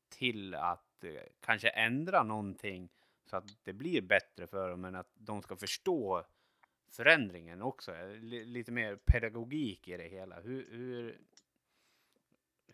till 0.08 0.54
att 0.54 1.04
eh, 1.04 1.22
kanske 1.40 1.68
ändra 1.68 2.22
någonting 2.22 2.88
så 3.24 3.36
att 3.36 3.64
det 3.64 3.72
blir 3.72 4.02
bättre 4.02 4.46
för 4.46 4.70
dem, 4.70 4.80
men 4.80 4.94
att 4.94 5.10
de 5.14 5.42
ska 5.42 5.56
förstå 5.56 6.24
förändringen 6.90 7.62
också. 7.62 7.92
Lite 8.22 8.72
mer 8.72 8.96
pedagogik 8.96 9.88
i 9.88 9.96
det 9.96 10.08
hela. 10.08 10.40
Hur, 10.40 10.66
hur, 10.70 11.20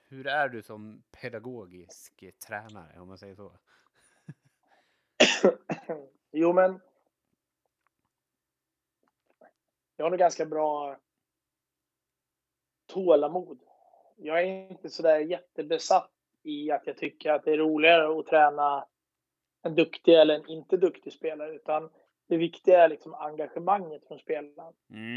hur 0.09 0.27
är 0.27 0.49
du 0.49 0.63
som 0.63 1.03
pedagogisk 1.11 2.25
tränare, 2.47 3.01
om 3.01 3.09
man 3.09 3.19
säger 3.19 3.35
så? 3.35 3.53
jo, 6.33 6.53
men 6.53 6.81
jag 9.97 10.05
har 10.05 10.11
nog 10.11 10.19
ganska 10.19 10.47
bra 10.47 10.97
tålamod. 12.87 13.61
Jag 14.17 14.41
är 14.41 14.71
inte 14.71 14.91
så 14.91 15.03
där 15.03 15.19
jättebesatt 15.19 16.11
i 16.43 16.71
att 16.71 16.87
jag 16.87 16.97
tycker 16.97 17.33
att 17.33 17.45
det 17.45 17.53
är 17.53 17.59
roligare 17.59 18.19
att 18.19 18.27
träna 18.27 18.87
en 19.63 19.75
duktig 19.75 20.15
eller 20.15 20.35
en 20.35 20.49
inte 20.49 20.77
duktig 20.77 21.13
spelare, 21.13 21.55
utan 21.55 21.91
det 22.31 22.37
viktiga 22.37 22.85
är 22.85 22.89
liksom 22.89 23.15
engagemanget 23.15 24.07
från 24.09 24.19
spelaren. 24.19 24.75
Mm. 24.91 25.17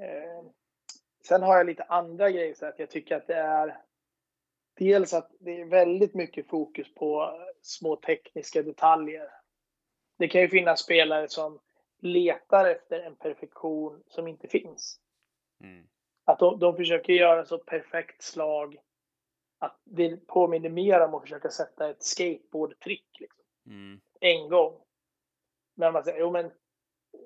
Eh, 0.00 0.44
sen 1.28 1.42
har 1.42 1.56
jag 1.56 1.66
lite 1.66 1.82
andra 1.82 2.30
grejer, 2.30 2.54
så 2.54 2.66
att 2.66 2.78
jag 2.78 2.90
tycker 2.90 3.16
att 3.16 3.26
det 3.26 3.34
är 3.34 3.80
dels 4.76 5.14
att 5.14 5.30
det 5.40 5.60
är 5.60 5.64
väldigt 5.64 6.14
mycket 6.14 6.48
fokus 6.48 6.94
på 6.94 7.40
små 7.62 7.96
tekniska 7.96 8.62
detaljer. 8.62 9.30
Det 10.18 10.28
kan 10.28 10.40
ju 10.40 10.48
finnas 10.48 10.80
spelare 10.80 11.28
som 11.28 11.60
letar 11.98 12.68
efter 12.68 13.00
en 13.00 13.16
perfektion 13.16 14.02
som 14.06 14.28
inte 14.28 14.48
finns. 14.48 15.00
Mm. 15.60 15.86
Att 16.24 16.38
de, 16.38 16.58
de 16.58 16.76
försöker 16.76 17.12
göra 17.12 17.44
så 17.44 17.58
perfekt 17.58 18.22
slag 18.22 18.76
att 19.58 19.80
det 19.84 20.26
påminner 20.26 20.70
mer 20.70 21.00
om 21.00 21.14
att 21.14 21.22
försöka 21.22 21.50
sätta 21.50 21.90
ett 21.90 22.02
skateboardtrick 22.02 23.20
liksom. 23.20 23.44
mm. 23.66 24.00
en 24.20 24.48
gång. 24.48 24.85
Men 25.76 25.92
man 25.92 26.04
säger, 26.04 26.20
jo 26.20 26.30
men 26.30 26.50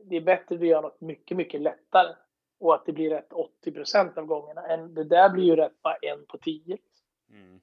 det 0.05 0.17
är 0.17 0.21
bättre 0.21 0.55
att 0.55 0.67
göra 0.67 0.81
något 0.81 1.01
mycket, 1.01 1.37
mycket 1.37 1.61
lättare 1.61 2.15
och 2.59 2.75
att 2.75 2.87
det 2.87 2.93
blir 2.93 3.11
rätt 3.11 3.33
80 3.33 3.73
procent 3.73 4.19
av 4.19 4.27
gångerna. 4.27 4.67
Än 4.67 4.95
det 4.95 5.05
där 5.05 5.31
blir 5.31 5.45
ju 5.45 5.57
rätt 5.57 5.83
bara 5.83 5.97
en 5.97 6.27
på 6.27 6.39
tio. 6.39 6.79
Mm. 7.31 7.61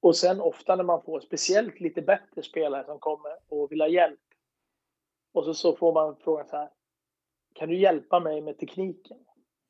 Och 0.00 0.16
sen 0.16 0.40
ofta 0.40 0.76
när 0.76 0.84
man 0.84 1.02
får 1.02 1.20
speciellt 1.20 1.80
lite 1.80 2.02
bättre 2.02 2.42
spelare 2.42 2.84
som 2.84 2.98
kommer 2.98 3.32
och 3.48 3.72
vill 3.72 3.80
ha 3.80 3.88
hjälp. 3.88 4.20
Och 5.32 5.44
så, 5.44 5.54
så 5.54 5.76
får 5.76 5.92
man 5.92 6.16
frågan 6.16 6.48
så 6.48 6.56
här. 6.56 6.70
Kan 7.52 7.68
du 7.68 7.78
hjälpa 7.78 8.20
mig 8.20 8.40
med 8.40 8.58
tekniken? 8.58 9.18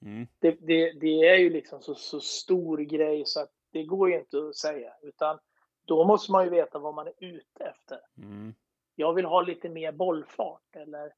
Mm. 0.02 0.26
Det, 0.38 0.50
det, 0.50 0.92
det, 0.92 1.28
är 1.28 1.36
ju 1.36 1.50
liksom 1.50 1.80
så, 1.80 1.94
så 1.94 2.20
stor 2.20 2.78
grej 2.78 3.22
så 3.26 3.40
att 3.40 3.52
det 3.70 3.84
går 3.84 4.10
ju 4.10 4.18
inte 4.18 4.38
att 4.38 4.56
säga. 4.56 4.92
Utan 5.02 5.38
då 5.84 6.04
måste 6.04 6.32
man 6.32 6.44
ju 6.44 6.50
veta 6.50 6.78
vad 6.78 6.94
man 6.94 7.06
är 7.06 7.14
ute 7.18 7.64
efter. 7.64 8.00
Mm. 8.18 8.54
Jag 8.96 9.14
vill 9.14 9.24
ha 9.24 9.42
lite 9.42 9.68
mer 9.68 9.92
bollfart 9.92 10.76
eller 10.76 11.12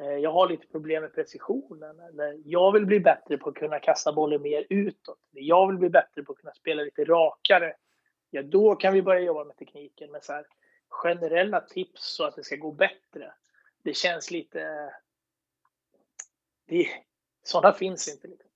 eh, 0.00 0.16
jag 0.16 0.32
har 0.32 0.48
lite 0.48 0.66
problem 0.66 1.02
med 1.02 1.14
precisionen. 1.14 2.00
Eller 2.00 2.40
jag 2.44 2.72
vill 2.72 2.86
bli 2.86 3.00
bättre 3.00 3.38
på 3.38 3.48
att 3.48 3.54
kunna 3.54 3.78
kasta 3.78 4.12
bollen 4.12 4.42
mer 4.42 4.66
utåt. 4.68 5.18
Jag 5.30 5.66
vill 5.66 5.78
bli 5.78 5.90
bättre 5.90 6.22
på 6.22 6.32
att 6.32 6.38
kunna 6.38 6.54
spela 6.54 6.82
lite 6.82 7.04
rakare. 7.04 7.74
Ja, 8.30 8.42
då 8.42 8.76
kan 8.76 8.94
vi 8.94 9.02
börja 9.02 9.20
jobba 9.20 9.44
med 9.44 9.56
tekniken. 9.56 10.10
med 10.10 10.24
så 10.24 10.32
här, 10.32 10.46
generella 10.88 11.60
tips 11.60 12.14
så 12.16 12.24
att 12.24 12.36
det 12.36 12.44
ska 12.44 12.56
gå 12.56 12.72
bättre. 12.72 13.34
Det 13.82 13.94
känns 13.94 14.30
lite... 14.30 14.92
Det, 16.66 16.88
sådana 17.42 17.72
finns 17.72 18.08
inte. 18.08 18.28
Liksom. 18.28 18.50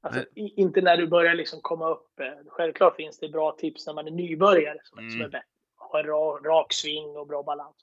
Alltså, 0.00 0.24
inte 0.34 0.80
när 0.80 0.96
du 0.96 1.06
börjar 1.06 1.34
liksom 1.34 1.60
komma 1.62 1.88
upp. 1.88 2.20
Eh, 2.20 2.32
självklart 2.46 2.96
finns 2.96 3.18
det 3.18 3.28
bra 3.28 3.52
tips 3.52 3.86
när 3.86 3.94
man 3.94 4.06
är 4.06 4.10
nybörjare 4.10 4.78
som, 4.84 4.98
mm. 4.98 5.10
som 5.10 5.20
är 5.20 5.28
bättre. 5.28 5.47
Ha 5.92 6.00
en 6.00 6.06
rak, 6.06 6.44
rak 6.44 6.72
sving 6.72 7.16
och 7.16 7.26
bra 7.26 7.42
balans. 7.42 7.76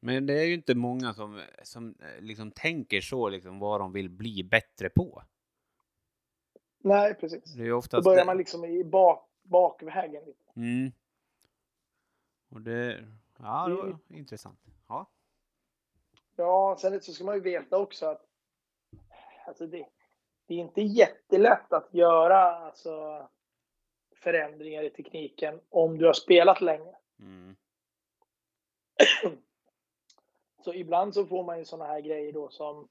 Men 0.00 0.26
det 0.26 0.40
är 0.40 0.44
ju 0.44 0.54
inte 0.54 0.74
många 0.74 1.14
som, 1.14 1.42
som 1.62 1.94
eh, 2.00 2.20
liksom 2.20 2.50
tänker 2.50 3.00
så, 3.00 3.28
liksom, 3.28 3.58
vad 3.58 3.80
de 3.80 3.92
vill 3.92 4.10
bli 4.10 4.44
bättre 4.44 4.90
på. 4.90 5.22
Nej, 6.78 7.14
precis. 7.14 7.54
Det 7.54 7.62
är 7.62 7.72
oftast 7.72 8.04
Då 8.04 8.10
börjar 8.10 8.26
man 8.26 8.36
liksom 8.36 8.64
i 8.64 8.84
bak, 8.84 9.28
bakvägen. 9.42 10.22
Mm. 10.56 10.92
Och 12.50 12.60
det, 12.60 13.08
ja, 13.38 13.68
det 13.68 13.74
var 13.74 13.84
mm. 13.84 13.98
intressant. 14.08 14.60
Ja. 14.88 15.10
Ja, 16.36 16.76
sen 16.80 17.00
så 17.00 17.12
ska 17.12 17.24
man 17.24 17.34
ju 17.34 17.40
veta 17.40 17.78
också 17.78 18.06
att 18.06 18.24
alltså 19.46 19.66
det, 19.66 19.88
det 20.46 20.54
är 20.54 20.58
inte 20.58 20.80
jättelätt 20.82 21.72
att 21.72 21.94
göra 21.94 22.40
alltså, 22.40 23.28
förändringar 24.22 24.82
i 24.82 24.90
tekniken 24.90 25.60
om 25.68 25.98
du 25.98 26.06
har 26.06 26.12
spelat 26.12 26.60
länge. 26.60 26.94
Mm. 27.20 27.56
så 30.64 30.74
ibland 30.74 31.14
så 31.14 31.26
får 31.26 31.44
man 31.44 31.58
ju 31.58 31.64
sådana 31.64 31.86
här 31.92 32.00
grejer 32.00 32.32
då 32.32 32.48
som 32.48 32.88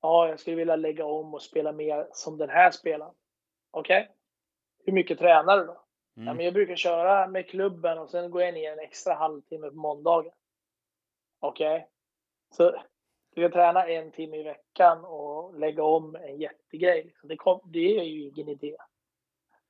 Ja, 0.00 0.28
jag 0.28 0.40
skulle 0.40 0.56
vilja 0.56 0.76
lägga 0.76 1.04
om 1.04 1.34
och 1.34 1.42
spela 1.42 1.72
mer 1.72 2.08
som 2.12 2.38
den 2.38 2.50
här 2.50 2.70
spelaren. 2.70 3.14
Okej. 3.70 4.02
Okay. 4.02 4.14
Hur 4.84 4.92
mycket 4.92 5.18
tränar 5.18 5.58
du 5.58 5.64
då? 5.64 5.82
Mm. 6.16 6.26
Ja, 6.26 6.34
men 6.34 6.44
jag 6.44 6.54
brukar 6.54 6.76
köra 6.76 7.28
med 7.28 7.48
klubben 7.48 7.98
och 7.98 8.10
sen 8.10 8.30
går 8.30 8.42
jag 8.42 8.54
ner 8.54 8.72
en 8.72 8.78
extra 8.78 9.14
halvtimme 9.14 9.68
på 9.68 9.76
måndagen. 9.76 10.32
Okej. 11.40 11.76
Okay. 11.76 11.86
Så 12.50 12.82
du 13.34 13.42
kan 13.42 13.52
träna 13.52 13.86
en 13.88 14.12
timme 14.12 14.36
i 14.36 14.42
veckan 14.42 15.04
och 15.04 15.58
lägga 15.58 15.82
om 15.82 16.16
en 16.16 16.36
jättegrej. 16.36 17.14
Det, 17.22 17.36
kom, 17.36 17.60
det 17.64 17.98
är 17.98 18.04
ju 18.04 18.22
ingen 18.22 18.48
idé. 18.48 18.76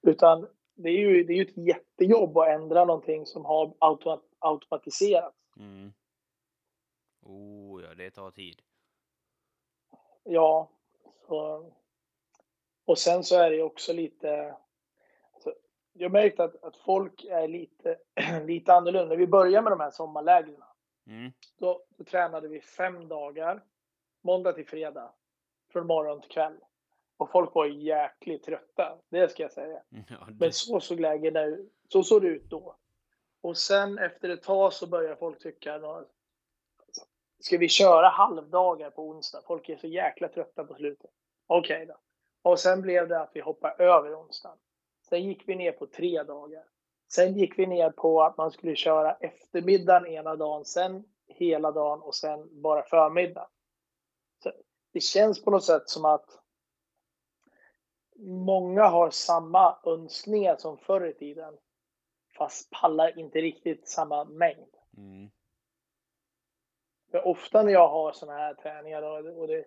Utan 0.07 0.49
det 0.75 0.89
är 0.89 0.99
ju 0.99 1.25
det 1.25 1.33
är 1.33 1.43
ett 1.43 1.57
jättejobb 1.57 2.39
att 2.39 2.49
ändra 2.49 2.85
någonting 2.85 3.27
som 3.27 3.45
har 3.45 3.75
automat, 3.79 4.23
automatiserats. 4.39 5.37
Mm. 5.57 5.93
Oh 7.23 7.83
ja, 7.83 7.95
det 7.95 8.11
tar 8.11 8.31
tid. 8.31 8.63
Ja. 10.25 10.71
Så. 11.29 11.73
Och 12.85 12.99
sen 12.99 13.25
så 13.25 13.41
är 13.41 13.51
det 13.51 13.63
också 13.63 13.93
lite... 13.93 14.57
Alltså, 15.33 15.55
jag 15.93 16.13
märkt 16.13 16.41
att, 16.41 16.65
att 16.65 16.77
folk 16.77 17.25
är 17.25 17.49
lite, 17.49 17.99
lite 18.47 18.73
annorlunda. 18.73 19.09
När 19.09 19.17
vi 19.17 19.27
började 19.27 19.63
med 19.63 19.73
de 19.73 19.81
här 19.81 19.91
sommarlägren 19.91 20.63
Mm. 21.07 21.33
Då, 21.59 21.85
då 21.97 22.05
tränade 22.05 22.49
vi 22.49 22.61
fem 22.61 23.09
dagar, 23.09 23.65
måndag 24.21 24.53
till 24.53 24.67
fredag, 24.67 25.13
från 25.73 25.87
morgon 25.87 26.21
till 26.21 26.31
kväll. 26.31 26.57
Och 27.17 27.31
folk 27.31 27.55
var 27.55 27.67
jäkligt 27.67 28.45
trötta, 28.45 28.99
det 29.09 29.29
ska 29.29 29.43
jag 29.43 29.53
säga. 29.53 29.83
Ja, 29.91 30.17
det... 30.29 30.35
Men 30.41 30.53
så 30.53 30.81
såg 30.81 31.01
läget 31.01 31.37
ut, 31.37 31.73
så 31.89 32.03
såg 32.03 32.23
det 32.23 32.29
ut 32.29 32.45
då. 32.45 32.77
Och 33.41 33.57
sen 33.57 33.99
efter 33.99 34.29
ett 34.29 34.43
tag 34.43 34.73
så 34.73 34.87
börjar 34.87 35.14
folk 35.14 35.39
tycka, 35.39 35.81
ska 37.41 37.59
vi 37.59 37.69
köra 37.69 38.09
halvdagar 38.09 38.91
på 38.91 39.09
onsdag? 39.09 39.43
Folk 39.47 39.69
är 39.69 39.77
så 39.77 39.87
jäkla 39.87 40.29
trötta 40.29 40.64
på 40.64 40.75
slutet. 40.75 41.11
Okej 41.47 41.77
okay 41.77 41.87
då. 41.87 41.97
Och 42.51 42.61
sen 42.61 42.83
blev 42.83 43.09
det 43.09 43.21
att 43.21 43.31
vi 43.35 43.41
hoppade 43.41 43.85
över 43.85 44.21
onsdagen. 44.21 44.59
Sen 45.09 45.23
gick 45.23 45.49
vi 45.49 45.57
ner 45.57 45.73
på 45.73 45.87
tre 45.87 46.23
dagar. 46.23 46.64
Sen 47.12 47.39
gick 47.39 47.59
vi 47.59 47.67
ner 47.67 47.91
på 47.91 48.23
att 48.23 48.37
man 48.37 48.51
skulle 48.51 48.77
köra 48.77 49.12
eftermiddagen 49.14 50.07
ena 50.07 50.37
dagen, 50.37 50.64
sen 50.64 51.05
hela 51.27 51.73
dagen 51.73 52.03
och 52.03 52.14
sen 52.14 52.62
bara 52.62 52.83
förmiddag. 52.83 53.49
Så 54.43 54.53
det 54.93 55.01
känns 55.01 55.45
på 55.45 55.51
något 55.51 55.64
sätt 55.64 55.89
som 55.89 56.05
att 56.05 56.43
många 58.19 58.85
har 58.87 59.11
samma 59.11 59.79
önskningar 59.85 60.57
som 60.57 60.79
förr 60.79 61.07
i 61.07 61.14
tiden. 61.14 61.55
Fast 62.39 62.71
pallar 62.71 63.19
inte 63.19 63.39
riktigt 63.39 63.89
samma 63.89 64.25
mängd. 64.25 64.75
Mm. 64.97 65.31
För 67.11 67.27
ofta 67.27 67.62
när 67.62 67.73
jag 67.73 67.89
har 67.89 68.12
sådana 68.12 68.39
här 68.39 68.55
träningar, 68.55 69.03
och 69.39 69.47
det, 69.47 69.64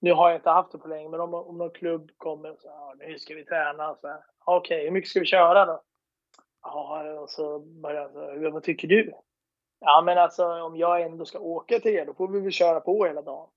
nu 0.00 0.12
har 0.12 0.28
jag 0.28 0.38
inte 0.38 0.50
haft 0.50 0.72
det 0.72 0.78
på 0.78 0.88
länge, 0.88 1.08
men 1.08 1.20
om, 1.20 1.34
om 1.34 1.58
någon 1.58 1.70
klubb 1.70 2.10
kommer 2.16 2.50
och 2.50 2.58
säger 2.60 2.94
nu 2.94 3.18
ska 3.18 3.34
vi 3.34 3.44
träna. 3.44 3.90
Okej, 3.90 4.20
okay, 4.46 4.84
hur 4.84 4.90
mycket 4.90 5.10
ska 5.10 5.20
vi 5.20 5.26
köra 5.26 5.66
då? 5.66 5.82
Ja, 6.62 7.20
och 7.20 7.30
så 7.30 7.58
började 7.58 8.42
jag, 8.42 8.50
vad 8.50 8.62
tycker 8.62 8.88
du? 8.88 9.12
Ja, 9.80 10.02
men 10.06 10.18
alltså 10.18 10.62
om 10.62 10.76
jag 10.76 11.02
ändå 11.02 11.24
ska 11.24 11.38
åka 11.38 11.78
till 11.78 11.94
er, 11.94 12.06
då 12.06 12.14
får 12.14 12.28
vi 12.28 12.40
väl 12.40 12.52
köra 12.52 12.80
på 12.80 13.04
hela 13.04 13.22
dagen. 13.22 13.48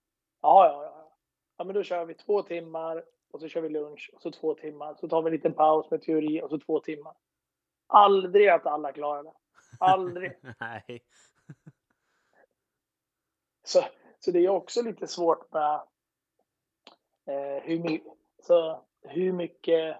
Ja, 0.42 0.68
ja, 0.68 0.84
ja. 0.84 1.12
Ja, 1.58 1.64
men 1.64 1.76
då 1.76 1.84
kör 1.84 2.06
vi 2.06 2.14
två 2.14 2.42
timmar 2.42 3.04
och 3.36 3.42
så 3.42 3.48
kör 3.48 3.62
vi 3.62 3.70
lunch 3.70 4.12
och 4.14 4.22
så 4.22 4.32
två 4.32 4.54
timmar. 4.54 4.96
Så 5.00 5.08
tar 5.08 5.22
vi 5.22 5.28
en 5.28 5.36
liten 5.36 5.54
paus 5.54 5.92
med 5.92 6.02
teori 6.02 6.42
och 6.42 6.50
så 6.50 6.60
två 6.60 6.80
timmar. 6.80 7.14
Aldrig 7.88 8.48
att 8.48 8.66
alla 8.66 8.92
klarar 8.92 9.24
det. 9.24 9.34
Aldrig. 9.80 10.32
Nej. 10.60 11.04
Så, 13.68 13.84
så 14.20 14.32
det 14.32 14.40
är 14.40 14.50
också 14.50 14.82
lite 14.82 15.08
svårt 15.08 15.54
med 15.54 15.74
eh, 17.26 17.64
hur, 17.64 17.80
mycket, 17.80 18.14
så 18.44 18.86
hur 19.02 19.32
mycket 19.32 19.98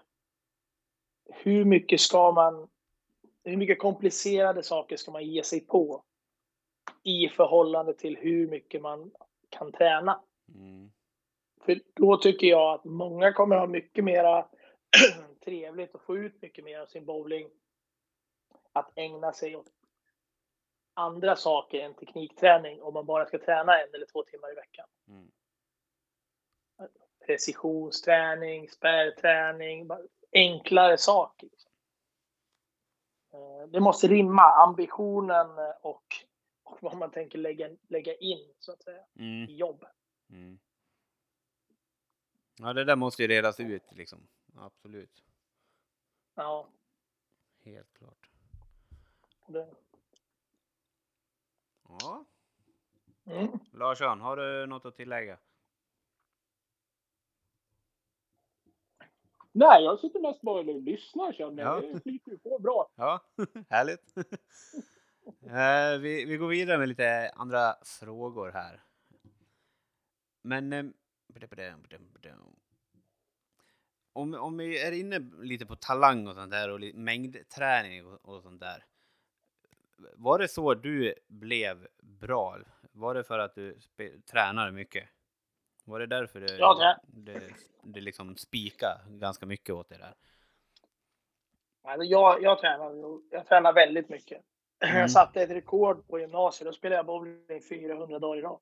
hur 1.24 1.64
mycket 1.64 2.00
ska 2.00 2.32
man 2.32 2.68
hur 3.44 3.56
mycket 3.56 3.78
komplicerade 3.78 4.62
saker 4.62 4.96
ska 4.96 5.10
man 5.10 5.24
ge 5.24 5.42
sig 5.42 5.60
på? 5.60 6.04
i 7.06 7.28
förhållande 7.28 7.94
till 7.94 8.16
hur 8.16 8.48
mycket 8.48 8.82
man 8.82 9.10
kan 9.48 9.72
träna. 9.72 10.20
Mm. 10.54 10.90
För 11.66 11.80
då 11.94 12.16
tycker 12.16 12.46
jag 12.46 12.74
att 12.74 12.84
många 12.84 13.32
kommer 13.32 13.56
ha 13.56 13.66
mycket 13.66 14.04
mera 14.04 14.48
trevligt 15.44 15.94
och 15.94 16.02
få 16.02 16.16
ut 16.16 16.42
mycket 16.42 16.64
mer 16.64 16.80
av 16.80 16.86
sin 16.86 17.04
bowling. 17.04 17.50
Att 18.72 18.92
ägna 18.98 19.32
sig 19.32 19.56
åt 19.56 19.66
andra 20.94 21.36
saker 21.36 21.80
än 21.80 21.94
teknikträning 21.94 22.82
om 22.82 22.94
man 22.94 23.06
bara 23.06 23.26
ska 23.26 23.38
träna 23.38 23.80
en 23.82 23.94
eller 23.94 24.06
två 24.06 24.22
timmar 24.22 24.52
i 24.52 24.54
veckan. 24.54 24.86
Mm. 25.08 25.30
Precisionsträning, 27.26 28.68
spärrträning, 28.70 29.88
enklare 30.32 30.98
saker. 30.98 31.48
Eh, 33.32 33.68
Det 33.68 33.80
måste 33.80 34.06
rimma, 34.08 34.42
ambitionen 34.42 35.46
och, 35.80 36.04
och 36.64 36.78
vad 36.80 36.96
man 36.96 37.10
tänker 37.10 37.38
lägga, 37.38 37.68
lägga 37.88 38.14
in 38.14 38.54
så 38.58 38.72
att 38.72 38.82
säga, 38.82 39.04
Mm. 39.18 39.50
i 39.50 39.56
jobb. 39.56 39.84
Mm. 40.30 40.58
Ja, 42.58 42.72
det 42.72 42.84
där 42.84 42.96
måste 42.96 43.22
ju 43.22 43.28
redas 43.28 43.60
ut 43.60 43.92
liksom. 43.92 44.28
Absolut. 44.54 45.24
Ja, 46.34 46.68
Helt 47.64 47.92
klart. 47.92 48.30
det, 49.46 49.74
Ja. 51.88 52.24
mm. 53.24 53.48
Larsson, 53.72 54.20
har 54.20 54.36
du 54.36 54.66
något 54.66 54.84
att 54.86 54.96
tillägga? 54.96 55.38
Nej, 59.52 59.84
jag 59.84 59.98
sitter 59.98 60.20
mest 60.20 60.40
bara 60.42 60.58
och 60.58 60.82
lyssnar 60.82 61.32
känner 61.32 61.62
Ja. 61.62 61.82
jag. 61.82 61.94
Det 61.94 62.00
flyter 62.00 62.30
ju 62.30 62.38
på 62.38 62.58
bra. 62.58 62.88
Ja, 62.94 63.20
härligt. 63.68 64.14
Eh, 65.42 65.98
vi, 66.00 66.24
vi 66.24 66.36
går 66.36 66.48
vidare 66.48 66.78
med 66.78 66.88
lite 66.88 67.30
andra 67.34 67.74
frågor 67.84 68.50
här. 68.52 68.82
Men 70.42 70.72
eh, 70.72 70.84
om, 74.12 74.34
om 74.34 74.56
vi 74.58 74.82
är 74.82 74.92
inne 74.92 75.18
lite 75.42 75.66
på 75.66 75.76
talang 75.76 76.26
och 76.28 76.34
sånt 76.34 76.50
där 76.50 76.70
och 76.70 76.80
mängdträning 76.94 78.06
och, 78.06 78.28
och 78.28 78.42
sånt 78.42 78.60
där. 78.60 78.84
Var 80.14 80.38
det 80.38 80.48
så 80.48 80.74
du 80.74 81.14
blev 81.28 81.88
bra? 82.02 82.58
Var 82.92 83.14
det 83.14 83.24
för 83.24 83.38
att 83.38 83.54
du 83.54 83.78
tränade 84.30 84.72
mycket? 84.72 85.08
Var 85.84 86.00
det 86.00 86.06
därför 86.06 86.40
det, 86.40 86.56
Ja, 86.56 86.98
det- 87.06 87.32
det, 87.32 87.42
det 87.82 88.00
liksom 88.00 88.36
spika 88.36 89.00
ganska 89.08 89.46
mycket 89.46 89.74
åt 89.74 89.88
det 89.88 89.96
där? 89.98 90.14
Alltså 91.82 92.04
jag, 92.04 92.42
jag, 92.42 92.58
tränar, 92.60 93.20
jag 93.30 93.46
tränar 93.46 93.72
väldigt 93.72 94.08
mycket. 94.08 94.42
Mm. 94.78 94.96
Jag 94.96 95.10
satte 95.10 95.42
ett 95.42 95.50
rekord 95.50 96.08
på 96.08 96.18
gymnasiet. 96.18 96.66
Då 96.68 96.72
spelade 96.72 96.96
jag 96.98 97.06
bowling 97.06 97.62
400 97.68 98.18
dagar 98.18 98.38
i 98.38 98.42
rad. 98.42 98.60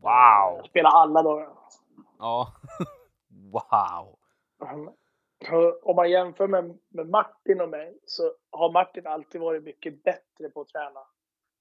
Wow! 0.00 0.56
Jag 0.56 0.66
spelade 0.66 0.96
alla 0.96 1.22
dagar. 1.22 1.48
Ja. 2.18 2.52
wow! 3.52 4.16
Om 5.82 5.96
man 5.96 6.10
jämför 6.10 6.46
med, 6.46 6.78
med 6.88 7.08
Martin 7.08 7.60
och 7.60 7.68
mig 7.68 7.98
så 8.04 8.32
har 8.50 8.72
Martin 8.72 9.06
alltid 9.06 9.40
varit 9.40 9.62
mycket 9.62 10.02
bättre 10.02 10.50
på 10.54 10.60
att 10.60 10.68
träna. 10.68 11.00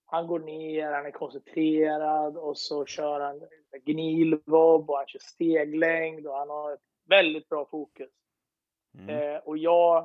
Han 0.05 0.27
går 0.27 0.39
ner, 0.39 0.91
han 0.91 1.05
är 1.05 1.11
koncentrerad 1.11 2.37
och 2.37 2.57
så 2.57 2.85
kör 2.85 3.19
han 3.19 3.41
gnilvobb 3.85 4.89
och 4.89 4.97
han 4.97 5.07
kör 5.07 5.19
steglängd 5.19 6.27
och 6.27 6.35
han 6.35 6.49
har 6.49 6.73
ett 6.73 6.83
väldigt 7.09 7.49
bra 7.49 7.65
fokus. 7.65 8.09
Mm. 8.93 9.09
Eh, 9.09 9.37
och 9.37 9.57
jag 9.57 9.97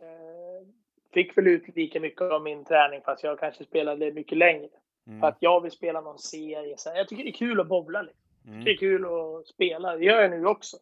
eh, 0.00 0.66
fick 1.12 1.38
väl 1.38 1.46
ut 1.46 1.76
lika 1.76 2.00
mycket 2.00 2.22
av 2.22 2.42
min 2.42 2.64
träning 2.64 3.00
fast 3.00 3.22
jag 3.22 3.38
kanske 3.38 3.64
spelade 3.64 4.12
mycket 4.12 4.38
längre. 4.38 4.68
För 5.04 5.10
Mm. 5.10 5.22
att 5.24 5.36
jag 5.40 5.60
vill 5.60 5.70
spela 5.72 6.00
någon 6.00 6.18
serie. 6.18 6.76
Så 6.78 6.88
jag 6.94 7.08
tycker 7.08 7.24
det 7.24 7.30
är 7.30 7.32
kul 7.32 7.60
att 7.60 7.68
bowla. 7.68 8.02
Liksom. 8.02 8.22
Det 8.42 8.50
är 8.50 8.54
Mm. 8.62 8.76
kul 8.76 9.04
att 9.06 9.46
spela. 9.46 9.96
Det 9.96 10.04
gör 10.04 10.22
jag 10.22 10.30
nu 10.30 10.46
också. 10.46 10.76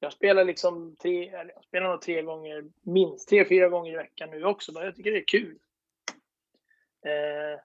Jag 0.00 0.12
spelar 0.12 0.44
liksom 0.44 0.96
tre, 0.96 1.30
jag 1.30 1.64
spelar 1.64 1.90
nog 1.90 2.00
tre 2.02 2.22
gånger, 2.22 2.64
minst 2.82 3.28
tre, 3.28 3.44
fyra 3.44 3.68
gånger 3.68 3.92
i 3.92 3.96
veckan 3.96 4.30
nu 4.30 4.44
också. 4.44 4.72
Men 4.72 4.84
jag 4.84 4.96
tycker 4.96 5.10
det 5.12 5.18
är 5.18 5.24
kul. 5.26 5.58
Eh, 7.04 7.60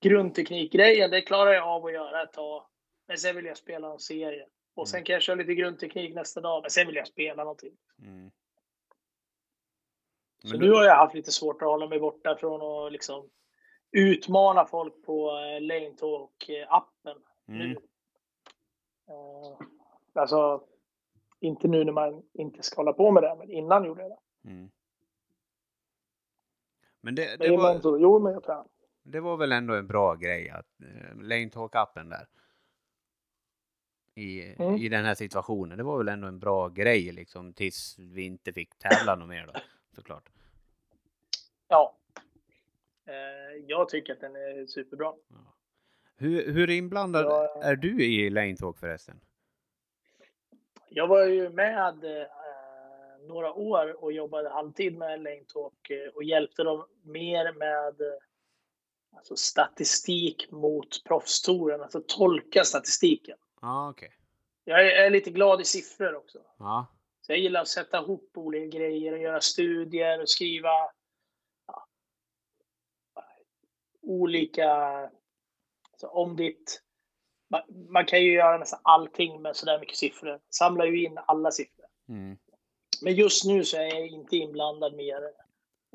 grundteknikgrejen, 0.00 1.10
det 1.10 1.20
klarar 1.22 1.52
jag 1.52 1.68
av 1.68 1.84
att 1.86 1.92
göra 1.92 2.22
ett 2.22 2.32
tag. 2.32 2.66
Men 3.08 3.18
sen 3.18 3.36
vill 3.36 3.44
jag 3.44 3.56
spela 3.56 3.92
en 3.92 3.98
serie. 3.98 4.46
Och 4.74 4.88
sen 4.88 4.98
Mm. 4.98 5.04
kan 5.04 5.12
jag 5.12 5.22
köra 5.22 5.36
lite 5.36 5.54
grundteknik 5.54 6.14
nästa 6.14 6.40
dag. 6.40 6.62
Men 6.62 6.70
sen 6.70 6.86
vill 6.86 6.96
jag 6.96 7.08
spela 7.08 7.44
någonting. 7.44 7.76
Mm. 8.02 8.30
Så 10.44 10.56
nu 10.56 10.70
har 10.70 10.84
jag 10.84 10.96
haft 10.96 11.14
lite 11.14 11.32
svårt 11.32 11.62
att 11.62 11.68
hålla 11.68 11.86
mig 11.88 12.00
borta 12.00 12.36
från 12.36 12.62
att 12.86 12.92
liksom 12.92 13.30
utmana 13.92 14.64
folk 14.64 15.02
på 15.04 15.30
eh, 15.30 15.60
Lane 15.60 15.90
Talk-appen. 15.90 17.18
Mm. 17.48 17.58
nu. 17.58 17.76
Eh, 19.08 19.66
alltså, 20.12 20.64
inte 21.40 21.68
nu 21.68 21.84
när 21.84 21.92
man 21.92 22.22
inte 22.32 22.62
ska 22.62 22.76
hålla 22.76 22.92
på 22.92 23.10
med 23.10 23.22
det, 23.22 23.36
men 23.38 23.50
innan 23.50 23.84
gjorde 23.84 24.02
jag 24.02 24.10
det. 24.10 24.50
Mm. 24.50 24.70
Men 27.00 27.14
det, 27.14 27.36
det, 27.36 27.46
innan 27.46 27.58
var, 27.58 27.80
så, 27.80 27.98
jo, 27.98 28.18
men 28.18 28.32
jag 28.32 28.44
tränar. 28.44 28.66
det 29.02 29.20
var 29.20 29.36
väl 29.36 29.52
ändå 29.52 29.74
en 29.74 29.86
bra 29.86 30.14
grej 30.14 30.50
att 30.50 30.66
uh, 30.82 31.22
Lane 31.22 31.48
Talk-appen 31.48 32.10
där. 32.10 32.26
I, 34.14 34.54
Mm. 34.58 34.74
I 34.76 34.88
den 34.88 35.04
här 35.04 35.14
situationen. 35.14 35.78
Det 35.78 35.84
var 35.84 35.98
väl 35.98 36.08
ändå 36.08 36.28
en 36.28 36.38
bra 36.38 36.68
grej 36.68 37.12
liksom 37.12 37.52
tills 37.52 37.98
vi 37.98 38.22
inte 38.22 38.52
fick 38.52 38.78
tävla 38.78 39.14
något 39.14 39.28
mer 39.28 39.46
då. 39.46 39.52
Såklart. 39.94 40.28
Ja. 41.68 41.97
Eh, 43.08 43.56
jag 43.66 43.88
tycker 43.88 44.12
att 44.12 44.20
den 44.20 44.36
är 44.36 44.66
superbra. 44.66 45.14
Hur, 46.16 46.52
hur 46.52 46.70
inblandad 46.70 47.24
Ja. 47.24 47.62
är 47.62 47.76
du 47.76 48.04
i 48.04 48.30
Lane 48.30 48.56
Talk 48.56 48.78
förresten? 48.78 49.20
Jag 50.88 51.06
var 51.08 51.24
ju 51.24 51.50
med 51.50 52.04
eh, 52.04 52.26
några 53.20 53.52
år 53.52 54.04
och 54.04 54.12
jobbade 54.12 54.48
halvtid 54.48 54.96
med 54.98 55.22
Lane 55.22 55.44
Talk 55.48 55.90
eh, 55.90 56.08
och 56.14 56.24
hjälpte 56.24 56.62
dem 56.62 56.86
mer 57.02 57.52
med 57.52 58.00
eh, 58.00 58.18
alltså 59.16 59.36
statistik 59.36 60.50
mot 60.50 61.04
proffstouren, 61.04 61.80
alltså 61.82 62.02
tolka 62.06 62.64
statistiken. 62.64 63.38
Ja, 63.60 63.90
okej. 63.90 64.14
Jag 64.64 64.80
är, 64.80 64.84
jag 64.96 65.06
är 65.06 65.10
lite 65.10 65.30
glad 65.30 65.60
i 65.60 65.64
siffror 65.64 66.14
också. 66.14 66.38
Ja. 66.58 66.86
Så 67.20 67.32
jag 67.32 67.38
gillar 67.38 67.60
att 67.60 67.68
sätta 67.68 67.98
ihop 67.98 68.30
olika 68.34 68.78
grejer 68.78 69.12
och 69.12 69.18
göra 69.18 69.40
studier 69.40 70.20
och 70.20 70.28
skriva 70.28 70.70
ja, 71.66 71.88
olika... 74.08 74.70
Alltså 75.92 76.06
om 76.06 76.36
ditt... 76.36 76.82
Man, 77.50 77.62
man 77.90 78.06
kan 78.06 78.22
ju 78.22 78.32
göra 78.32 78.58
nästan 78.58 78.80
allting 78.82 79.42
med 79.42 79.56
sådär 79.56 79.80
mycket 79.80 79.96
siffror. 79.96 80.40
Samlar 80.50 80.86
ju 80.86 81.04
in 81.04 81.18
alla 81.26 81.50
siffror. 81.50 81.86
Mm. 82.08 82.38
Men 83.02 83.14
just 83.14 83.44
nu 83.44 83.64
så 83.64 83.76
är 83.76 83.94
jag 83.94 84.06
inte 84.06 84.36
inblandad 84.36 84.94
mer 84.94 85.30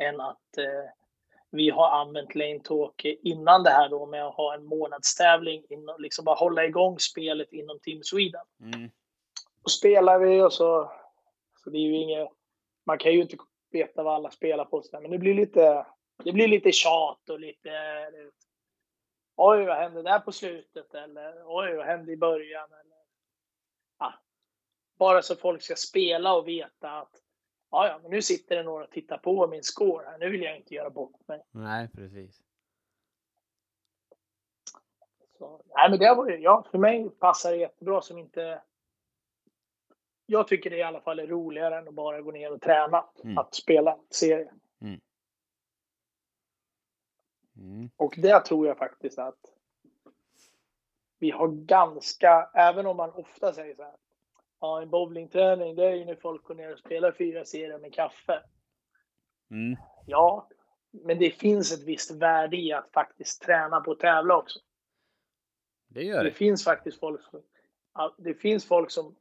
än 0.02 0.22
att 0.22 0.58
eh, 0.58 0.90
vi 1.52 1.70
har 1.70 1.90
använt 1.90 2.36
Lane 2.36 2.60
Talk 2.60 3.06
innan 3.06 3.64
det 3.64 3.70
här 3.70 3.90
då 3.90 4.06
med 4.06 4.26
att 4.26 4.36
ha 4.36 4.54
en 4.54 4.66
månadstävling, 4.66 5.64
inom, 5.70 5.96
liksom 6.00 6.26
bara 6.26 6.36
hålla 6.36 6.66
igång 6.66 7.00
spelet 7.00 7.54
inom 7.54 7.80
Team 7.80 8.04
Sweden. 8.04 8.46
Mm. 8.62 8.92
Och 9.64 9.72
spelar 9.72 10.20
vi 10.20 10.42
och 10.42 10.54
så, 10.54 10.92
så 11.64 11.70
det 11.70 11.78
är 11.78 11.82
ju 11.82 11.96
inget, 11.96 12.30
man 12.86 12.98
kan 12.98 13.14
ju 13.14 13.22
inte 13.22 13.38
veta 13.72 14.04
vad 14.04 14.16
alla 14.16 14.32
spelar 14.32 14.66
på, 14.66 14.84
men 14.92 15.12
det 15.12 15.18
blir 15.18 15.34
lite, 15.34 15.86
det 16.18 16.32
blir 16.32 16.48
lite 16.48 16.72
tjat 16.72 17.30
och 17.30 17.40
lite, 17.40 17.72
oj 19.36 19.66
vad 19.66 19.78
hände 19.78 20.02
där 20.02 20.20
på 20.20 20.32
slutet 20.32 20.94
eller 20.94 21.44
oj 21.46 21.76
vad 21.76 21.86
hände 21.86 22.12
i 22.12 22.18
början 22.18 22.74
eller, 22.74 22.98
ja. 24.00 24.14
Bara 24.98 25.22
så 25.22 25.36
folk 25.36 25.62
ska 25.62 25.76
spela 25.76 26.36
och 26.36 26.48
veta 26.48 26.92
att 26.92 27.22
ja, 27.72 27.88
ja, 27.88 28.00
men 28.02 28.12
nu 28.12 28.22
sitter 28.22 28.56
det 28.56 28.64
några 28.64 28.84
och 28.84 28.92
tittar 28.92 29.18
på 29.18 29.48
min 29.48 29.64
score 29.64 30.06
här, 30.06 30.18
nu 30.18 30.30
vill 30.30 30.42
jag 30.42 30.58
inte 30.58 30.74
göra 30.74 30.90
bort 30.90 31.28
mig. 31.28 31.44
Nej, 31.52 31.90
precis. 31.94 32.42
Så, 35.38 35.62
nej, 35.76 35.90
men 35.90 36.00
det 36.00 36.16
var 36.16 36.30
ju, 36.30 36.38
ja, 36.38 36.66
för 36.72 36.78
mig 36.78 37.10
passar 37.10 37.52
det 37.52 37.58
jättebra 37.58 38.02
som 38.02 38.18
inte... 38.18 38.62
Jag 40.26 40.48
tycker 40.48 40.70
det 40.70 40.78
i 40.78 40.84
alla 40.84 41.02
fall 41.02 41.20
är 41.20 41.28
roligare 41.28 41.78
än 41.78 41.88
att 41.88 41.94
bara 41.94 42.22
gå 42.22 42.32
ner 42.32 42.52
och 42.52 42.62
träna. 42.62 43.06
Mm. 43.24 43.38
Att 43.38 43.56
spela 43.56 44.00
serie. 44.10 44.54
Mm. 47.64 47.90
Och 47.98 48.14
det 48.18 48.40
tror 48.40 48.68
jag 48.68 48.78
faktiskt 48.78 49.20
att 49.20 49.40
vi 51.20 51.32
har 51.32 51.48
ganska, 51.48 52.50
även 52.54 52.86
om 52.86 52.98
man 52.98 53.10
ofta 53.10 53.54
säger 53.54 53.76
så 53.76 53.84
här. 53.84 53.96
Ja, 54.60 54.82
en 54.82 54.90
bowlingträning, 54.90 55.76
det 55.76 55.86
är 55.86 55.94
ju 55.96 56.06
när 56.06 56.16
folk 56.16 56.44
går 56.44 56.56
ner 56.56 56.74
och 56.74 56.80
spelar 56.80 57.12
fyra 57.12 57.46
serier 57.46 57.80
med 57.80 57.94
kaffe. 57.94 58.44
Mm. 59.52 59.78
Ja, 60.06 60.48
men 60.92 61.20
det 61.20 61.32
finns 61.32 61.72
ett 61.74 61.84
visst 61.84 62.12
värde 62.12 62.58
i 62.58 62.74
att 62.74 62.92
faktiskt 62.92 63.42
träna 63.42 63.82
på 63.82 63.92
att 63.92 64.00
tävla 64.00 64.38
också. 64.38 64.60
Det 65.88 66.04
gör 66.04 66.24
Det 66.24 66.30
det. 66.30 66.36
finns 66.36 66.64
faktiskt 66.64 67.00
folk 67.00 67.22
som, 67.22 67.42
det 68.18 68.34
finns 68.34 68.66
folk 68.68 68.92
som 68.92 69.16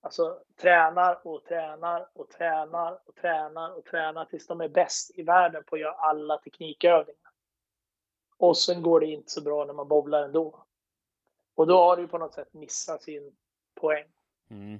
alltså, 0.00 0.38
tränar 0.60 1.26
och 1.26 1.44
tränar 1.44 2.08
och 2.12 2.30
tränar 2.30 3.08
och 3.08 3.14
tränar 3.14 3.78
och 3.78 3.84
tränar 3.84 4.24
tills 4.24 4.46
de 4.46 4.60
är 4.60 4.68
bäst 4.68 5.18
i 5.18 5.22
världen 5.22 5.64
på 5.66 5.74
att 5.76 5.80
göra 5.80 5.92
alla 5.92 6.38
teknikövningar. 6.38 7.20
Och 8.36 8.58
sen 8.58 8.82
går 8.82 9.00
det 9.00 9.06
inte 9.06 9.30
så 9.30 9.42
bra 9.42 9.64
när 9.64 9.74
man 9.74 9.88
bowlar 9.88 10.22
ändå. 10.22 10.66
Och 11.54 11.66
då 11.66 11.78
har 11.78 11.96
du 11.96 12.08
på 12.08 12.18
något 12.18 12.34
sätt 12.34 12.52
missat 12.52 13.02
sin 13.02 13.36
poäng. 13.74 14.06
Mm. 14.50 14.78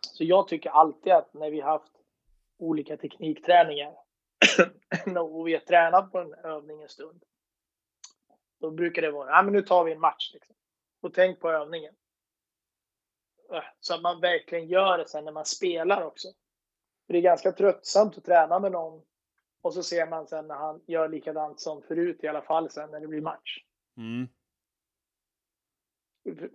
Så 0.00 0.24
jag 0.24 0.48
tycker 0.48 0.70
alltid 0.70 1.12
att 1.12 1.34
när 1.34 1.50
vi 1.50 1.60
haft 1.60 1.92
olika 2.58 2.96
teknikträningar 2.96 3.94
och 5.20 5.48
vi 5.48 5.52
har 5.52 5.60
tränat 5.60 6.12
på 6.12 6.18
en 6.18 6.34
övning 6.34 6.82
en 6.82 6.88
stund. 6.88 7.24
Då 8.60 8.70
brukar 8.70 9.02
det 9.02 9.10
vara, 9.10 9.30
ja 9.30 9.42
men 9.42 9.52
nu 9.52 9.62
tar 9.62 9.84
vi 9.84 9.92
en 9.92 10.00
match. 10.00 10.30
Liksom. 10.34 10.56
Och 11.00 11.14
tänk 11.14 11.40
på 11.40 11.50
övningen. 11.50 11.94
Äh, 13.52 13.64
så 13.80 13.94
att 13.94 14.02
man 14.02 14.20
verkligen 14.20 14.68
gör 14.68 14.98
det 14.98 15.08
sen 15.08 15.24
när 15.24 15.32
man 15.32 15.44
spelar 15.44 16.02
också. 16.02 16.28
För 17.06 17.12
det 17.12 17.18
är 17.18 17.22
ganska 17.22 17.52
tröttsamt 17.52 18.18
att 18.18 18.24
träna 18.24 18.58
med 18.58 18.72
någon 18.72 19.02
och 19.62 19.74
så 19.74 19.82
ser 19.82 20.06
man 20.06 20.26
sen 20.26 20.46
när 20.46 20.54
han 20.54 20.80
gör 20.86 21.08
likadant 21.08 21.60
som 21.60 21.82
förut 21.82 22.24
i 22.24 22.28
alla 22.28 22.42
fall 22.42 22.70
sen 22.70 22.90
när 22.90 23.00
det 23.00 23.06
blir 23.06 23.20
match. 23.20 23.58
Mm. 23.96 24.28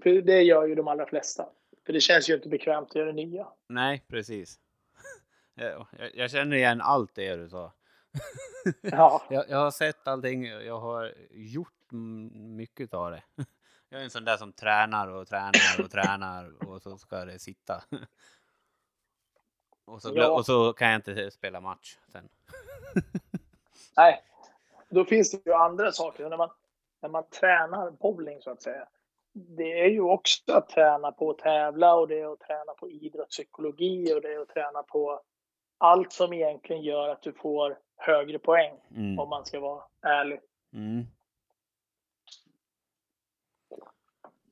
För 0.03 0.21
det 0.21 0.41
gör 0.41 0.67
ju 0.67 0.75
de 0.75 0.87
allra 0.87 1.05
flesta. 1.05 1.49
För 1.85 1.93
det 1.93 2.01
känns 2.01 2.29
ju 2.29 2.35
inte 2.35 2.49
bekvämt 2.49 2.89
att 2.89 2.95
göra 2.95 3.11
det 3.11 3.25
nya. 3.25 3.47
Nej, 3.67 4.03
precis. 4.07 4.59
jag, 5.53 5.87
jag 6.13 6.31
känner 6.31 6.55
igen 6.55 6.81
allt 6.81 7.15
det 7.15 7.35
du 7.35 7.49
sa. 7.49 7.73
Ja. 8.81 9.23
jag, 9.29 9.45
jag 9.49 9.57
har 9.57 9.71
sett 9.71 10.07
allting, 10.07 10.45
jag 10.45 10.79
har 10.79 11.13
gjort 11.31 11.91
mycket 12.33 12.93
av 12.93 13.11
det. 13.11 13.23
Jag 13.89 13.99
är 13.99 14.03
en 14.03 14.09
sån 14.09 14.25
där 14.25 14.37
som 14.37 14.53
tränar 14.53 15.07
och 15.07 15.27
tränar 15.27 15.83
och 15.83 15.91
tränar 15.91 16.67
och 16.67 16.81
så 16.81 16.97
ska 16.97 17.25
det 17.25 17.39
sitta. 17.39 17.83
Och 19.85 20.01
så, 20.01 20.11
Ja. 20.15 20.31
och 20.31 20.45
så 20.45 20.73
kan 20.73 20.87
jag 20.91 20.97
inte 20.97 21.31
spela 21.31 21.59
match 21.61 21.97
sen. 22.11 22.29
Nej, 23.97 24.23
då 24.89 25.05
finns 25.05 25.31
det 25.31 25.41
ju 25.45 25.53
andra 25.53 25.91
saker. 25.91 26.29
När 26.29 26.37
man, 26.37 26.49
när 27.01 27.09
man 27.09 27.23
tränar 27.29 27.91
bowling 27.91 28.41
så 28.41 28.51
att 28.51 28.61
säga. 28.61 28.87
Det 29.33 29.79
är 29.81 29.89
ju 29.89 30.01
också 30.01 30.53
att 30.53 30.69
träna 30.69 31.11
på 31.11 31.29
att 31.29 31.37
tävla 31.37 31.95
och 31.95 32.07
det 32.07 32.19
är 32.19 32.33
att 32.33 32.39
träna 32.39 32.73
på 32.73 32.89
idrottspsykologi 32.89 34.13
och 34.13 34.21
det 34.21 34.33
är 34.33 34.39
att 34.39 34.49
träna 34.49 34.83
på 34.83 35.21
allt 35.77 36.13
som 36.13 36.33
egentligen 36.33 36.81
gör 36.81 37.09
att 37.09 37.21
du 37.21 37.33
får 37.33 37.79
högre 37.95 38.39
poäng 38.39 38.79
Mm. 38.91 39.19
om 39.19 39.29
man 39.29 39.45
ska 39.45 39.59
vara 39.59 39.83
ärlig. 40.01 40.39
Mm. 40.73 41.03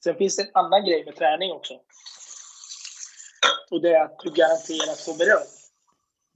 Sen 0.03 0.15
finns 0.15 0.35
det 0.37 0.43
en 0.43 0.49
annan 0.53 0.85
grej 0.85 1.05
med 1.05 1.15
träning 1.15 1.51
också. 1.51 1.79
Och 3.71 3.81
det 3.81 3.93
är 3.93 4.03
att 4.03 4.19
du 4.19 4.29
garanterat 4.31 4.99
får 4.99 5.17
beröm. 5.17 5.47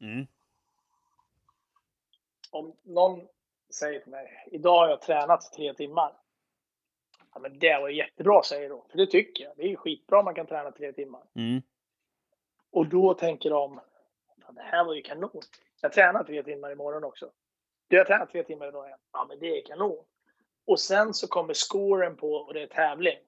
Mm. 0.02 0.28
Om 2.52 2.76
någon 2.84 3.28
säger 3.74 4.00
till 4.00 4.12
mig, 4.12 4.48
idag 4.52 4.80
har 4.80 4.90
jag 4.90 5.02
tränat 5.02 5.54
tre 5.54 5.74
timmar. 5.74 6.14
Ja, 7.34 7.40
men 7.40 7.60
det 7.60 7.80
var 7.80 7.90
jättebra 7.90 8.44
säger 8.44 8.70
de. 8.70 8.90
För 8.90 8.98
det 8.98 9.08
tycker 9.08 9.44
jag. 9.44 9.54
Det 9.58 9.72
är 9.72 9.76
skitbra 9.76 10.20
om 10.20 10.26
man 10.26 10.36
kan 10.36 10.48
träna 10.48 10.72
tre 10.72 10.94
timmar. 10.94 11.24
Mm. 11.36 11.62
Och 12.72 12.88
då 12.88 13.14
tänker 13.14 13.50
de, 13.50 13.82
"Fan, 14.46 14.56
det 14.56 14.62
här 14.62 14.84
var 14.84 14.94
ju 14.94 15.02
kanon. 15.02 15.42
Jag 15.82 15.94
tränar 15.94 16.24
tre 16.24 16.44
timmar 16.44 16.72
imorgon 16.72 17.04
också. 17.04 17.32
Du 17.88 17.98
har 17.98 18.06
tränat 18.06 18.32
tre 18.32 18.44
timmar 18.44 18.68
idag 18.68 18.88
igen. 18.88 19.00
Ja, 19.12 19.26
men 19.30 19.40
det 19.40 19.60
är 19.60 19.66
kanon. 19.66 20.06
Och 20.66 20.80
sen 20.80 21.14
så 21.14 21.28
kommer 21.28 21.54
scoren 21.54 22.18
på 22.18 22.34
och 22.34 22.54
det 22.54 22.62
är 22.62 22.68
tävling. 22.68 23.20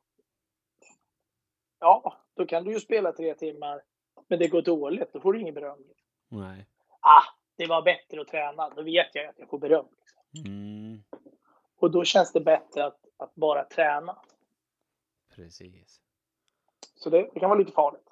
Ja, 1.80 2.18
då 2.38 2.46
kan 2.46 2.64
du 2.64 2.74
ju 2.74 2.80
spela 2.80 3.12
tre 3.12 3.36
timmar, 3.36 3.82
men 4.28 4.40
det 4.40 4.48
går 4.48 4.62
dåligt. 4.62 5.14
Då 5.14 5.20
får 5.20 5.34
du 5.34 5.42
ingen 5.42 5.54
beröm. 5.54 5.84
Nej. 6.30 6.66
Ah, 7.00 7.24
det 7.56 7.66
var 7.68 7.82
bättre 7.82 8.22
att 8.22 8.28
träna. 8.28 8.70
Då 8.70 8.82
vet 8.82 9.16
jag 9.16 9.26
att 9.26 9.40
jag 9.40 9.50
får 9.50 9.60
beröm. 9.60 9.86
Mm. 10.46 11.04
Och 11.76 11.92
då 11.92 12.04
känns 12.04 12.32
det 12.32 12.42
bättre 12.42 12.86
att, 12.86 13.00
att 13.18 13.36
bara 13.36 13.64
träna. 13.64 14.22
Precis. 15.36 16.02
Så 16.96 17.10
det, 17.10 17.30
det 17.34 17.40
kan 17.40 17.50
vara 17.50 17.60
lite 17.60 17.72
farligt. 17.72 18.10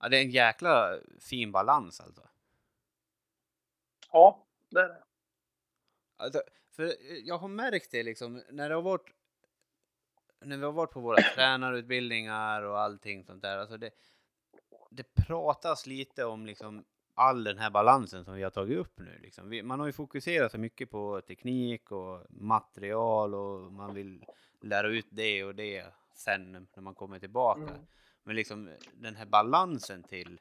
Ja, 0.00 0.08
det 0.08 0.16
är 0.18 0.22
en 0.22 0.30
jäkla 0.30 0.98
fin 1.20 1.52
balans 1.52 2.00
alltså. 2.00 2.22
Ja, 4.12 4.46
det 4.70 4.80
är 4.80 4.88
det. 4.88 5.02
Alltså, 6.16 6.42
för 6.70 6.94
jag 7.24 7.38
har 7.38 7.48
märkt 7.48 7.90
det 7.90 8.02
liksom 8.02 8.42
när 8.50 8.68
det 8.68 8.74
har 8.74 8.82
varit 8.82 9.10
när 10.40 10.56
vi 10.56 10.64
har 10.64 10.72
varit 10.72 10.92
på 10.92 11.00
våra 11.00 11.22
tränarutbildningar 11.34 12.62
och 12.62 12.80
allting 12.80 13.24
sånt 13.24 13.42
där. 13.42 13.58
Alltså 13.58 13.76
det, 13.76 13.90
det 14.90 15.14
pratas 15.14 15.86
lite 15.86 16.24
om 16.24 16.46
liksom 16.46 16.84
all 17.14 17.44
den 17.44 17.58
här 17.58 17.70
balansen 17.70 18.24
som 18.24 18.34
vi 18.34 18.42
har 18.42 18.50
tagit 18.50 18.78
upp 18.78 18.98
nu. 18.98 19.18
Liksom. 19.18 19.48
Vi, 19.48 19.62
man 19.62 19.80
har 19.80 19.86
ju 19.86 19.92
fokuserat 19.92 20.52
så 20.52 20.58
mycket 20.58 20.90
på 20.90 21.20
teknik 21.20 21.92
och 21.92 22.26
material 22.30 23.34
och 23.34 23.72
man 23.72 23.94
vill 23.94 24.24
lära 24.60 24.88
ut 24.88 25.06
det 25.10 25.44
och 25.44 25.54
det 25.54 25.86
sen 26.14 26.52
när 26.52 26.80
man 26.80 26.94
kommer 26.94 27.18
tillbaka. 27.18 27.60
Mm. 27.60 27.86
Men 28.22 28.36
liksom 28.36 28.70
den 28.92 29.16
här 29.16 29.26
balansen 29.26 30.02
till 30.02 30.40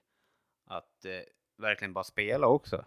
att 0.66 1.06
eh, 1.06 1.22
verkligen 1.58 1.94
bara 1.94 2.04
spela 2.04 2.48
också. 2.48 2.86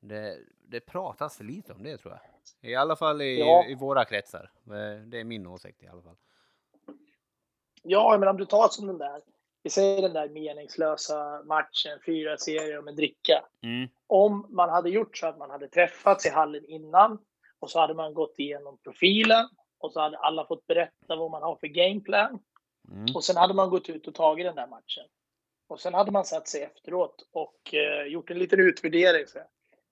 Det, 0.00 0.38
det 0.64 0.80
pratas 0.80 1.36
för 1.36 1.44
lite 1.44 1.72
om 1.72 1.82
det 1.82 1.98
tror 1.98 2.12
jag. 2.12 2.20
I 2.60 2.74
alla 2.74 2.96
fall 2.96 3.22
i, 3.22 3.38
Ja. 3.38 3.64
i 3.68 3.74
våra 3.74 4.04
kretsar. 4.04 4.50
Eh, 4.66 5.02
Det 5.06 5.20
är 5.20 5.24
min 5.24 5.46
åsikt 5.46 5.82
i 5.82 5.86
alla 5.88 6.02
fall. 6.02 6.16
Ja, 7.82 8.16
men 8.20 8.28
om 8.28 8.36
du 8.36 8.44
tar 8.44 8.68
som 8.68 8.86
den 8.86 8.98
där, 8.98 9.22
vi 9.62 9.70
säger 9.70 10.02
den 10.02 10.12
där 10.12 10.28
meningslösa 10.28 11.42
matchen, 11.44 11.98
fyra 12.06 12.36
serier 12.36 12.78
om 12.78 12.88
en 12.88 12.96
dricka. 12.96 13.44
Mm. 13.62 13.88
Om 14.06 14.46
man 14.48 14.70
hade 14.70 14.90
gjort 14.90 15.16
så 15.16 15.26
att 15.26 15.38
man 15.38 15.50
hade 15.50 15.68
träffats 15.68 16.26
i 16.26 16.28
hallen 16.28 16.64
innan 16.64 17.18
och 17.58 17.70
så 17.70 17.80
hade 17.80 17.94
man 17.94 18.14
gått 18.14 18.34
igenom 18.38 18.78
profilen 18.78 19.48
och 19.78 19.92
så 19.92 20.00
hade 20.00 20.18
alla 20.18 20.46
fått 20.46 20.66
berätta 20.66 21.16
vad 21.16 21.30
man 21.30 21.42
har 21.42 21.56
för 21.56 21.66
gameplan. 21.66 22.38
Mm. 22.92 23.14
Och 23.14 23.24
sen 23.24 23.36
hade 23.36 23.54
man 23.54 23.70
gått 23.70 23.88
ut 23.88 24.08
och 24.08 24.14
tagit 24.14 24.46
den 24.46 24.56
där 24.56 24.66
matchen. 24.66 25.04
Och 25.68 25.80
sen 25.80 25.94
hade 25.94 26.10
man 26.10 26.24
satt 26.24 26.48
sig 26.48 26.62
efteråt 26.62 27.28
och 27.32 27.74
eh, 27.74 28.06
gjort 28.06 28.30
en 28.30 28.38
liten 28.38 28.60
utvärdering. 28.60 29.26
Så. 29.26 29.38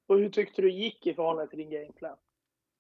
Och 0.08 0.18
hur 0.18 0.30
tyckte 0.30 0.62
du 0.62 0.70
gick 0.72 1.06
i 1.06 1.14
förhållande 1.14 1.50
till 1.50 1.58
din 1.58 1.70
gameplan? 1.70 2.16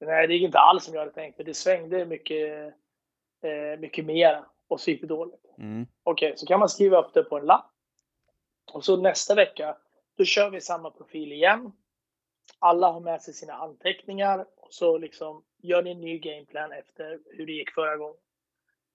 Nej, 0.00 0.26
det 0.26 0.34
gick 0.34 0.42
inte 0.42 0.58
alls 0.58 0.84
som 0.84 0.94
jag 0.94 1.00
hade 1.00 1.12
tänkt, 1.12 1.38
men 1.38 1.46
det 1.46 1.54
svängde 1.54 2.06
mycket, 2.06 2.74
eh, 3.42 3.78
mycket 3.78 4.04
mera 4.04 4.46
och 4.68 4.80
så 4.80 4.90
gick 4.90 5.00
det 5.00 5.06
dåligt. 5.06 5.54
Mm. 5.58 5.86
Okej, 6.02 6.32
så 6.36 6.46
kan 6.46 6.60
man 6.60 6.68
skriva 6.68 6.98
upp 7.02 7.14
det 7.14 7.22
på 7.22 7.38
en 7.38 7.46
lapp. 7.46 7.70
Och 8.72 8.84
så 8.84 8.96
nästa 8.96 9.34
vecka, 9.34 9.76
då 10.16 10.24
kör 10.24 10.50
vi 10.50 10.60
samma 10.60 10.90
profil 10.90 11.32
igen. 11.32 11.72
Alla 12.58 12.90
har 12.90 13.00
med 13.00 13.22
sig 13.22 13.34
sina 13.34 13.52
anteckningar 13.52 14.46
och 14.56 14.72
så 14.74 14.98
liksom 14.98 15.44
gör 15.58 15.82
ni 15.82 15.90
en 15.90 16.00
ny 16.00 16.18
gameplan 16.18 16.72
efter 16.72 17.20
hur 17.24 17.46
det 17.46 17.52
gick 17.52 17.70
förra 17.70 17.96
gången. 17.96 18.16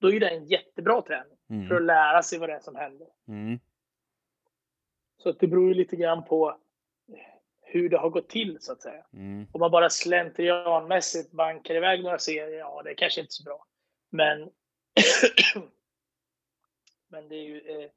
Då 0.00 0.12
är 0.12 0.20
det 0.20 0.28
en 0.28 0.44
jättebra 0.44 1.02
träning 1.02 1.36
för 1.48 1.74
att 1.74 1.80
Mm. 1.80 1.86
lära 1.86 2.22
sig 2.22 2.38
vad 2.38 2.48
det 2.48 2.54
är 2.54 2.60
som 2.60 2.76
händer. 2.76 3.08
Mm. 3.28 3.58
Så 5.22 5.28
att 5.28 5.40
det 5.40 5.46
beror 5.46 5.68
ju 5.68 5.74
lite 5.74 5.96
grann 5.96 6.24
på 6.24 6.58
hur 7.72 7.88
det 7.88 7.98
har 7.98 8.10
gått 8.10 8.28
till 8.28 8.58
så 8.60 8.72
att 8.72 8.82
säga. 8.82 9.06
Mm. 9.12 9.46
Om 9.52 9.60
man 9.60 9.70
bara 9.70 9.90
slentrianmässigt 9.90 11.32
bankar 11.32 11.74
iväg 11.74 12.02
några 12.02 12.18
serier, 12.18 12.58
ja 12.58 12.82
det 12.84 12.90
är 12.90 12.94
kanske 12.94 13.20
inte 13.20 13.32
så 13.32 13.44
bra. 13.44 13.66
Men, 14.10 14.40
men 17.08 17.28
det 17.28 17.34
är 17.34 17.42
ju 17.42 17.60
eh, 17.60 17.90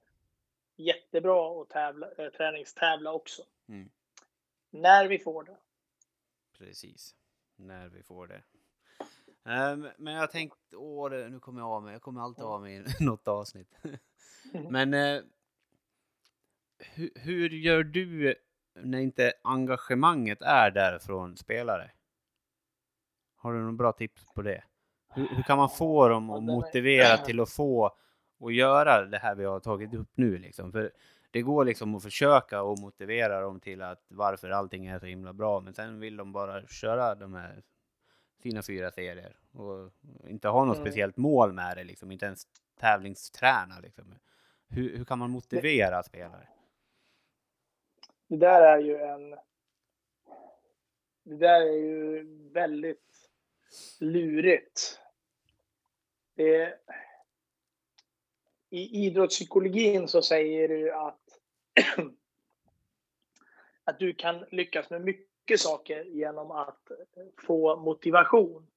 jättebra 0.76 1.61
att 1.61 1.69
tävla, 1.69 2.07
eh, 2.17 2.30
träningstävla 2.30 3.13
också. 3.13 3.43
Mm. 3.69 3.89
När 4.69 5.07
vi 5.07 5.19
får 5.19 5.43
det. 5.43 5.57
Precis. 6.57 7.15
När 7.55 7.89
vi 7.89 8.03
får 8.03 8.28
det. 8.28 8.43
Ehm, 9.45 9.88
men 9.97 10.13
jag 10.13 10.32
tänkte, 10.32 10.78
åh, 10.78 11.11
nu 11.11 11.39
kommer 11.39 11.61
jag 11.61 11.69
av 11.69 11.84
mig. 11.84 11.93
Jag 11.93 12.01
kommer 12.01 12.21
alltid 12.21 12.43
av 12.43 12.61
mig 12.61 12.76
i 12.76 12.84
något 13.03 13.28
avsnitt. 13.28 13.76
Men 14.69 14.93
eh, 14.93 15.21
hur, 16.78 17.11
hur 17.15 17.49
gör 17.49 17.84
du 17.84 18.36
när 18.76 18.99
inte 18.99 19.34
engagemanget 19.43 20.41
är 20.41 20.71
där 20.71 20.99
från 20.99 21.38
spelare? 21.38 21.91
Har 23.36 23.53
du 23.53 23.59
några 23.59 23.71
bra 23.73 23.91
tips 23.91 24.26
på 24.36 24.41
det? 24.41 24.63
Hur, 25.13 25.28
hur 25.36 25.43
kan 25.43 25.57
man 25.57 25.69
få 25.69 26.07
dem 26.07 26.30
att 26.30 26.43
motivera 26.43 27.17
till 27.17 27.39
att 27.39 27.49
få 27.49 27.97
och 28.39 28.51
göra 28.51 29.05
det 29.05 29.17
här 29.17 29.36
vi 29.36 29.45
har 29.45 29.59
tagit 29.59 29.93
upp 29.93 30.09
nu 30.15 30.38
liksom? 30.38 30.71
För 30.71 30.91
det 31.32 31.41
går 31.41 31.65
liksom 31.65 31.95
att 31.95 32.03
försöka 32.03 32.61
och 32.61 32.80
motivera 32.80 33.41
dem 33.41 33.59
till 33.59 33.82
att 33.82 34.05
varför 34.07 34.49
allting 34.49 34.86
är 34.86 34.99
så 34.99 35.05
himla 35.05 35.34
bra, 35.34 35.59
men 35.59 35.73
sen 35.73 35.99
vill 35.99 36.17
de 36.17 36.32
bara 36.32 36.67
köra 36.67 37.15
de 37.15 37.34
här 37.34 37.63
sina 38.43 38.61
fyra 38.61 38.91
serier 38.91 39.38
och 39.51 39.91
inte 40.30 40.47
ha 40.47 40.65
något 40.65 40.78
Mm. 40.78 40.86
speciellt 40.88 41.17
mål 41.17 41.53
med 41.53 41.78
det, 41.78 41.84
liksom, 41.84 42.11
inte 42.11 42.26
ens 42.26 42.43
tävlingsträna. 42.80 43.80
Liksom. 43.80 44.15
Hur, 44.67 44.97
hur 44.97 45.05
kan 45.05 45.19
man 45.19 45.30
motivera 45.32 46.03
spelare? 46.03 46.47
Det 48.28 48.38
där 48.38 48.61
är 48.61 48.80
ju 48.80 48.97
en... 48.97 49.30
Det 51.23 51.36
där 51.36 51.61
är 51.61 51.78
ju 51.78 52.23
väldigt 52.51 53.30
lurigt. 53.99 54.99
Det, 56.36 56.80
I 58.69 59.05
idrottspsykologin 59.05 60.07
så 60.07 60.21
säger 60.21 60.67
du 60.67 60.93
att, 60.93 61.21
att 63.84 63.99
du 63.99 64.13
kan 64.13 64.45
lyckas 64.51 64.89
med 64.89 65.01
mycket 65.01 65.59
saker 65.59 66.03
genom 66.03 66.51
att 66.51 66.91
få 67.47 67.76
motivation. 67.76 68.67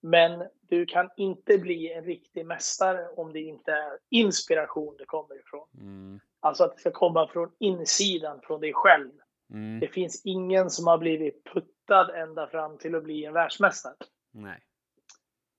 Men 0.00 0.48
du 0.60 0.86
kan 0.86 1.10
inte 1.16 1.58
bli 1.58 1.92
en 1.92 2.04
riktig 2.04 2.46
mästare 2.46 3.08
om 3.08 3.32
det 3.32 3.40
inte 3.40 3.72
är 3.72 3.98
inspiration 4.10 4.96
det 4.98 5.04
kommer 5.04 5.38
ifrån. 5.40 5.68
Mm. 5.80 6.20
Alltså 6.44 6.64
att 6.64 6.74
det 6.74 6.80
ska 6.80 6.90
komma 6.90 7.28
från 7.28 7.52
insidan, 7.58 8.40
från 8.42 8.60
dig 8.60 8.72
själv. 8.72 9.10
Mm. 9.50 9.80
Det 9.80 9.88
finns 9.88 10.22
ingen 10.24 10.70
som 10.70 10.86
har 10.86 10.98
blivit 10.98 11.44
puttad 11.44 12.10
ända 12.14 12.46
fram 12.46 12.78
till 12.78 12.94
att 12.94 13.04
bli 13.04 13.24
en 13.24 13.32
världsmästare. 13.32 13.94
Nej. 14.30 14.60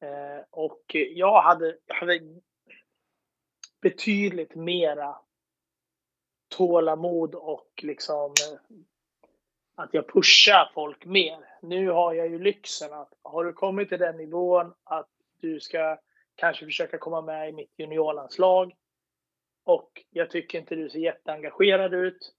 Eh, 0.01 0.43
och 0.51 0.81
jag 0.93 1.41
hade, 1.41 1.77
jag 1.85 1.95
hade 1.95 2.19
betydligt 3.81 4.55
mera 4.55 5.15
tålamod 6.47 7.35
och 7.35 7.69
liksom 7.81 8.33
eh, 8.51 8.77
att 9.75 9.93
jag 9.93 10.07
pushar 10.07 10.71
folk 10.73 11.05
mer. 11.05 11.45
Nu 11.61 11.89
har 11.89 12.13
jag 12.13 12.27
ju 12.27 12.39
lyxen 12.39 12.93
att 12.93 13.13
har 13.21 13.45
du 13.45 13.53
kommit 13.53 13.89
till 13.89 13.99
den 13.99 14.17
nivån 14.17 14.73
att 14.83 15.09
du 15.41 15.59
ska 15.59 15.97
kanske 16.35 16.65
försöka 16.65 16.97
komma 16.97 17.21
med 17.21 17.49
i 17.49 17.51
mitt 17.51 17.73
juniorlandslag 17.77 18.73
och 19.65 20.03
jag 20.09 20.29
tycker 20.29 20.59
inte 20.59 20.75
du 20.75 20.89
ser 20.89 20.99
jätteengagerad 20.99 21.93
ut. 21.93 22.33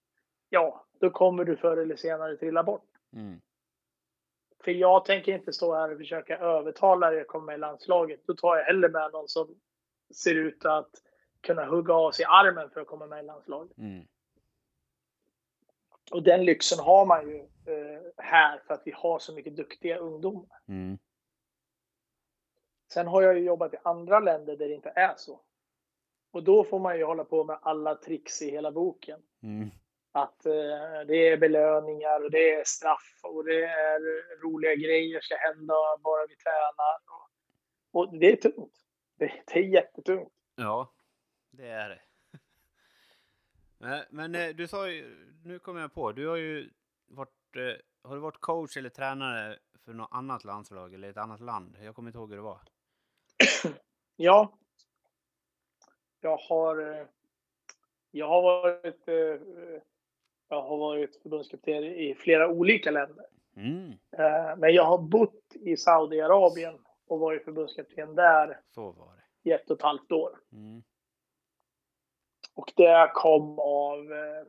Ja, 0.49 0.85
då 0.99 1.09
kommer 1.09 1.43
du 1.43 1.57
förr 1.57 1.77
eller 1.77 1.95
senare 1.95 2.37
trilla 2.37 2.63
bort. 2.63 2.89
Mm. 3.13 3.41
För 4.63 4.71
jag 4.71 5.05
tänker 5.05 5.31
inte 5.31 5.53
stå 5.53 5.75
här 5.75 5.91
och 5.91 5.97
försöka 5.97 6.37
övertala 6.37 7.11
dig 7.11 7.21
att 7.21 7.27
komma 7.27 7.45
med 7.45 7.55
i 7.55 7.57
landslaget. 7.57 8.19
Då 8.25 8.33
tar 8.33 8.57
jag 8.57 8.65
hellre 8.65 8.89
med 8.89 9.11
någon 9.11 9.27
som 9.27 9.55
ser 10.13 10.35
ut 10.35 10.65
att 10.65 10.89
kunna 11.41 11.65
hugga 11.65 11.93
av 11.93 12.11
sig 12.11 12.25
armen 12.25 12.69
för 12.69 12.81
att 12.81 12.87
komma 12.87 13.07
med 13.07 13.23
i 13.23 13.25
landslaget. 13.25 13.77
Mm. 13.77 14.07
Och 16.11 16.23
den 16.23 16.45
lyxen 16.45 16.79
har 16.79 17.05
man 17.05 17.29
ju 17.29 17.37
eh, 17.39 18.01
här 18.17 18.61
för 18.67 18.73
att 18.73 18.81
vi 18.85 18.91
har 18.91 19.19
så 19.19 19.33
mycket 19.33 19.55
duktiga 19.55 19.97
ungdomar. 19.97 20.59
Mm. 20.67 20.97
Sen 22.93 23.07
har 23.07 23.21
jag 23.21 23.37
ju 23.37 23.45
jobbat 23.45 23.73
i 23.73 23.77
andra 23.83 24.19
länder 24.19 24.57
där 24.57 24.67
det 24.67 24.75
inte 24.75 24.93
är 24.95 25.13
så. 25.17 25.39
Och 26.31 26.43
då 26.43 26.63
får 26.63 26.79
man 26.79 26.97
ju 26.97 27.03
hålla 27.03 27.23
på 27.23 27.43
med 27.43 27.59
alla 27.61 27.95
tricks 27.95 28.41
i 28.41 28.51
hela 28.51 28.71
boken. 28.71 29.19
Mm. 29.43 29.69
Att 30.11 30.45
eh, 30.45 31.01
det 31.07 31.27
är 31.27 31.37
belöningar 31.37 32.23
och 32.23 32.31
det 32.31 32.53
är 32.53 32.63
straff 32.65 33.19
och 33.23 33.43
det 33.43 33.65
är 33.65 33.99
roliga 34.41 34.75
grejer 34.75 35.21
ska 35.21 35.35
hända 35.35 35.73
bara 36.03 36.27
vi 36.27 36.35
tränar. 36.35 36.99
Och, 37.05 37.29
och 37.91 38.19
det 38.19 38.31
är 38.31 38.35
tungt. 38.35 38.73
Det, 39.17 39.31
det 39.47 39.59
är 39.59 39.63
jättetungt. 39.63 40.33
Ja, 40.55 40.93
det 41.51 41.67
är 41.67 41.89
det. 41.89 41.99
Men, 43.77 44.03
men 44.09 44.35
eh, 44.35 44.49
du 44.49 44.67
sa 44.67 44.89
ju, 44.89 45.27
nu 45.43 45.59
kommer 45.59 45.81
jag 45.81 45.93
på, 45.93 46.11
du 46.11 46.27
har 46.27 46.35
ju 46.35 46.69
varit, 47.07 47.55
eh, 47.55 48.09
har 48.09 48.15
du 48.15 48.21
varit 48.21 48.41
coach 48.41 48.77
eller 48.77 48.89
tränare 48.89 49.57
för 49.85 49.93
något 49.93 50.09
annat 50.11 50.43
landslag 50.43 50.93
eller 50.93 51.09
ett 51.09 51.17
annat 51.17 51.39
land? 51.39 51.77
Jag 51.81 51.95
kommer 51.95 52.09
inte 52.09 52.17
ihåg 52.17 52.29
hur 52.29 52.37
det 52.37 52.43
var. 52.43 52.61
Ja. 54.19 54.57
Jag 56.27 56.37
har, 56.37 56.91
eh, 56.91 57.05
jag 58.11 58.27
har 58.27 58.41
varit, 58.41 59.07
eh, 59.07 59.41
jag 60.49 60.61
har 60.61 60.77
varit 60.77 61.21
förbundskapten 61.21 61.83
i 61.83 62.15
flera 62.15 62.49
olika 62.49 62.91
länder. 62.91 63.25
Mm, 63.55 63.91
Eh, 64.17 64.57
Men 64.57 64.73
jag 64.73 64.83
har 64.83 64.97
bott 64.97 65.55
i 65.55 65.77
Saudiarabien 65.77 66.79
och 67.07 67.19
varit 67.19 67.43
förbundskapten 67.43 68.15
där 68.15 68.59
så 68.75 68.91
var 68.91 69.13
det. 69.15 69.49
i 69.49 69.53
ett 69.53 69.69
och 69.71 69.77
ett 69.77 69.83
halvt 69.83 70.11
år. 70.11 70.39
Mm. 70.51 70.83
Och 72.53 72.73
det 72.75 73.11
kom 73.13 73.59
av... 73.59 74.13
eh, 74.13 74.43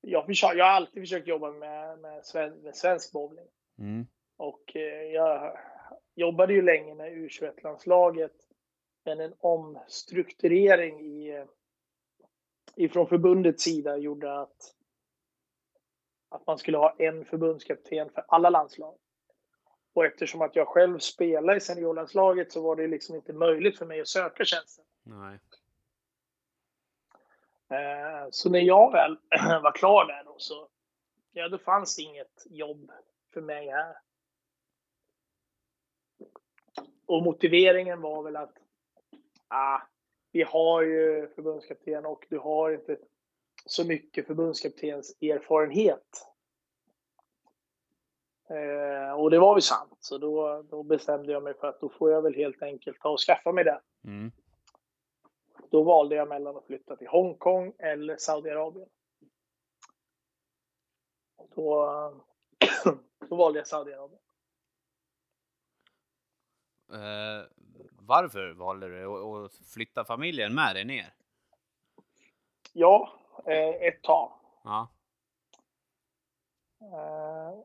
Jag, 0.00 0.26
försöker, 0.26 0.56
jag 0.56 0.64
har 0.64 0.72
alltid 0.72 1.02
försökt 1.02 1.28
jobba 1.28 1.50
med, 1.50 1.98
med, 1.98 2.24
sven, 2.24 2.52
med 2.62 2.76
svensk 2.76 3.12
bowling. 3.12 3.48
Mm. 3.78 4.06
Och 4.36 4.76
eh, 4.76 5.02
jag 5.12 5.58
jobbade 6.14 6.52
ju 6.52 6.62
länge 6.62 6.94
med 6.94 7.12
U21-landslaget. 7.12 8.43
Men 9.04 9.20
en 9.20 9.34
omstrukturering 9.38 11.00
i, 11.00 11.30
eh, 11.30 11.44
ifrån 12.76 13.06
förbundets 13.06 13.62
sida 13.62 13.96
gjorde 13.96 14.40
att, 14.40 14.74
att 16.28 16.46
man 16.46 16.58
skulle 16.58 16.78
ha 16.78 16.96
en 16.98 17.24
förbundskapten 17.24 18.10
för 18.10 18.24
alla 18.28 18.50
landslag. 18.50 18.98
Och 19.92 20.04
eftersom 20.04 20.42
att 20.42 20.56
jag 20.56 20.68
själv 20.68 20.98
spelar 20.98 21.56
i 21.56 21.60
seniorlandslaget 21.60 22.52
så 22.52 22.62
var 22.62 22.76
det 22.76 22.86
liksom 22.86 23.16
inte 23.16 23.32
möjligt 23.32 23.78
för 23.78 23.86
mig 23.86 24.00
att 24.00 24.08
söka 24.08 24.44
tjänsten. 24.44 24.84
Nej. 25.02 25.38
Eh, 27.68 28.28
Så 28.30 28.50
när 28.50 28.60
jag 28.60 28.92
väl 28.92 29.18
var 29.62 29.72
klar 29.72 30.06
där 30.06 30.24
då 30.24 30.34
så, 30.38 30.68
ja 31.32 31.48
då 31.48 31.58
fanns 31.58 31.98
inget 31.98 32.46
jobb 32.46 32.90
för 33.34 33.40
mig 33.40 33.68
här. 33.68 33.96
Och 37.06 37.22
motiveringen 37.22 38.00
var 38.00 38.22
väl 38.22 38.36
att, 38.36 38.58
ah, 39.54 39.82
vi 40.32 40.42
har 40.42 40.82
ju 40.82 41.28
förbundskapten 41.34 42.06
och 42.06 42.26
du 42.30 42.38
har 42.38 42.70
inte 42.70 42.98
så 43.66 43.86
mycket 43.86 44.26
förbundskaptens 44.26 45.16
erfarenhet. 45.22 46.26
Eh, 48.50 49.12
och 49.20 49.30
det 49.30 49.38
var 49.38 49.54
väl 49.54 49.62
sant, 49.62 49.96
så 50.00 50.18
då, 50.18 50.62
då 50.62 50.82
bestämde 50.82 51.32
jag 51.32 51.42
mig 51.42 51.54
för 51.54 51.66
att 51.66 51.80
då 51.80 51.88
får 51.88 52.10
jag 52.10 52.22
väl 52.22 52.34
helt 52.34 52.62
enkelt 52.62 53.00
ta 53.00 53.08
och 53.08 53.20
skaffa 53.20 53.52
mig 53.52 53.64
det. 53.64 53.80
Mm. 54.04 54.32
Då 55.70 55.82
valde 55.82 56.14
jag 56.16 56.28
mellan 56.28 56.56
att 56.56 56.66
flytta 56.66 56.96
till 56.96 57.08
Hongkong 57.08 57.72
eller 57.78 58.16
Saudiarabien. 58.16 58.88
Då, 61.54 61.86
då 63.28 63.36
valde 63.36 63.58
jag 63.58 63.66
Saudiarabien. 63.66 64.20
Eh, 66.92 67.46
varför 68.06 68.52
valde 68.52 68.88
du 68.88 69.04
att- 69.06 69.52
flytta 69.74 70.04
familjen 70.04 70.54
med 70.54 70.76
dig 70.76 70.84
ner? 70.84 71.14
Ja, 72.72 73.12
eh, 73.46 73.68
ett 73.88 74.02
tag. 74.02 74.32
Ja. 74.64 74.88
Eh, 76.80 77.58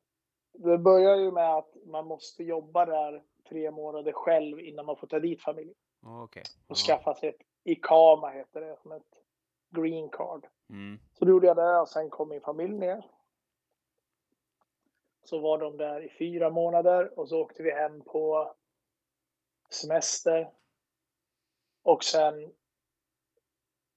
Det 0.54 0.78
börjar 0.78 1.16
ju 1.16 1.32
med 1.32 1.54
att 1.56 1.76
man 1.86 2.06
måste 2.06 2.44
jobba 2.44 2.86
där 2.86 3.24
tre 3.50 3.72
månader 3.72 4.12
själv 4.12 4.60
innan 4.60 4.86
man 4.86 4.98
får 4.98 5.08
ta 5.08 5.20
dit 5.20 5.42
familjen. 5.42 5.76
Okej. 6.24 6.44
Och 6.68 6.78
skaffa 6.78 7.16
sig 7.16 7.30
ett 7.30 7.42
ICAMA 7.64 8.30
heter 8.30 8.62
det, 8.62 8.78
som 8.82 8.92
ett 8.92 9.14
green 9.70 10.10
card. 10.10 10.48
Mm. 10.70 11.00
Så 11.14 11.26
då 11.26 11.32
gjorde 11.32 11.48
jag 11.48 11.56
det 11.58 11.80
och 11.80 11.90
sen 11.90 12.10
kom 12.10 12.30
min 12.30 12.42
familj 12.42 12.78
ner. 12.78 13.06
Så 15.24 15.40
var 15.40 15.58
de 15.58 15.78
där 15.78 16.02
i 16.02 16.10
fyra 16.10 16.50
månader 16.50 17.20
och 17.20 17.30
så 17.30 17.42
åkte 17.42 17.64
vi 17.64 17.72
hem 17.72 18.02
på 18.02 18.54
semester. 19.74 20.52
Och 21.84 22.04
sen 22.04 22.54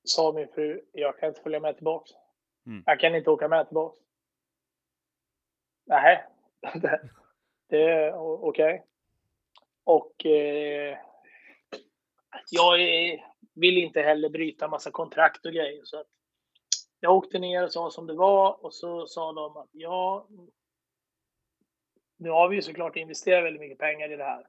sa 0.05 0.33
min 0.33 0.49
fru, 0.49 0.85
jag 0.93 1.19
kan 1.19 1.29
inte 1.29 1.41
följa 1.41 1.61
med 1.61 1.75
tillbaks. 1.75 2.11
Mm. 2.67 2.83
Jag 2.87 3.01
kan 3.01 3.15
inte 3.15 3.31
åka 3.31 3.49
med 3.49 3.67
tillbaks. 3.67 3.99
Nej, 5.85 6.25
det, 6.75 7.11
det 7.69 7.83
är 7.83 8.15
okej. 8.49 8.87
Och 9.85 10.27
eh, 10.27 10.99
jag 12.51 12.79
vill 13.55 13.79
inte 13.79 14.01
heller 14.03 14.29
bryta 14.29 14.69
massa 14.69 14.91
kontrakt 14.91 15.47
och 15.47 15.53
grejer. 15.53 15.81
Så 15.85 16.05
jag 17.01 17.17
åkte 17.17 17.39
ner 17.39 17.65
och 17.65 17.73
sa 17.73 17.91
som 17.91 18.07
det 18.07 18.15
var 18.15 18.65
och 18.65 18.75
så 18.75 19.07
sa 19.07 19.33
de 19.33 19.57
att 19.57 19.69
ja, 19.73 20.29
nu 22.17 22.31
har 22.31 22.49
vi 22.49 22.57
ju 22.57 22.63
såklart 22.63 22.97
investerat 22.97 23.45
väldigt 23.45 23.61
mycket 23.61 23.79
pengar 23.79 24.13
i 24.13 24.17
det 24.17 24.25
här. 24.25 24.47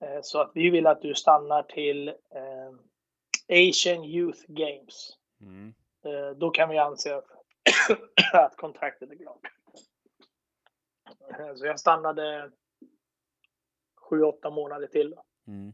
Eh, 0.00 0.20
Så 0.22 0.40
att 0.40 0.50
vi 0.54 0.70
vill 0.70 0.86
att 0.86 1.02
du 1.02 1.14
stannar 1.14 1.62
till 1.62 2.08
eh, 2.08 2.72
Asian 3.48 4.04
Youth 4.04 4.40
Games. 4.48 5.18
Mm. 5.40 5.74
Eh, 6.04 6.30
Då 6.30 6.50
kan 6.50 6.68
vi 6.68 6.78
anse 6.78 7.16
att, 8.32 8.56
kontraktet 8.56 9.10
är 9.10 9.16
klart. 9.16 9.40
Så 11.56 11.66
jag 11.66 11.80
stannade 11.80 12.52
sju, 13.96 14.22
åtta 14.22 14.50
månader 14.50 14.86
till 14.86 15.10
då, 15.10 15.24
Mm. 15.46 15.72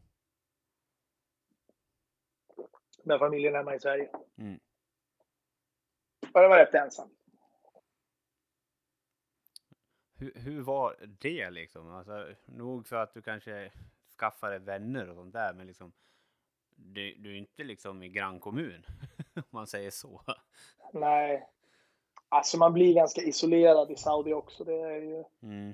med 3.03 3.19
familjen 3.19 3.55
hemma 3.55 3.75
i 3.75 3.79
Sverige. 3.79 4.09
Mm. 4.37 4.59
Och 6.33 6.41
jag 6.43 6.49
var 6.49 6.57
rätt 6.57 6.73
ensam. 6.73 7.09
Hur, 10.15 10.33
hur 10.35 10.61
var 10.61 10.97
det 11.19 11.49
liksom? 11.49 11.87
Alltså, 11.91 12.27
nog 12.45 12.87
för 12.87 12.95
att 12.95 13.13
du 13.13 13.21
kanske 13.21 13.71
skaffade 14.19 14.59
vänner 14.59 15.09
och 15.09 15.15
sånt 15.15 15.33
där, 15.33 15.53
men 15.53 15.67
liksom 15.67 15.93
du, 16.75 17.13
du 17.15 17.31
är 17.31 17.37
inte 17.37 17.63
liksom 17.63 18.03
i 18.03 18.09
grannkommun, 18.09 18.85
om 19.35 19.43
man 19.49 19.67
säger 19.67 19.91
så. 19.91 20.21
Nej. 20.93 21.49
Alltså 22.29 22.57
man 22.57 22.73
blir 22.73 22.93
ganska 22.95 23.21
isolerad 23.21 23.91
i 23.91 23.95
Saudi 23.95 24.33
också. 24.33 24.63
Det 24.63 24.73
är 24.81 25.01
ju 25.01 25.23
Mm. 25.41 25.73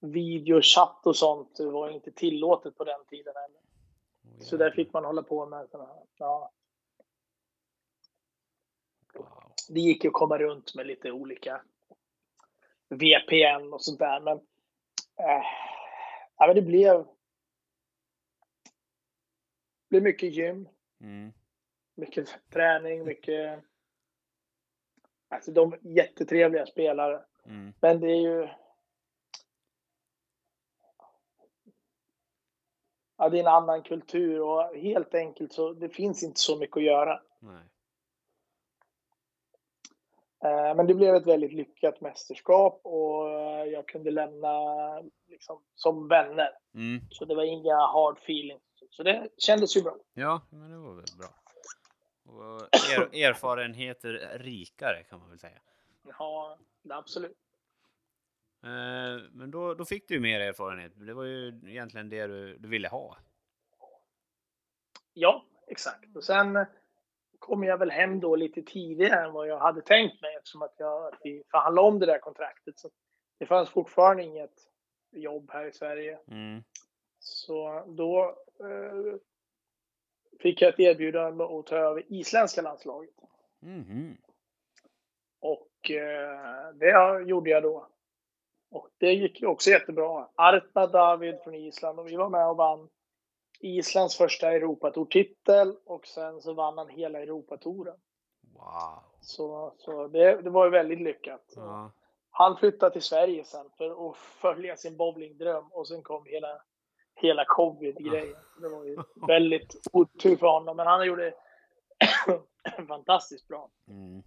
videochatt 0.00 1.06
och 1.06 1.16
sånt 1.16 1.60
var 1.60 1.90
inte 1.90 2.12
tillåtet 2.12 2.76
på 2.76 2.84
den 2.84 3.04
tiden 3.04 3.34
heller. 3.36 3.60
Åh, 4.24 4.40
Så 4.40 4.56
där 4.56 4.70
fick 4.70 4.92
man 4.92 5.04
hålla 5.04 5.22
på 5.22 5.46
med 5.46 5.68
såna 5.70 5.86
här. 5.86 6.02
Ja. 6.16 6.52
Wow. 9.14 9.52
det 9.68 9.80
gick 9.80 10.04
ju 10.04 10.08
att 10.08 10.14
komma 10.14 10.38
runt 10.38 10.74
med 10.74 10.86
lite 10.86 11.12
olika 11.12 11.62
VPN 12.88 13.72
och 13.72 13.82
sånt 13.82 13.98
där. 13.98 14.20
Men, 14.20 14.40
ja, 15.16 16.46
men 16.46 16.54
det 16.54 16.62
blev, 16.62 17.04
det 19.82 19.88
blev 19.88 20.02
mycket 20.02 20.32
gym, 20.34 20.68
Mm. 21.00 21.32
mycket 21.94 22.28
träning, 22.50 23.04
mycket... 23.04 23.64
Alltså 25.28 25.50
de 25.52 25.72
är 25.72 25.78
jättetrevliga 25.82 26.66
spelare. 26.66 27.24
Mm. 27.44 27.74
Men 27.80 28.00
det 28.00 28.06
är 28.06 28.20
ju... 28.20 28.48
Ja, 33.16 33.28
det 33.28 33.38
är 33.38 33.40
en 33.40 33.46
annan 33.46 33.82
kultur 33.82 34.40
och 34.40 34.76
helt 34.76 35.14
enkelt 35.14 35.52
så 35.52 35.72
det 35.72 35.88
finns 35.88 36.22
inte 36.22 36.40
så 36.40 36.58
mycket 36.58 36.76
att 36.76 36.82
göra. 36.82 37.22
Nej. 37.38 37.62
Eh, 40.46 40.74
Men 40.74 40.86
det 40.86 40.94
blev 40.94 41.14
ett 41.14 41.26
väldigt 41.26 41.52
lyckat 41.52 42.00
mästerskap 42.00 42.80
och 42.84 43.30
eh, 43.30 43.64
jag 43.64 43.88
kunde 43.88 44.10
lämna 44.10 44.52
liksom, 45.28 45.62
som 45.74 46.08
vänner. 46.08 46.50
Mm. 46.74 47.00
Så 47.10 47.24
det 47.24 47.34
var 47.34 47.44
inga 47.44 47.76
hard 47.76 48.18
feelings. 48.18 48.62
Så 48.90 49.02
det 49.02 49.28
kändes 49.38 49.76
ju 49.76 49.82
bra. 49.82 49.96
Ja, 50.14 50.42
men 50.50 50.70
det 50.70 50.76
var 50.76 50.94
väl 50.94 51.04
bra. 51.18 51.28
Och 52.24 52.60
er, 52.72 53.24
erfarenheter 53.24 54.38
rikare 54.38 55.02
kan 55.04 55.18
man 55.18 55.28
väl 55.28 55.38
säga. 55.38 55.58
Ja, 56.18 56.58
absolut. 56.88 57.36
Eh, 58.62 59.22
men 59.32 59.50
då, 59.50 59.74
då 59.74 59.84
fick 59.84 60.08
du 60.08 60.14
ju 60.14 60.20
mer 60.20 60.40
erfarenhet. 60.40 60.92
Det 60.94 61.14
var 61.14 61.24
ju 61.24 61.60
egentligen 61.66 62.08
det 62.08 62.26
du, 62.26 62.56
du 62.58 62.68
ville 62.68 62.88
ha. 62.88 63.16
Ja, 65.12 65.44
exakt. 65.66 66.16
Och 66.16 66.24
sen 66.24 66.66
kom 67.38 67.64
jag 67.64 67.78
väl 67.78 67.90
hem 67.90 68.20
då 68.20 68.36
lite 68.36 68.62
tidigare 68.62 69.24
än 69.24 69.32
vad 69.32 69.48
jag 69.48 69.58
hade 69.58 69.82
tänkt 69.82 70.22
mig 70.22 70.34
eftersom 70.36 70.62
att, 70.62 70.74
jag, 70.76 71.06
att 71.06 71.20
vi 71.22 71.42
förhandlade 71.50 71.88
om 71.88 71.98
det 71.98 72.06
där 72.06 72.18
kontraktet. 72.18 72.78
Så 72.78 72.90
det 73.38 73.46
fanns 73.46 73.70
fortfarande 73.70 74.22
inget 74.22 74.54
jobb 75.12 75.50
här 75.52 75.66
i 75.66 75.72
Sverige. 75.72 76.18
Mm. 76.30 76.62
Så 77.18 77.84
då 77.86 78.36
eh, 78.60 79.20
fick 80.40 80.62
jag 80.62 80.68
ett 80.68 80.80
erbjudande 80.80 81.44
att 81.44 81.66
ta 81.66 81.76
över 81.76 82.12
isländska 82.12 82.62
landslaget. 82.62 83.14
Mhm. 83.60 84.16
Och 85.40 85.90
eh, 85.90 86.74
det 86.74 87.22
gjorde 87.26 87.50
jag 87.50 87.62
då. 87.62 87.88
Och 88.70 88.88
det 88.98 89.12
gick 89.12 89.42
också 89.42 89.70
jättebra. 89.70 90.28
Arta 90.34 90.86
David 90.86 91.38
från 91.44 91.54
Island 91.54 91.98
och 91.98 92.08
vi 92.08 92.16
var 92.16 92.28
med 92.28 92.48
och 92.48 92.56
vann 92.56 92.88
Islands 93.60 94.16
första 94.16 94.52
Europatourtitel 94.52 95.76
och 95.84 96.06
sen 96.06 96.40
så 96.42 96.52
vann 96.52 96.78
han 96.78 96.88
hela 96.88 97.18
Europatouren. 97.22 97.96
Wow. 98.54 99.02
Så, 99.20 99.74
så 99.78 100.08
det, 100.08 100.42
det 100.42 100.50
var 100.50 100.64
ju 100.64 100.70
väldigt 100.70 101.00
lyckat. 101.00 101.52
Ja. 101.56 101.92
Han 102.30 102.56
flyttade 102.56 102.92
till 102.92 103.02
Sverige 103.02 103.44
sen 103.44 103.70
för 103.78 104.10
att 104.10 104.16
följa 104.16 104.76
sin 104.76 104.96
bowlingdröm 104.96 105.64
och 105.72 105.88
sen 105.88 106.02
kom 106.02 106.26
hela, 106.26 106.62
hela 107.14 107.44
covid-grejen. 107.44 108.36
Det 108.60 108.68
var 108.68 108.84
ju 108.84 108.96
väldigt 109.26 109.76
otur 109.92 110.36
för 110.36 110.46
honom, 110.46 110.76
men 110.76 110.86
han 110.86 111.06
gjorde 111.06 111.34
fantastiskt 112.88 113.48
bra. 113.48 113.70
Mm. 113.88 114.22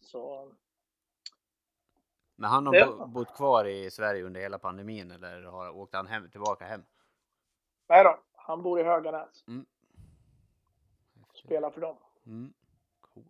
Så 0.00 0.52
Men 2.36 2.50
han 2.50 2.66
har 2.66 2.72
Det- 2.74 3.06
bott 3.06 3.36
kvar 3.36 3.64
i 3.64 3.90
Sverige 3.90 4.24
under 4.24 4.40
hela 4.40 4.58
pandemin 4.58 5.10
eller 5.10 5.42
har 5.42 5.76
åkt 5.76 5.94
han 5.94 6.06
hem, 6.06 6.30
tillbaka 6.30 6.64
hem? 6.64 6.82
Nej 7.88 8.04
då, 8.04 8.20
han 8.34 8.62
bor 8.62 8.80
i 8.80 8.82
Höganäs. 8.82 9.44
Mm. 9.48 9.66
Spelar 11.34 11.70
för 11.70 11.80
dem. 11.80 11.96
Mm. 12.26 12.52
Coolt. 13.00 13.26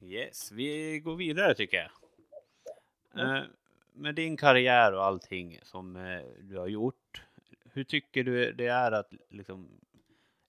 Yes, 0.00 0.52
vi 0.52 1.00
går 1.00 1.16
vidare 1.16 1.54
tycker 1.54 1.76
jag. 1.76 1.90
Eh, 3.20 3.44
med 3.92 4.14
din 4.14 4.36
karriär 4.36 4.92
och 4.92 5.04
allting 5.04 5.58
som 5.62 5.96
eh, 5.96 6.22
du 6.40 6.58
har 6.58 6.68
gjort. 6.68 7.22
Hur 7.64 7.84
tycker 7.84 8.24
du 8.24 8.52
det 8.52 8.66
är 8.66 8.92
att 8.92 9.12
liksom 9.28 9.80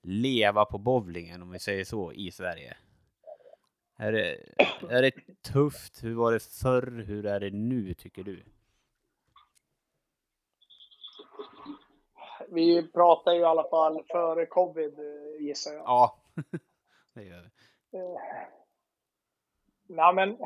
leva 0.01 0.65
på 0.65 0.77
bowlingen 0.77 1.41
om 1.41 1.51
vi 1.51 1.59
säger 1.59 1.83
så 1.83 2.13
i 2.13 2.31
Sverige? 2.31 2.77
Är 3.95 4.11
det, 4.11 4.37
är 4.89 5.01
det 5.01 5.11
tufft? 5.41 6.03
Hur 6.03 6.15
var 6.15 6.31
det 6.31 6.43
förr? 6.43 7.03
Hur 7.07 7.25
är 7.25 7.39
det 7.39 7.49
nu 7.49 7.93
tycker 7.93 8.23
du? 8.23 8.43
Vi 12.53 12.91
pratar 12.91 13.33
ju 13.33 13.39
i 13.39 13.43
alla 13.43 13.69
fall 13.69 14.03
före 14.11 14.45
covid 14.45 14.99
eh, 14.99 15.45
gissar 15.45 15.73
jag. 15.73 15.83
Ja, 15.85 16.17
det 17.13 17.23
gör 17.23 17.49
vi. 17.91 17.97
Eh, 17.99 18.15
Nej 19.87 20.13
men. 20.13 20.37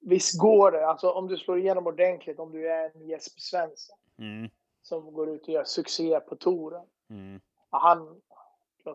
Visst 0.00 0.40
går 0.40 0.70
det. 0.70 0.86
Alltså 0.86 1.10
om 1.10 1.28
du 1.28 1.36
slår 1.36 1.58
igenom 1.58 1.86
ordentligt, 1.86 2.38
om 2.38 2.52
du 2.52 2.70
är 2.70 2.90
en 2.94 3.06
Jesper 3.06 3.40
Svensson 3.40 3.96
Mm, 4.18 4.50
som 4.82 5.12
går 5.12 5.28
ut 5.30 5.42
och 5.42 5.48
gör 5.48 5.64
succé 5.64 6.20
på 6.20 6.36
touren. 6.36 6.86
mm, 7.10 7.40
Han, 7.70 8.20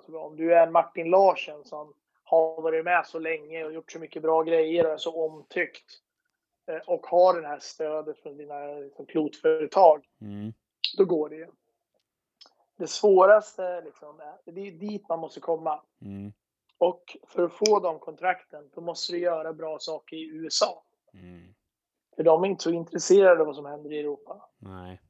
om 0.08 0.36
du 0.36 0.54
är 0.54 0.68
en 0.68 0.72
Martin 0.72 1.10
Larsen 1.10 1.64
som 1.64 1.94
har 2.24 2.62
varit 2.62 2.86
med 2.86 3.06
så 3.06 3.20
länge 3.20 3.66
och 3.66 3.74
gjort 3.74 3.92
så 3.92 4.00
mycket 4.00 4.22
bra 4.22 4.44
grejer 4.44 4.86
och 4.86 4.92
är 4.92 4.98
så 4.98 5.26
omtyckt 5.26 5.92
eh, 5.92 6.09
och 6.86 7.08
har 7.08 7.42
det 7.42 7.48
här 7.48 7.60
stödet 7.60 8.20
från 8.20 8.38
dina 8.38 8.66
liksom, 8.66 9.06
klotföretag, 9.06 10.06
mm, 10.22 10.54
då 10.98 11.06
går 11.06 11.30
det 11.30 11.36
ju. 11.36 11.48
Det 12.78 12.88
svåraste 12.88 13.82
liksom, 13.82 14.20
är, 14.20 14.52
det 14.52 14.68
är 14.68 14.72
dit 14.72 15.10
man 15.10 15.20
måste 15.20 15.40
komma. 15.40 15.82
mm, 16.02 16.34
Och 16.78 17.18
för 17.28 17.44
att 17.44 17.54
få 17.54 17.80
de 17.80 18.00
kontrakten, 18.00 18.70
då 18.74 18.82
måste 18.82 19.14
du 19.14 19.20
göra 19.20 19.54
bra 19.54 19.80
saker 19.80 20.16
i 20.18 20.28
USA. 20.28 20.84
mm. 21.14 21.56
För 22.16 22.24
de 22.24 22.44
är 22.44 22.48
inte 22.48 22.64
så 22.64 22.72
intresserade 22.72 23.42
av 23.42 23.48
vad 23.48 23.56
som 23.56 23.66
händer 23.66 23.94
i 23.94 24.00
Europa. 24.00 24.50
Nej. 24.58 25.02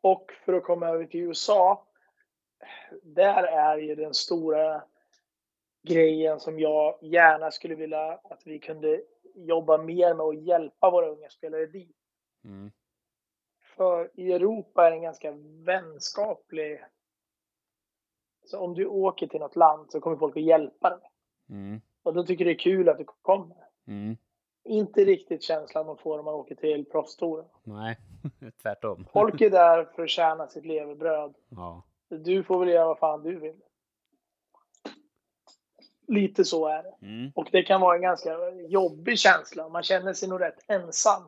Och 0.00 0.32
för 0.44 0.52
att 0.52 0.64
komma 0.64 0.88
över 0.88 1.04
till 1.04 1.20
USA, 1.20 1.86
där 3.02 3.42
är 3.42 3.78
ju 3.78 3.94
den 3.94 4.14
stora 4.14 4.82
grejen 5.82 6.40
som 6.40 6.60
jag 6.60 6.98
gärna 7.02 7.50
skulle 7.50 7.74
vilja 7.74 8.12
att 8.12 8.42
vi 8.44 8.58
kunde 8.58 9.02
jobba 9.46 9.78
mer 9.78 10.14
med 10.14 10.26
att 10.26 10.42
hjälpa 10.42 10.90
våra 10.90 11.06
unga 11.08 11.28
spelare 11.28 11.66
dit. 11.66 11.96
Mm, 12.44 12.70
För 13.76 14.10
i 14.14 14.32
Europa 14.32 14.86
är 14.86 14.90
det 14.90 14.96
en 14.96 15.02
ganska 15.02 15.32
vänskaplig... 15.64 16.84
Så 18.44 18.58
om 18.58 18.74
du 18.74 18.86
åker 18.86 19.26
till 19.26 19.40
något 19.40 19.56
land 19.56 19.90
så 19.92 20.00
kommer 20.00 20.16
folk 20.16 20.36
att 20.36 20.42
hjälpa 20.42 20.90
dig. 20.90 21.10
mm, 21.50 21.80
Och 22.02 22.14
då 22.14 22.22
tycker 22.24 22.44
det 22.44 22.50
är 22.50 22.58
kul 22.58 22.88
att 22.88 22.98
du 22.98 23.04
kommer. 23.22 23.56
mm. 23.86 24.16
Inte 24.64 25.04
riktigt 25.04 25.42
känslan 25.42 25.86
man 25.86 25.96
får 25.98 26.18
om 26.18 26.24
man 26.24 26.34
åker 26.34 26.54
till 26.54 26.84
proffstouren. 26.84 27.44
Nej, 27.64 27.98
tvärtom. 28.62 29.06
Folk 29.12 29.40
är 29.40 29.50
där 29.50 29.84
för 29.84 30.02
att 30.02 30.10
tjäna 30.10 30.46
sitt 30.48 30.64
levebröd. 30.66 31.34
Ja. 31.48 31.82
Du 32.08 32.42
får 32.44 32.58
väl 32.58 32.68
göra 32.68 32.86
vad 32.86 32.98
fan 32.98 33.22
du 33.22 33.38
vill. 33.38 33.60
Lite 36.08 36.44
så 36.44 36.66
är 36.66 36.82
det. 36.82 36.94
Mm, 37.06 37.32
Och 37.34 37.48
det 37.52 37.62
kan 37.62 37.80
vara 37.80 37.96
en 37.96 38.02
ganska 38.02 38.50
jobbig 38.68 39.18
känsla. 39.18 39.68
Man 39.68 39.82
känner 39.82 40.12
sig 40.12 40.28
nog 40.28 40.40
rätt 40.40 40.64
ensam. 40.70 41.22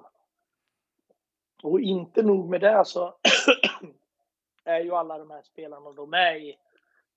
Och 1.62 1.80
inte 1.80 2.22
nog 2.22 2.48
med 2.50 2.60
det 2.60 2.82
så 2.86 3.14
är 4.64 4.80
ju 4.80 4.92
alla 4.94 5.18
de 5.18 5.30
här 5.30 5.42
spelarna 5.42 5.92
de 5.92 6.12
är 6.14 6.34
i 6.36 6.56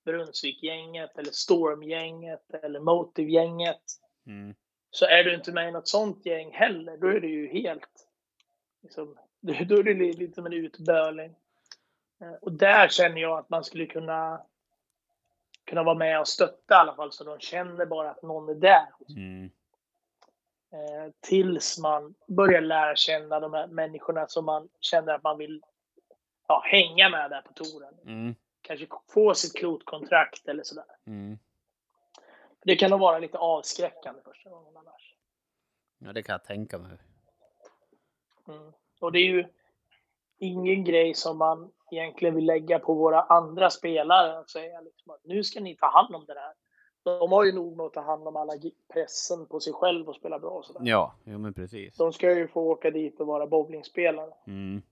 Brunnsvik-gänget 0.04 1.18
eller 1.18 1.30
Storm-gänget 1.32 2.54
eller 2.62 2.80
Motive-gänget. 2.80 3.82
mm, 4.26 4.54
Så 4.90 5.04
är 5.06 5.24
du 5.24 5.34
inte 5.34 5.52
med 5.52 5.68
i 5.68 5.72
något 5.72 5.88
sånt 5.88 6.26
gäng 6.26 6.50
heller, 6.52 6.96
då 6.96 7.06
är 7.08 7.20
du 7.20 7.28
ju 7.30 7.48
helt... 7.48 8.08
Liksom, 8.82 9.16
då 9.40 9.52
då 9.68 9.76
är 9.78 9.82
det 9.82 9.94
li- 9.94 10.12
lite 10.12 10.34
som 10.34 10.46
en 10.46 10.52
utböling. 10.52 11.34
Eh, 12.20 12.32
Och 12.40 12.52
där 12.52 12.88
känner 12.88 13.20
jag 13.20 13.38
att 13.38 13.50
man 13.50 13.64
skulle 13.64 13.86
kunna, 13.86 14.42
kunna 15.64 15.82
vara 15.82 15.94
med 15.94 16.20
och 16.20 16.28
stötta 16.28 16.74
i 16.74 16.76
alla 16.78 16.94
fall, 16.94 17.12
så 17.12 17.24
de 17.24 17.38
känner 17.40 17.86
bara 17.86 18.10
att 18.10 18.22
någon 18.22 18.48
är 18.48 18.54
där. 18.54 18.86
mm, 19.08 19.50
Eh, 20.72 21.12
tills 21.20 21.78
man 21.78 22.14
börjar 22.26 22.60
lära 22.60 22.96
känna 22.96 23.40
de 23.40 23.52
här 23.54 23.66
människorna 23.66 24.26
som 24.26 24.44
man 24.44 24.68
känner 24.80 25.14
att 25.14 25.22
man 25.22 25.38
vill 25.38 25.62
ja, 26.48 26.62
hänga 26.66 27.08
med 27.08 27.30
där 27.30 27.42
på 27.42 27.52
touren. 27.52 27.94
mm, 28.06 28.34
Kanske 28.62 28.86
få 29.08 29.34
sitt 29.34 29.56
klotkontrakt 29.56 30.48
eller 30.48 30.62
sådär. 30.62 30.84
mm. 31.06 31.38
Det 32.64 32.76
kan 32.76 32.90
nog 32.90 33.00
vara 33.00 33.18
lite 33.18 33.38
avskräckande 33.38 34.20
första 34.24 34.50
gången 34.50 34.76
annars. 34.76 35.14
Ja, 35.98 36.12
det 36.12 36.22
kan 36.22 36.32
jag 36.32 36.44
tänka 36.44 36.78
mig. 36.78 36.98
Mm. 38.48 38.72
Och 39.00 39.12
det 39.12 39.18
är 39.18 39.26
ju 39.26 39.46
ingen 40.38 40.84
grej 40.84 41.14
som 41.14 41.38
man 41.38 41.70
egentligen 41.90 42.34
vill 42.34 42.46
lägga 42.46 42.78
på 42.78 42.94
våra 42.94 43.22
andra 43.22 43.70
spelare. 43.70 44.38
Att 44.38 44.50
säga 44.50 44.80
liksom 44.80 45.12
att 45.12 45.24
nu 45.24 45.44
ska 45.44 45.60
ni 45.60 45.76
ta 45.76 45.86
hand 45.86 46.14
om 46.14 46.24
det 46.26 46.34
här. 46.34 46.52
De 47.02 47.32
har 47.32 47.44
ju 47.44 47.52
nog 47.52 47.76
med 47.76 47.86
att 47.86 47.92
ta 47.92 48.00
hand 48.00 48.28
om 48.28 48.36
alla 48.36 48.52
pressen 48.92 49.46
på 49.46 49.60
sig 49.60 49.72
själv 49.72 50.08
och 50.08 50.16
spela 50.16 50.38
bra 50.38 50.50
och 50.50 50.64
sådär. 50.64 50.80
Ja, 50.84 51.14
jo 51.24 51.38
men 51.38 51.54
precis. 51.54 51.96
De 51.96 52.12
ska 52.12 52.34
ju 52.38 52.48
få 52.48 52.60
åka 52.60 52.90
dit 52.90 53.20
och 53.20 53.26
vara 53.26 53.46
bowlingspelare. 53.46 54.32
Mm. 54.46 54.82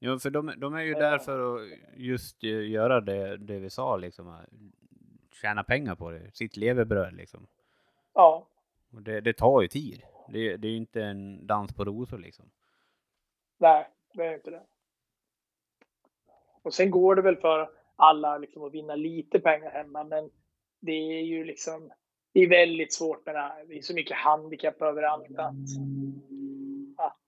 Jo, 0.00 0.18
för 0.18 0.30
de, 0.30 0.52
de 0.56 0.74
är 0.74 0.82
ju 0.82 0.92
Ja. 0.92 0.98
där 0.98 1.18
för 1.18 1.56
att 1.56 1.68
just 1.96 2.44
eh, 2.44 2.70
göra 2.70 3.00
det, 3.00 3.36
det 3.36 3.58
vi 3.58 3.70
sa, 3.70 3.96
liksom. 3.96 4.36
Tjäna 5.42 5.64
pengar 5.64 5.94
på 5.94 6.10
det, 6.10 6.30
sitt 6.36 6.56
levebröd 6.56 7.14
liksom. 7.14 7.46
Ja, 8.14 8.48
Och 8.92 9.02
det, 9.02 9.20
det 9.20 9.32
tar 9.32 9.62
ju 9.62 9.68
tid. 9.68 10.02
Det, 10.28 10.56
det 10.56 10.68
är 10.68 10.72
ju 10.72 10.76
inte 10.76 11.02
en 11.02 11.46
dans 11.46 11.74
på 11.74 11.84
rosor 11.84 12.18
liksom. 12.18 12.50
Nej, 13.58 13.88
det 14.14 14.26
är 14.26 14.34
inte 14.34 14.50
det. 14.50 14.62
Och 16.62 16.74
sen 16.74 16.90
går 16.90 17.14
det 17.14 17.22
väl 17.22 17.36
för 17.36 17.70
alla 17.96 18.38
liksom 18.38 18.62
att 18.64 18.72
vinna 18.72 18.94
lite 18.94 19.40
pengar 19.40 19.70
hemma, 19.70 20.04
men 20.04 20.30
det 20.80 20.92
är 20.92 21.22
ju 21.22 21.44
liksom 21.44 21.92
det 22.32 22.40
är 22.40 22.48
väldigt 22.48 22.92
svårt 22.94 23.26
med 23.26 23.34
det 23.34 23.38
här. 23.40 23.64
Det 23.64 23.78
är 23.78 23.82
så 23.82 23.94
mycket 23.94 24.16
handikapp 24.16 24.82
överallt 24.82 25.38
att, 25.38 25.54
att, 26.96 27.20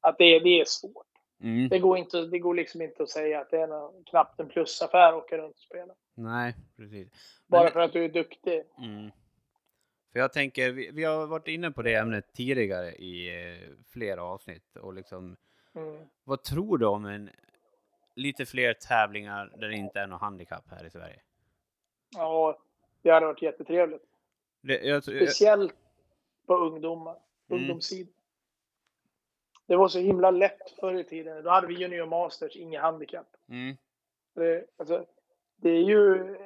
att 0.00 0.18
det, 0.18 0.24
är- 0.24 0.40
det 0.40 0.60
är 0.60 0.64
svårt. 0.64 1.06
Mm. 1.40 1.68
Det 1.68 1.78
går, 1.78 1.98
inte, 1.98 2.20
det 2.26 2.38
går 2.38 2.54
liksom 2.54 2.82
inte 2.82 3.02
att 3.02 3.10
säga 3.10 3.40
att 3.40 3.50
det 3.50 3.60
är 3.60 3.66
någon, 3.66 4.04
knappt 4.04 4.40
en 4.40 4.48
plusaffär 4.48 5.08
att 5.12 5.14
åka 5.24 5.38
runt 5.38 5.54
och 5.54 5.60
spela. 5.62 5.94
Nej, 6.14 6.54
precis. 6.76 7.08
Bara 7.46 7.62
Men- 7.62 7.72
för 7.72 7.80
att 7.80 7.92
du 7.92 8.04
är 8.04 8.08
duktig. 8.08 8.62
Mm. 8.78 9.10
För 10.14 10.20
jag 10.20 10.32
tänker, 10.32 10.72
vi, 10.72 10.90
vi 10.90 11.04
har 11.04 11.26
varit 11.26 11.48
inne 11.48 11.70
på 11.70 11.82
det 11.82 11.94
ämnet 11.94 12.32
tidigare 12.32 12.92
i 12.92 13.28
eh, 13.52 13.68
flera 13.92 14.22
avsnitt 14.22 14.76
och 14.76 14.94
liksom, 14.94 15.36
Mm. 15.76 16.06
vad 16.24 16.42
tror 16.42 16.78
du 16.78 16.86
om 16.86 17.04
en 17.04 17.30
lite 18.14 18.46
fler 18.46 18.74
tävlingar 18.74 19.52
där 19.56 19.68
det 19.68 19.76
inte 19.76 20.00
är 20.00 20.06
något 20.06 20.20
handikapp 20.20 20.64
här 20.70 20.84
i 20.86 20.90
Sverige? 20.90 21.20
Ja, 22.16 22.58
det 23.02 23.10
hade 23.10 23.26
varit 23.26 23.42
jättetrevligt. 23.42 24.02
Det, 24.60 24.82
jag, 24.82 25.02
Speciellt 25.02 25.74
på 26.46 26.54
ungdomar. 26.56 27.16
Mm. 27.48 27.62
Ungdomssidan. 27.62 28.12
Det 29.66 29.76
var 29.76 29.88
så 29.88 29.98
himla 29.98 30.30
lätt 30.30 30.70
förr 30.80 30.94
i 30.94 31.04
tiden. 31.04 31.42
Då 31.44 31.50
hade 31.50 31.66
vi 31.66 31.74
junior 31.74 32.06
masters, 32.06 32.56
inga 32.56 32.80
handikapp. 32.80 33.36
mm, 33.48 33.76
Det, 34.34 34.66
alltså, 34.76 35.06
det 35.56 35.70
är 35.70 35.82
ju 35.82 36.36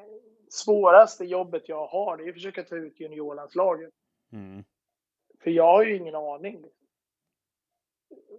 svåraste 0.52 1.24
jobbet 1.24 1.68
jag 1.68 1.86
har. 1.86 2.16
Det 2.16 2.24
är 2.24 2.28
att 2.28 2.34
försöka 2.34 2.62
ta 2.64 2.76
ut 2.76 3.00
juniorlandslaget. 3.00 3.94
mm, 4.32 4.64
För 5.42 5.50
jag 5.50 5.64
har 5.66 5.84
ju 5.84 5.96
ingen 5.96 6.14
aning. 6.14 6.64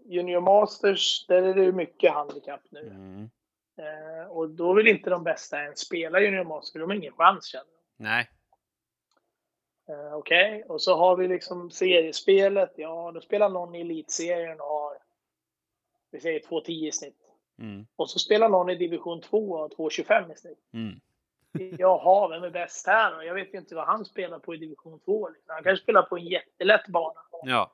Junior 0.05 0.41
masters, 0.41 1.25
där 1.27 1.41
är 1.43 1.53
det 1.53 1.63
ju 1.63 1.71
mycket 1.71 2.13
handikapp 2.13 2.61
nu. 2.69 2.79
mm. 2.87 3.29
Eh, 3.77 4.27
och 4.31 4.49
då 4.49 4.73
vill 4.73 4.87
inte 4.87 5.09
de 5.09 5.23
bästa 5.23 5.63
ens 5.63 5.79
spela 5.79 6.19
junior 6.21 6.43
masters. 6.43 6.71
för 6.71 6.79
De 6.79 6.89
har 6.89 6.95
ingen 6.97 7.13
chans 7.13 7.45
känner. 7.45 7.65
Nej. 7.97 8.29
Eh, 9.89 10.13
Okej, 10.13 10.63
och 10.63 10.81
så 10.81 10.95
har 10.97 11.15
vi 11.15 11.27
liksom 11.27 11.71
seriespelet. 11.71 12.73
Ja, 12.75 13.11
då 13.11 13.21
spelar 13.21 13.49
någon 13.49 13.75
i 13.75 13.81
elitserien 13.81 14.59
och 14.61 14.65
har, 14.67 14.97
vi 16.11 16.19
säger 16.19 16.39
2,10 16.39 16.87
i 16.87 16.91
snitt. 16.91 17.19
Mm, 17.59 17.87
Och 17.95 18.09
så 18.09 18.19
spelar 18.19 18.49
någon 18.49 18.69
i 18.69 18.75
division 18.75 19.21
2 19.21 19.37
och 19.51 19.59
har 19.59 19.69
2,25 19.69 20.33
i 20.33 20.35
snitt. 20.35 20.59
mm, 20.73 20.99
Jaha, 21.77 22.27
vem 22.27 22.43
är 22.43 22.49
bäst 22.49 22.87
här 22.87 23.15
då? 23.15 23.23
Jag 23.23 23.33
vet 23.33 23.53
ju 23.53 23.57
inte 23.57 23.75
vad 23.75 23.85
han 23.85 24.05
spelar 24.05 24.39
på 24.39 24.53
i 24.55 24.57
division 24.57 24.99
2. 24.99 25.29
Liksom. 25.29 25.53
Han 25.53 25.63
kanske 25.63 25.83
spelar 25.83 26.01
på 26.01 26.17
en 26.17 26.25
jättelätt 26.25 26.87
bana. 26.87 27.21
ja. 27.43 27.71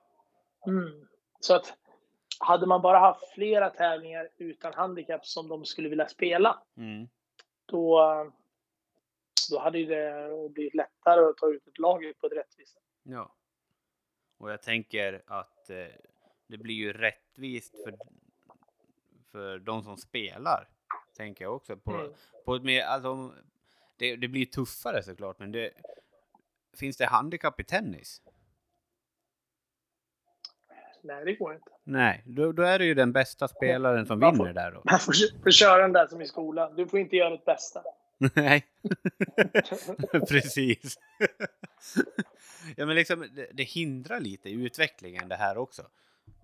Mm. 0.67 1.07
Så 1.39 1.55
att 1.55 1.73
hade 2.39 2.65
man 2.65 2.81
bara 2.81 2.99
haft 2.99 3.29
flera 3.33 3.69
tävlingar 3.69 4.29
utan 4.37 4.73
handikapp 4.73 5.25
som 5.25 5.47
de 5.47 5.65
skulle 5.65 5.89
vilja 5.89 6.07
spela, 6.07 6.61
Mm, 6.77 7.07
då, 7.65 7.99
då 9.51 9.59
hade 9.59 9.85
det 9.85 10.29
blivit 10.51 10.73
lättare 10.75 11.25
att 11.25 11.37
ta 11.37 11.47
ut 11.47 11.67
ett 11.67 11.79
lag 11.79 12.13
på 12.21 12.27
ett 12.27 12.33
rättvist 12.33 12.73
sätt. 12.73 12.83
ja. 13.03 13.31
Och 14.37 14.51
jag 14.51 14.61
tänker 14.61 15.21
att 15.27 15.69
eh, 15.69 15.85
det 16.47 16.57
blir 16.57 16.75
ju 16.75 16.93
rättvist 16.93 17.83
för, 17.83 17.93
för 19.31 19.59
de 19.59 19.83
som 19.83 19.97
spelar. 19.97 20.67
Tänker 21.17 21.45
jag 21.45 21.55
också 21.55 21.77
på, 21.77 21.91
Mm. 21.91 22.13
på 22.45 22.55
ett 22.55 22.63
mer, 22.63 22.81
alltså, 22.83 23.31
det, 23.97 24.15
det 24.15 24.27
blir 24.27 24.45
tuffare 24.45 25.03
såklart, 25.03 25.39
men 25.39 25.51
det, 25.51 25.71
finns 26.79 26.97
det 26.97 27.05
handikapp 27.05 27.59
i 27.59 27.63
tennis? 27.63 28.21
Nej, 31.03 31.25
det 31.25 31.33
går 31.35 31.53
inte. 31.53 31.69
Nej, 31.83 32.23
då, 32.25 32.51
då 32.51 32.63
är 32.63 32.79
det 32.79 32.85
ju 32.85 32.93
den 32.93 33.13
bästa 33.13 33.47
spelaren 33.47 34.05
som 34.05 34.19
Man 34.19 34.35
får- 34.35 34.43
vinner 34.45 34.53
där 34.63 34.71
då. 34.71 34.81
Man 34.85 34.99
får, 34.99 35.41
får 35.43 35.51
köra 35.51 35.81
den 35.81 35.93
där 35.93 36.07
som 36.07 36.21
i 36.21 36.25
skolan. 36.27 36.75
Du 36.75 36.87
får 36.87 36.99
inte 36.99 37.15
göra 37.15 37.29
ditt 37.29 37.45
bästa. 37.45 37.83
Nej, 38.17 38.65
precis. 40.29 40.99
ja, 42.77 42.85
men 42.85 42.95
liksom, 42.95 43.27
det, 43.35 43.49
det 43.53 43.63
hindrar 43.63 44.19
lite 44.19 44.49
utvecklingen 44.49 45.29
det 45.29 45.35
här 45.35 45.57
också. 45.57 45.87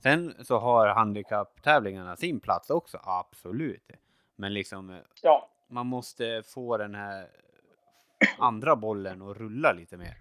Sen 0.04 0.46
så 0.46 0.58
har 0.60 0.88
handikapptävlingarna 0.88 2.16
sin 2.16 2.40
plats 2.40 2.70
också, 2.70 3.00
absolut. 3.04 3.92
Men 4.36 4.54
liksom, 4.54 4.90
eh, 4.90 4.98
Ja, 5.22 5.50
man 5.72 5.88
måste 5.88 6.44
få 6.44 6.78
den 6.78 6.96
här 6.96 7.28
andra 8.38 8.76
bollen 8.76 9.22
att 9.22 9.38
rulla 9.38 9.72
lite 9.74 9.98
mer. 9.98 10.18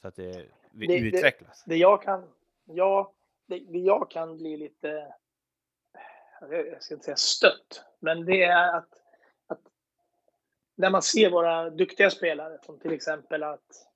Så 0.00 0.08
att 0.08 0.14
det, 0.16 0.32
Det- 0.32 0.86
det- 0.86 0.98
utvecklas. 0.98 1.64
det 1.66 1.76
jag 1.76 2.02
kan, 2.02 2.28
ja, 2.64 3.12
det, 3.46 3.58
det 3.58 3.78
jag 3.78 4.10
kan 4.10 4.36
bli 4.36 4.56
lite, 4.56 5.14
jag 6.40 6.82
ska 6.82 6.94
inte 6.94 7.04
säga 7.04 7.16
stött, 7.16 7.84
men 8.00 8.24
det 8.24 8.42
är 8.42 8.74
att, 8.76 8.88
att 9.46 9.60
när 10.74 10.90
man 10.90 11.02
ser 11.02 11.30
våra 11.30 11.70
duktiga 11.70 12.10
spelare, 12.10 12.58
som 12.62 12.78
till 12.78 12.92
exempel 12.92 13.42
att 13.42 13.88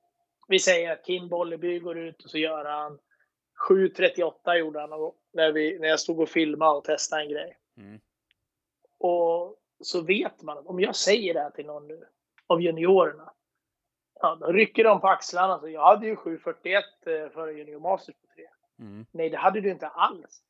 vi 0.48 0.58
säger 0.58 0.92
att 0.92 1.04
Kim 1.04 1.28
Bolleby 1.28 1.78
går 1.78 1.98
ut 1.98 2.24
och 2.24 2.30
så 2.30 2.38
gör 2.38 2.64
han 2.64 2.98
7.38 3.70 4.54
gjorde 4.54 4.80
han 4.80 4.90
när, 5.32 5.52
vi, 5.52 5.78
när 5.78 5.88
jag 5.88 6.00
stod 6.00 6.20
och 6.20 6.28
filmade 6.28 6.78
och 6.78 6.84
testade 6.84 7.22
en 7.22 7.28
grej. 7.28 7.58
Mm. 7.76 8.00
Och 8.98 9.56
så 9.80 10.00
vet 10.00 10.42
man 10.42 10.58
att 10.58 10.66
om 10.66 10.80
jag 10.80 10.96
säger 10.96 11.34
det 11.34 11.40
här 11.40 11.50
till 11.50 11.66
någon 11.66 11.88
nu 11.88 12.04
av 12.46 12.60
juniorerna, 12.62 13.32
ja, 14.20 14.36
då 14.40 14.46
rycker 14.46 14.84
de 14.84 15.00
på 15.00 15.08
axlarna. 15.08 15.58
Så 15.60 15.68
jag 15.68 15.84
hade 15.86 16.06
ju 16.06 16.14
7.41 16.14 17.24
eh, 17.24 17.30
före 17.30 17.52
junior 17.52 17.80
masters 17.80 18.14
på 18.14 18.26
tre. 18.34 18.46
Mm. 18.78 19.06
Nej, 19.12 19.30
det 19.30 19.36
hade 19.36 19.60
du 19.60 19.70
inte 19.70 19.88
alls. 19.88 20.42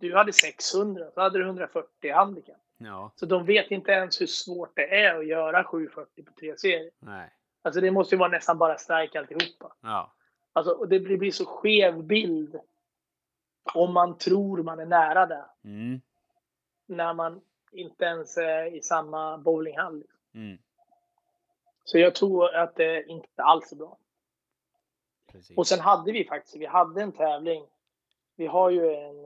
Du 0.00 0.16
hade 0.16 0.32
600, 0.32 1.10
så 1.14 1.20
hade 1.20 1.38
du 1.38 1.44
140 1.44 2.12
handikapp. 2.12 2.56
Ja, 2.78 3.12
Så 3.16 3.26
de 3.26 3.44
vet 3.44 3.70
inte 3.70 3.90
ens 3.92 4.20
hur 4.20 4.26
svårt 4.26 4.76
det 4.76 4.94
är 5.04 5.14
att 5.18 5.26
göra 5.26 5.64
740 5.64 6.24
på 6.24 6.32
tre 6.32 6.56
serier. 6.56 6.90
nej. 6.98 7.30
Alltså 7.62 7.80
det 7.80 7.90
måste 7.90 8.14
ju 8.14 8.18
vara 8.18 8.28
nästan 8.30 8.58
bara 8.58 8.78
strike 8.78 9.18
alltihopa. 9.18 9.72
Ja, 9.80 10.12
Alltså, 10.52 10.72
och 10.72 10.88
det 10.88 11.00
blir 11.00 11.16
blir 11.18 11.30
så 11.30 11.44
skev 11.46 12.02
bild 12.04 12.60
om 13.74 13.92
man 13.94 14.18
tror 14.18 14.62
man 14.62 14.78
är 14.80 14.86
nära 14.86 15.26
det. 15.26 15.44
mm. 15.64 16.00
När 16.86 17.14
man 17.14 17.40
inte 17.72 18.04
ens 18.04 18.36
är 18.36 18.74
i 18.76 18.82
samma 18.82 19.38
bowlinghall. 19.38 20.04
Mm. 20.34 20.58
Så 21.84 21.98
jag 21.98 22.14
tror 22.14 22.54
att 22.54 22.76
det 22.76 23.04
inte 23.04 23.42
alls 23.42 23.72
är 23.72 23.76
bra. 23.76 23.98
Precis. 25.26 25.58
Och 25.58 25.66
sen 25.66 25.80
hade 25.80 26.12
vi 26.12 26.24
faktiskt, 26.24 26.56
vi 26.56 26.66
hade 26.66 27.02
en 27.02 27.12
tävling. 27.12 27.66
Vi 28.36 28.46
har 28.46 28.70
ju 28.70 28.94
en... 28.94 29.24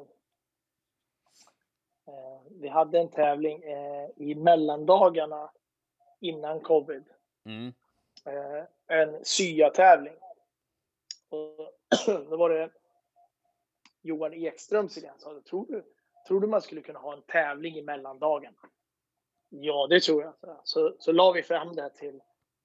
Eh, 2.06 2.40
vi 2.50 2.68
hade 2.68 2.98
en 2.98 3.08
tävling 3.10 3.62
eh, 3.62 4.08
i 4.16 4.34
mellandagarna 4.34 5.50
innan 6.20 6.60
covid. 6.60 7.04
Mm. 7.44 7.72
Eh, 8.24 8.64
en 8.86 9.24
sya-tävling. 9.24 10.16
Och 11.28 11.72
då 12.06 12.36
var 12.36 12.50
det 12.50 12.70
Johan 14.02 14.32
Ekströms 14.32 14.98
idé. 14.98 15.08
Han 15.08 15.18
sa, 15.18 15.40
tror 15.40 15.66
du, 15.68 15.84
tror 16.26 16.40
du 16.40 16.46
man 16.46 16.62
skulle 16.62 16.82
kunna 16.82 16.98
ha 16.98 17.12
en 17.12 17.22
tävling 17.22 17.76
i 17.76 17.82
mellandagarna? 17.82 18.56
Ja, 19.48 19.86
det 19.90 20.00
tror 20.00 20.22
jag. 20.22 20.34
Så, 20.64 20.96
så, 20.98 21.12
la 21.12 21.32
vi 21.32 21.42
fram 21.42 21.76
det 21.76 21.90
till, 21.90 22.20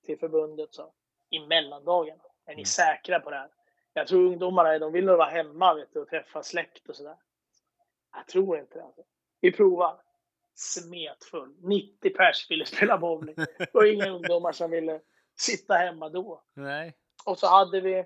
till 0.06 0.20
förbundet. 0.20 0.74
Så, 0.74 0.92
I 1.30 1.40
mellandagarna. 1.40 2.24
Är 2.46 2.52
ni 2.52 2.54
Mm. 2.54 2.66
säkra 2.66 3.20
på 3.20 3.30
det 3.30 3.36
här? 3.36 3.50
Jag 3.94 4.08
tror 4.08 4.26
ungdomarna 4.26 4.80
de 4.80 4.92
vill 4.94 5.06
nog 5.06 5.18
vara 5.18 5.30
hemma 5.30 5.74
vet 5.74 5.94
du, 5.94 6.00
och 6.00 6.08
träffa 6.10 6.44
släkt 6.44 6.90
och 6.90 6.96
sådär. 6.96 7.16
Jag 8.16 8.28
tror 8.28 8.60
inte 8.60 8.78
det. 8.78 8.84
Alltså. 8.84 9.02
Vi 9.42 9.52
provar. 9.52 10.02
Smetfull. 10.56 11.56
90 11.62 12.10
pers 12.10 12.52
ville 12.52 12.66
spela 12.66 12.98
bowling. 12.98 13.36
Och 13.74 13.88
inga 13.88 14.10
ungdomar 14.10 14.52
som 14.52 14.72
ville 14.72 15.02
sitta 15.36 15.74
hemma 15.74 16.10
då. 16.10 16.42
Nej. 16.54 16.96
Och 17.26 17.40
så 17.40 17.48
hade 17.48 17.82
vi 17.82 18.06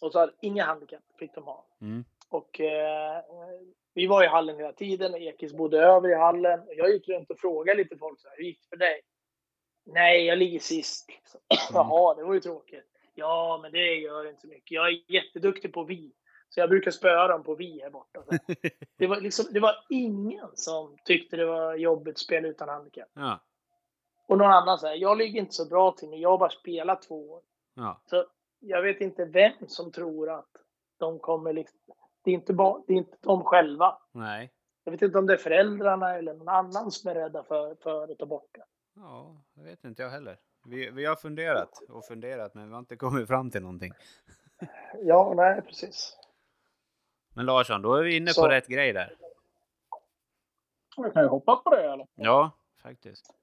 och 0.00 0.12
så 0.12 0.18
hade 0.18 0.32
inga 0.40 0.64
handikapp 0.64 1.02
fick 1.18 1.34
de 1.34 1.44
ha. 1.44 1.66
Mm. 1.80 2.04
Och 2.28 2.60
eh, 2.60 3.22
vi 3.96 4.06
var 4.06 4.24
i 4.24 4.26
hallen 4.26 4.56
hela 4.56 4.72
tiden 4.72 5.14
Ekis 5.14 5.52
bodde 5.52 5.78
över 5.78 6.08
i 6.08 6.14
hallen. 6.14 6.60
Och 6.60 6.74
jag 6.76 6.90
gick 6.90 7.08
runt 7.08 7.30
och 7.30 7.38
frågade 7.38 7.78
lite 7.78 7.96
folk 7.96 8.20
så 8.20 8.28
här, 8.28 8.36
hur 8.36 8.44
gick 8.44 8.62
det 8.62 8.68
för 8.68 8.76
dig? 8.76 9.00
Nej, 9.84 10.24
jag 10.24 10.38
ligger 10.38 10.58
sist. 10.58 11.08
Liksom. 11.08 11.40
Jaha, 11.72 12.14
det 12.14 12.24
var 12.24 12.34
ju 12.34 12.40
tråkigt. 12.40 12.84
Ja, 13.14 13.58
men 13.62 13.72
det 13.72 13.94
gör 13.94 14.28
inte 14.28 14.40
så 14.40 14.46
mycket. 14.46 14.70
Jag 14.70 14.88
är 14.88 15.12
jätteduktig 15.12 15.72
på 15.72 15.84
vi. 15.84 16.12
Så 16.48 16.60
jag 16.60 16.68
brukar 16.68 16.90
spöa 16.90 17.28
dem 17.28 17.42
på 17.42 17.54
vi 17.54 17.80
här 17.82 17.90
borta. 17.90 18.22
Det 18.98 19.06
var, 19.06 19.20
liksom, 19.20 19.46
det 19.50 19.60
var 19.60 19.86
ingen 19.88 20.48
som 20.54 20.96
tyckte 21.04 21.36
det 21.36 21.46
var 21.46 21.74
jobbigt 21.74 22.14
att 22.14 22.18
spela 22.18 22.48
utan 22.48 22.68
handikapp. 22.68 23.08
Ja. 23.14 23.40
Och 24.26 24.38
någon 24.38 24.52
annan 24.52 24.78
säger, 24.78 24.96
jag 24.96 25.18
ligger 25.18 25.40
inte 25.40 25.54
så 25.54 25.66
bra 25.66 25.92
till, 25.92 26.08
men 26.08 26.20
jag 26.20 26.30
har 26.30 26.38
bara 26.38 26.50
spelat 26.50 27.02
två 27.02 27.30
år. 27.30 27.42
Ja. 27.74 28.00
Så 28.06 28.26
jag 28.60 28.82
vet 28.82 29.00
inte 29.00 29.24
vem 29.24 29.68
som 29.68 29.92
tror 29.92 30.30
att 30.30 30.50
de 30.98 31.18
kommer 31.18 31.52
liksom... 31.52 31.94
Det 32.26 32.30
är 32.30 32.34
inte, 32.34 32.52
det 32.86 32.92
är 32.92 32.96
inte 32.96 33.16
de 33.20 33.44
själva. 33.44 33.98
Nej. 34.12 34.52
Jag 34.84 34.92
vet 34.92 35.02
inte 35.02 35.18
om 35.18 35.26
det 35.26 35.32
är 35.32 35.36
föräldrarna 35.36 36.14
eller 36.18 36.34
någon 36.34 36.48
annan 36.48 36.90
som 36.90 37.10
är 37.10 37.14
rädda 37.14 37.42
för, 37.42 37.74
för 37.74 38.12
att 38.12 38.18
ta 38.18 38.26
bort 38.26 38.48
det. 38.52 38.64
Ja, 38.94 39.36
det 39.54 39.62
vet 39.62 39.84
inte 39.84 40.02
jag 40.02 40.10
heller. 40.10 40.38
Vi, 40.64 40.90
vi 40.90 41.04
har 41.04 41.16
funderat 41.16 41.70
och 41.88 42.04
funderat, 42.04 42.54
men 42.54 42.66
vi 42.66 42.72
har 42.72 42.78
inte 42.78 42.96
kommit 42.96 43.28
fram 43.28 43.50
till 43.50 43.62
någonting. 43.62 43.92
Ja, 45.02 45.32
nej, 45.36 45.62
precis. 45.62 46.16
Men 47.34 47.46
Larsson, 47.46 47.82
då 47.82 47.94
är 47.94 48.02
vi 48.02 48.16
inne 48.16 48.30
Så- 48.30 48.42
på 48.42 48.48
rätt 48.48 48.66
grej 48.66 48.92
där. 48.92 49.16
Jag 50.96 51.12
kan 51.12 51.22
ju 51.22 51.28
hoppas 51.28 51.62
på 51.64 51.70
det 51.70 51.92
eller? 51.92 52.06
Ja, 52.14 52.50
faktiskt. 52.82 53.34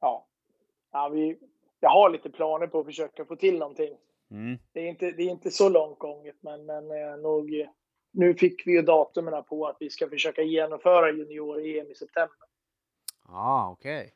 Ja. 0.00 0.26
ja 0.92 1.08
vi, 1.08 1.38
jag 1.80 1.90
har 1.90 2.10
lite 2.10 2.30
planer 2.30 2.66
på 2.66 2.78
att 2.80 2.86
försöka 2.86 3.24
få 3.24 3.36
till 3.36 3.58
någonting. 3.58 3.96
Mm. 4.30 4.58
Det 4.72 4.80
är 4.80 4.86
inte, 4.88 5.10
det 5.10 5.22
är 5.22 5.30
inte 5.30 5.50
så 5.50 5.68
långt 5.68 5.98
gånget, 5.98 6.36
men, 6.40 6.66
men 6.66 6.90
eh, 6.90 7.16
nog, 7.16 7.50
nu 8.12 8.34
fick 8.34 8.66
vi 8.66 8.72
ju 8.72 8.82
datumen 8.82 9.44
på 9.44 9.66
att 9.66 9.76
vi 9.80 9.90
ska 9.90 10.08
försöka 10.08 10.42
genomföra 10.42 11.10
junior-EM 11.10 11.90
i 11.90 11.94
september. 11.94 12.36
Ah, 13.22 13.70
okej. 13.70 14.14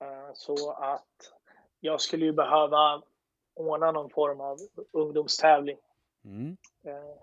Eh, 0.00 0.30
Så 0.34 0.72
att 0.72 1.32
jag 1.80 2.00
skulle 2.00 2.24
ju 2.24 2.32
behöva 2.32 3.02
ordna 3.54 3.92
någon 3.92 4.10
form 4.10 4.40
av 4.40 4.58
ungdomstävling. 4.92 5.78
Mm. 6.24 6.56
Eh, 6.84 7.16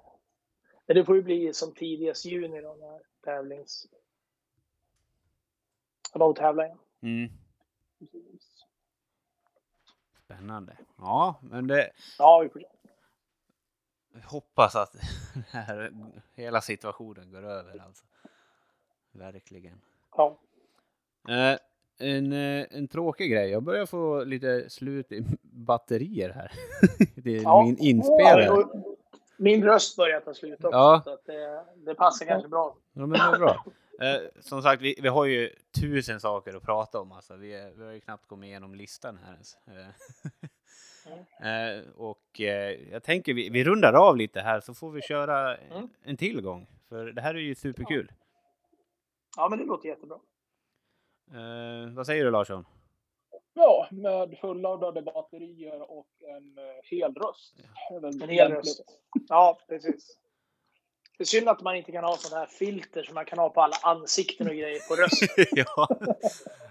Men 0.85 0.95
det 0.95 1.05
får 1.05 1.15
ju 1.15 1.21
bli 1.21 1.53
som 1.53 1.73
tidigast 1.73 2.25
juni 2.25 2.61
då 2.61 2.73
när 2.79 3.01
tävlings... 3.21 3.87
De 6.13 6.33
tävlar 6.33 6.65
igen. 6.65 6.79
Mm. 7.01 7.29
Spännande. 10.25 10.77
Ja, 10.97 11.39
men 11.41 11.67
det 11.67 11.91
Ja, 12.17 12.39
vi 12.39 12.49
får 12.49 12.59
se. 12.59 12.67
Hoppas 14.25 14.75
att 14.75 14.91
den 15.33 15.43
här, 15.49 15.91
hela 16.35 16.61
situationen 16.61 17.31
går 17.31 17.43
över 17.43 17.81
alltså. 17.85 18.05
Verkligen. 19.11 19.81
Ja. 20.17 20.39
Eh, 21.29 21.57
en, 21.99 22.33
eh, 22.33 22.65
en 22.71 22.87
tråkig 22.87 23.31
grej. 23.31 23.49
Jag 23.49 23.63
börjar 23.63 23.85
få 23.85 24.23
lite 24.23 24.69
slut 24.69 25.11
i 25.11 25.25
batterier 25.41 26.29
här. 26.29 26.51
det 27.15 27.37
är 27.37 27.41
Ja. 27.43 27.63
min 27.63 27.77
inspelare. 27.77 28.63
Min 29.37 29.63
röst 29.63 29.97
börjar 29.97 30.19
ta 30.19 30.33
slut 30.33 30.63
också, 30.63 30.77
Ja. 30.77 31.01
så 31.05 31.17
det, 31.25 31.65
det 31.75 31.95
passar 31.95 32.25
kanske 32.25 32.49
bra. 32.49 32.77
Ja, 32.93 33.05
men 33.05 33.31
det 33.31 33.37
bra. 33.37 33.65
Eh, 34.01 34.21
som 34.41 34.61
sagt, 34.61 34.81
vi, 34.81 34.99
vi 35.01 35.07
har 35.07 35.25
ju 35.25 35.49
tusen 35.79 36.19
saker 36.19 36.53
att 36.53 36.63
prata 36.63 36.99
om. 36.99 37.11
Alltså. 37.11 37.35
Vi, 37.35 37.73
vi 37.75 37.85
har 37.85 37.91
ju 37.91 37.99
knappt 37.99 38.27
kommit 38.27 38.47
igenom 38.47 38.75
listan 38.75 39.19
här 39.25 39.33
ens. 39.33 39.57
Eh, 41.41 41.69
eh, 41.69 41.83
och 41.95 42.41
eh, 42.41 42.71
jag 42.91 43.03
tänker 43.03 43.33
vi, 43.33 43.49
vi 43.49 43.63
rundar 43.63 43.93
av 43.93 44.17
lite 44.17 44.41
här 44.41 44.59
så 44.59 44.73
får 44.73 44.91
vi 44.91 45.01
köra 45.01 45.57
Mm. 45.57 45.89
en 46.03 46.17
tillgång. 46.17 46.67
För 46.89 47.05
det 47.05 47.21
här 47.21 47.35
är 47.35 47.39
ju 47.39 47.55
superkul. 47.55 48.11
Ja, 49.37 49.47
men 49.49 49.59
det 49.59 49.65
låter 49.65 49.89
jättebra. 49.89 50.17
Eh, 51.33 51.93
vad 51.93 52.05
säger 52.05 52.25
du 52.25 52.31
Larsson? 52.31 52.65
Ja, 53.53 53.87
med 53.91 54.37
fulladdade 54.41 55.01
batterier 55.01 55.91
och 55.91 56.07
en 56.21 56.57
hel 56.83 57.13
röst. 57.13 57.55
Det 57.89 57.95
är 57.95 57.99
väl 57.99 58.21
En 58.23 58.29
hel 58.29 58.51
röst. 58.51 58.83
Ja, 59.29 59.59
precis. 59.69 60.17
Det 61.17 61.23
är 61.23 61.25
synd 61.25 61.49
att 61.49 61.61
man 61.61 61.75
inte 61.75 61.91
kan 61.91 62.03
ha 62.03 62.15
sådana 62.17 62.39
här 62.45 62.47
filter 62.51 63.03
som 63.03 63.15
man 63.15 63.25
kan 63.25 63.39
ha 63.39 63.49
på 63.49 63.61
alla 63.61 63.75
ansikten 63.83 64.47
och 64.47 64.53
grejer 64.53 64.79
på 64.89 64.95
rösten. 64.95 65.45
ja. 65.65 65.87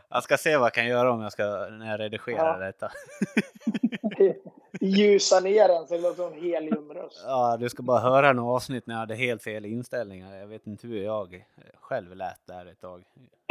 Jag 0.08 0.22
ska 0.22 0.36
se 0.36 0.56
vad 0.56 0.66
jag 0.66 0.74
kan 0.74 0.86
göra 0.86 1.12
om 1.12 1.20
jag 1.20 1.32
ska, 1.32 1.44
när 1.70 1.90
jag 1.90 2.00
redigerar 2.00 2.60
Ja. 2.60 2.66
detta. 2.66 2.90
Ljusa 4.80 5.40
ner 5.40 5.68
den 5.68 5.86
så 5.86 5.94
det 5.94 6.00
låter 6.00 6.16
som 6.16 6.32
en 6.32 6.40
heliumröst. 6.42 7.22
Ja, 7.26 7.56
du 7.56 7.68
ska 7.68 7.82
bara 7.82 8.00
höra 8.00 8.32
några 8.32 8.54
avsnitt 8.54 8.86
när 8.86 8.94
jag 8.94 9.00
hade 9.00 9.14
helt 9.14 9.42
fel 9.42 9.64
inställningar. 9.64 10.36
Jag 10.36 10.46
vet 10.46 10.66
inte 10.66 10.86
hur 10.86 11.02
jag 11.02 11.44
själv 11.80 12.16
lät 12.16 12.46
där 12.46 12.66
ett 12.66 12.80
tag. 12.80 13.04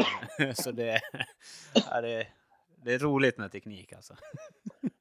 Så 0.55 0.71
det, 0.71 0.99
ja, 1.91 2.01
det, 2.01 2.27
det 2.83 2.93
är 2.93 2.99
roligt 2.99 3.37
med 3.37 3.51
teknik 3.51 3.93
alltså. 3.93 4.13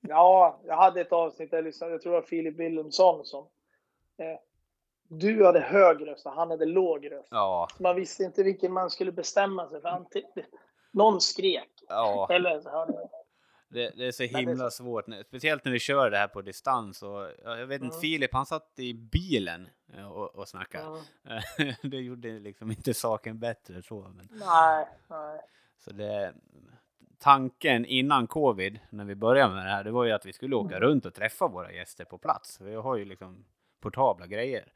Ja, 0.09 0.61
jag 0.67 0.77
hade 0.77 1.01
ett 1.01 1.13
avsnitt 1.13 1.51
där 1.51 1.59
jag 1.59 1.65
lyssnade, 1.65 1.93
jag 1.93 2.03
tror 2.03 2.13
det 2.13 2.21
var 2.21 2.27
Filip 2.27 2.57
Willumsson 2.57 3.25
som... 3.25 3.47
Eh, 4.17 4.39
du 5.09 5.47
hade 5.47 5.61
hög 5.61 6.07
röst 6.07 6.27
och 6.27 6.33
han 6.33 6.51
hade 6.51 6.65
låg 6.65 7.13
röst. 7.13 7.29
Ja, 7.31 7.69
Så 7.77 7.83
man 7.83 7.97
visste 7.97 8.25
inte 8.25 8.43
vilken 8.43 8.73
man 8.73 8.91
skulle 8.91 9.13
bestämma 9.13 9.69
sig 9.69 9.81
för. 9.81 9.89
Antingen, 9.89 10.31
någon 10.91 11.21
skrek. 11.21 11.71
ja 11.89 12.29
Eller 12.31 12.61
så 12.61 12.71
hörde 12.71 12.93
jag. 12.93 13.09
Det, 13.69 13.93
det 13.97 14.07
är 14.07 14.13
så 14.13 14.23
himla 14.23 14.71
svårt. 14.71 15.05
Speciellt 15.27 15.65
när 15.65 15.73
vi 15.73 15.79
kör 15.79 16.11
det 16.11 16.19
här 16.19 16.29
på 16.29 16.43
distans. 16.43 17.03
Och, 17.03 17.29
ja, 17.45 17.59
jag 17.59 17.67
vet 17.67 17.83
inte, 17.83 17.95
Mm. 17.95 18.01
Filip 18.01 18.33
han 18.35 18.47
satt 18.47 18.73
i 18.77 18.95
bilen 18.95 19.69
och, 20.11 20.35
och 20.35 20.49
snackade. 20.49 21.01
Mm. 21.25 21.75
Det 21.83 21.97
gjorde 21.97 22.39
liksom 22.39 22.71
inte 22.71 22.95
saken 22.95 23.39
bättre 23.39 23.83
så. 23.83 24.01
Men, 24.17 24.29
Nej, 24.31 24.87
nej. 25.09 25.41
så 25.79 25.93
det, 25.93 26.35
tanken 27.19 27.87
innan 27.87 28.27
covid, 28.27 28.79
när 28.91 29.05
vi 29.05 29.15
började 29.15 29.55
med 29.55 29.67
det 29.67 29.71
här, 29.71 29.85
det 29.85 29.91
var 29.91 30.05
ju 30.05 30.13
att 30.13 30.27
vi 30.27 30.33
skulle 30.33 30.57
åka 30.57 30.81
runt 30.81 31.07
och 31.07 31.15
träffa 31.15 31.49
våra 31.49 31.73
gäster 31.73 32.05
på 32.05 32.19
plats. 32.19 32.61
Vi 32.61 32.75
har 32.75 32.97
ju 32.97 33.05
liksom 33.05 33.45
portabla 33.81 34.27
grejer 34.27 34.73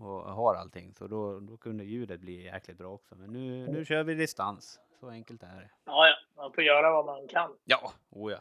och 0.00 0.34
har 0.34 0.54
allting, 0.54 0.94
så 0.94 1.06
då, 1.06 1.40
då 1.40 1.56
kunde 1.56 1.84
ljudet 1.84 2.20
bli 2.20 2.44
jäkligt 2.44 2.78
bra 2.78 2.92
också. 2.92 3.16
Men 3.16 3.32
nu, 3.32 3.66
nu 3.66 3.84
kör 3.84 4.02
vi 4.02 4.14
distans, 4.14 4.80
så 5.00 5.08
enkelt 5.08 5.42
är 5.42 5.60
det. 5.60 5.70
Ja, 5.84 6.06
ja. 6.08 6.42
Man 6.42 6.52
får 6.52 6.64
göra 6.64 6.92
vad 6.92 7.04
man 7.06 7.28
kan. 7.28 7.50
Ja, 7.64 7.92
oh 8.10 8.32
ja. 8.32 8.38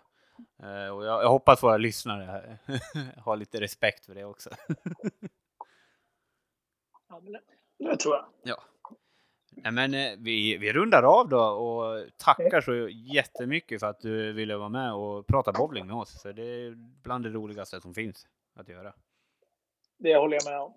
Eh, 0.67 0.95
och 0.95 1.05
jag, 1.05 1.23
jag 1.23 1.29
hoppas 1.29 1.63
våra 1.63 1.77
lyssnare 1.77 2.57
har 3.17 3.37
lite 3.37 3.61
respekt 3.61 4.05
för 4.05 4.15
det 4.15 4.25
också. 4.25 4.49
Ja, 7.11 7.19
men 7.23 7.33
det, 7.33 7.41
det 7.77 7.97
tror 7.97 8.15
jag. 8.15 8.25
Ja. 8.43 8.63
Nej, 9.51 9.71
men 9.71 9.93
eh, 9.93 10.11
vi, 10.17 10.57
vi 10.57 10.73
rundar 10.73 11.03
av 11.03 11.29
då 11.29 11.39
och 11.39 12.03
tackar 12.17 12.61
så 12.61 12.87
jättemycket 12.89 13.79
för 13.79 13.87
att 13.87 13.99
du 13.99 14.33
ville 14.33 14.57
vara 14.57 14.69
med 14.69 14.93
och 14.93 15.27
prata 15.27 15.51
bowling 15.51 15.87
med 15.87 15.95
oss. 15.95 16.21
För 16.21 16.33
det 16.33 16.43
är 16.43 16.73
bland 17.03 17.23
det 17.23 17.29
roligaste 17.29 17.81
som 17.81 17.93
finns 17.93 18.27
att 18.55 18.69
göra. 18.69 18.93
Det 19.97 20.15
håller 20.15 20.35
jag 20.35 20.51
med 20.51 20.61
om. 20.61 20.73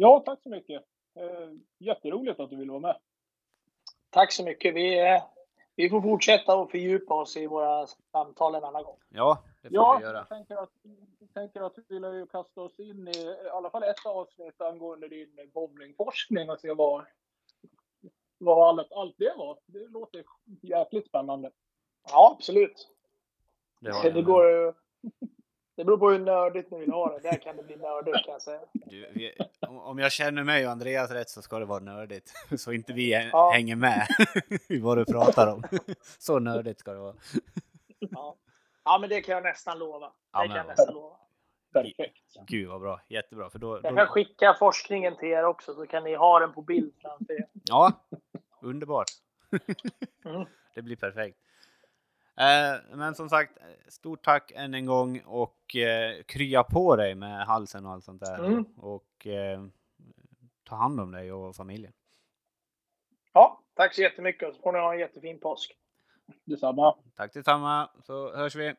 Ja, 0.00 0.22
tack 0.26 0.42
så 0.42 0.48
mycket. 0.48 0.82
Eh, 1.14 1.50
jätteroligt 1.78 2.40
att 2.40 2.50
du 2.50 2.56
ville 2.56 2.70
vara 2.70 2.80
med. 2.80 2.96
Tack 4.10 4.32
så 4.32 4.44
mycket. 4.44 4.74
Vi, 4.74 4.98
eh, 5.08 5.22
vi 5.76 5.90
får 5.90 6.02
fortsätta 6.02 6.56
och 6.56 6.70
fördjupa 6.70 7.14
oss 7.14 7.36
i 7.36 7.46
våra 7.46 7.86
samtal 7.86 8.54
en 8.54 8.64
annan 8.64 8.82
gång. 8.82 8.98
Ja, 9.08 9.42
det 9.62 9.68
får 9.68 9.74
Ja, 9.74 9.96
vi 9.98 10.04
göra. 10.04 10.16
jag 10.16 10.28
tänker 10.28 10.56
att, 10.56 10.70
jag 11.18 11.32
tänker 11.34 11.60
att 11.60 11.72
vi 11.78 11.82
vill 11.88 12.02
ju 12.02 12.26
kasta 12.26 12.60
oss 12.60 12.80
in 12.80 13.08
i 13.08 13.18
i 13.46 13.48
alla 13.52 13.70
fall 13.70 13.82
ett 13.82 14.06
avsnitt 14.06 14.60
angående 14.60 15.08
din 15.08 15.50
bowlingforskning 15.54 16.50
och 16.50 16.60
se 16.60 16.74
vad, 16.74 17.06
vad 18.38 18.68
allt, 18.68 18.92
allt 18.92 19.14
det 19.18 19.34
var. 19.36 19.58
Det 19.66 19.88
låter 19.88 20.24
jäkligt 20.62 21.06
spännande. 21.06 21.50
Ja, 22.10 22.34
absolut. 22.36 22.88
Det, 23.80 24.10
Det, 24.12 24.22
går 24.22 24.50
ju... 24.50 24.72
Det 25.80 25.84
beror 25.84 25.98
på 25.98 26.10
hur 26.10 26.18
nördigt 26.18 26.70
ni 26.70 26.78
vill 26.78 26.92
ha 26.92 27.18
det. 27.18 27.30
Där 27.30 27.36
kan 27.42 27.56
det 27.56 27.62
bli 27.62 27.76
nördigt 27.76 28.24
kan 28.24 28.32
jag 28.32 28.42
säga. 28.42 28.60
Du, 28.72 29.08
vi, 29.14 29.34
om, 29.60 29.98
jag 29.98 30.12
känner 30.12 30.44
mig 30.44 30.66
och 30.66 30.72
Andreas 30.72 31.10
rätt 31.10 31.28
så 31.28 31.42
ska 31.42 31.58
det 31.58 31.64
vara 31.64 31.80
nördigt. 31.80 32.32
Så 32.58 32.72
inte 32.72 32.92
vi 32.92 33.28
Ja. 33.32 33.50
hänger 33.54 33.76
med 33.76 34.06
i 34.68 34.78
vad 34.80 34.98
du 34.98 35.04
pratar 35.04 35.52
om. 35.54 35.62
Så 36.18 36.38
nördigt 36.38 36.80
ska 36.80 36.92
det 36.92 36.98
vara. 36.98 37.14
Ja. 37.98 38.36
ja, 38.84 38.98
men 39.00 39.10
det 39.10 39.20
kan 39.20 39.34
jag 39.34 39.42
nästan 39.44 39.78
lova. 39.78 40.12
Ja, 40.32 40.42
Det 40.42 40.48
kan 40.48 40.56
jag 40.56 40.66
nästan 40.66 40.94
lova. 40.94 41.16
Perfekt. 41.72 42.22
Gud 42.46 42.68
vad 42.68 42.80
bra, 42.80 43.00
jättebra. 43.08 43.50
För 43.50 43.58
då, 43.58 43.74
Jag 43.76 43.82
kan 43.82 43.94
då, 43.94 44.06
skicka 44.06 44.56
forskningen 44.58 45.16
till 45.16 45.28
er 45.28 45.44
också 45.44 45.74
så 45.74 45.86
kan 45.86 46.04
ni 46.04 46.14
ha 46.14 46.38
den 46.40 46.52
på 46.52 46.62
bild 46.62 46.94
framför 47.02 47.32
er. 47.32 47.48
ja, 47.64 47.92
underbart. 48.62 49.10
Mm. 50.24 50.46
Det 50.74 50.82
blir 50.82 50.96
perfekt. 50.96 51.38
Eh, 52.40 52.96
men 52.96 53.14
som 53.14 53.28
sagt, 53.28 53.58
stort 53.88 54.24
tack 54.24 54.52
än 54.54 54.74
en 54.74 54.86
gång 54.86 55.22
och 55.26 55.76
eh, 55.76 56.22
krya 56.22 56.62
på 56.62 56.96
dig 56.96 57.14
med 57.14 57.46
halsen 57.46 57.86
och 57.86 57.92
allt 57.92 58.04
sånt 58.04 58.20
där. 58.20 58.44
Mm. 58.44 58.64
Och 58.76 59.26
eh, 59.26 59.64
ta 60.64 60.74
hand 60.76 61.00
om 61.00 61.12
dig 61.12 61.32
och 61.32 61.56
familjen. 61.56 61.92
Ja, 63.32 63.60
tack 63.74 63.94
så 63.94 64.02
jättemycket 64.02 64.48
och 64.48 64.54
så 64.54 64.60
får 64.62 64.72
ni 64.72 64.78
ha 64.78 64.92
en 64.92 65.00
jättefin 65.00 65.40
påsk. 65.40 65.76
Detsamma. 66.44 66.96
Tack 67.16 67.32
detsamma, 67.32 67.90
så 68.02 68.36
hörs 68.36 68.56
vi. 68.56 68.74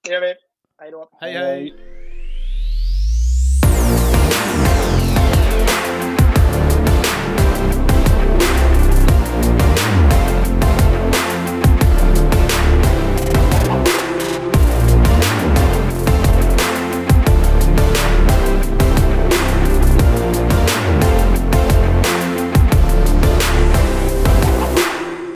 Det 0.00 0.12
gör 0.12 0.20
vi. 0.20 0.34
Hej 0.78 0.90
då. 0.90 1.08
Hej 1.20 1.32
hej! 1.32 1.99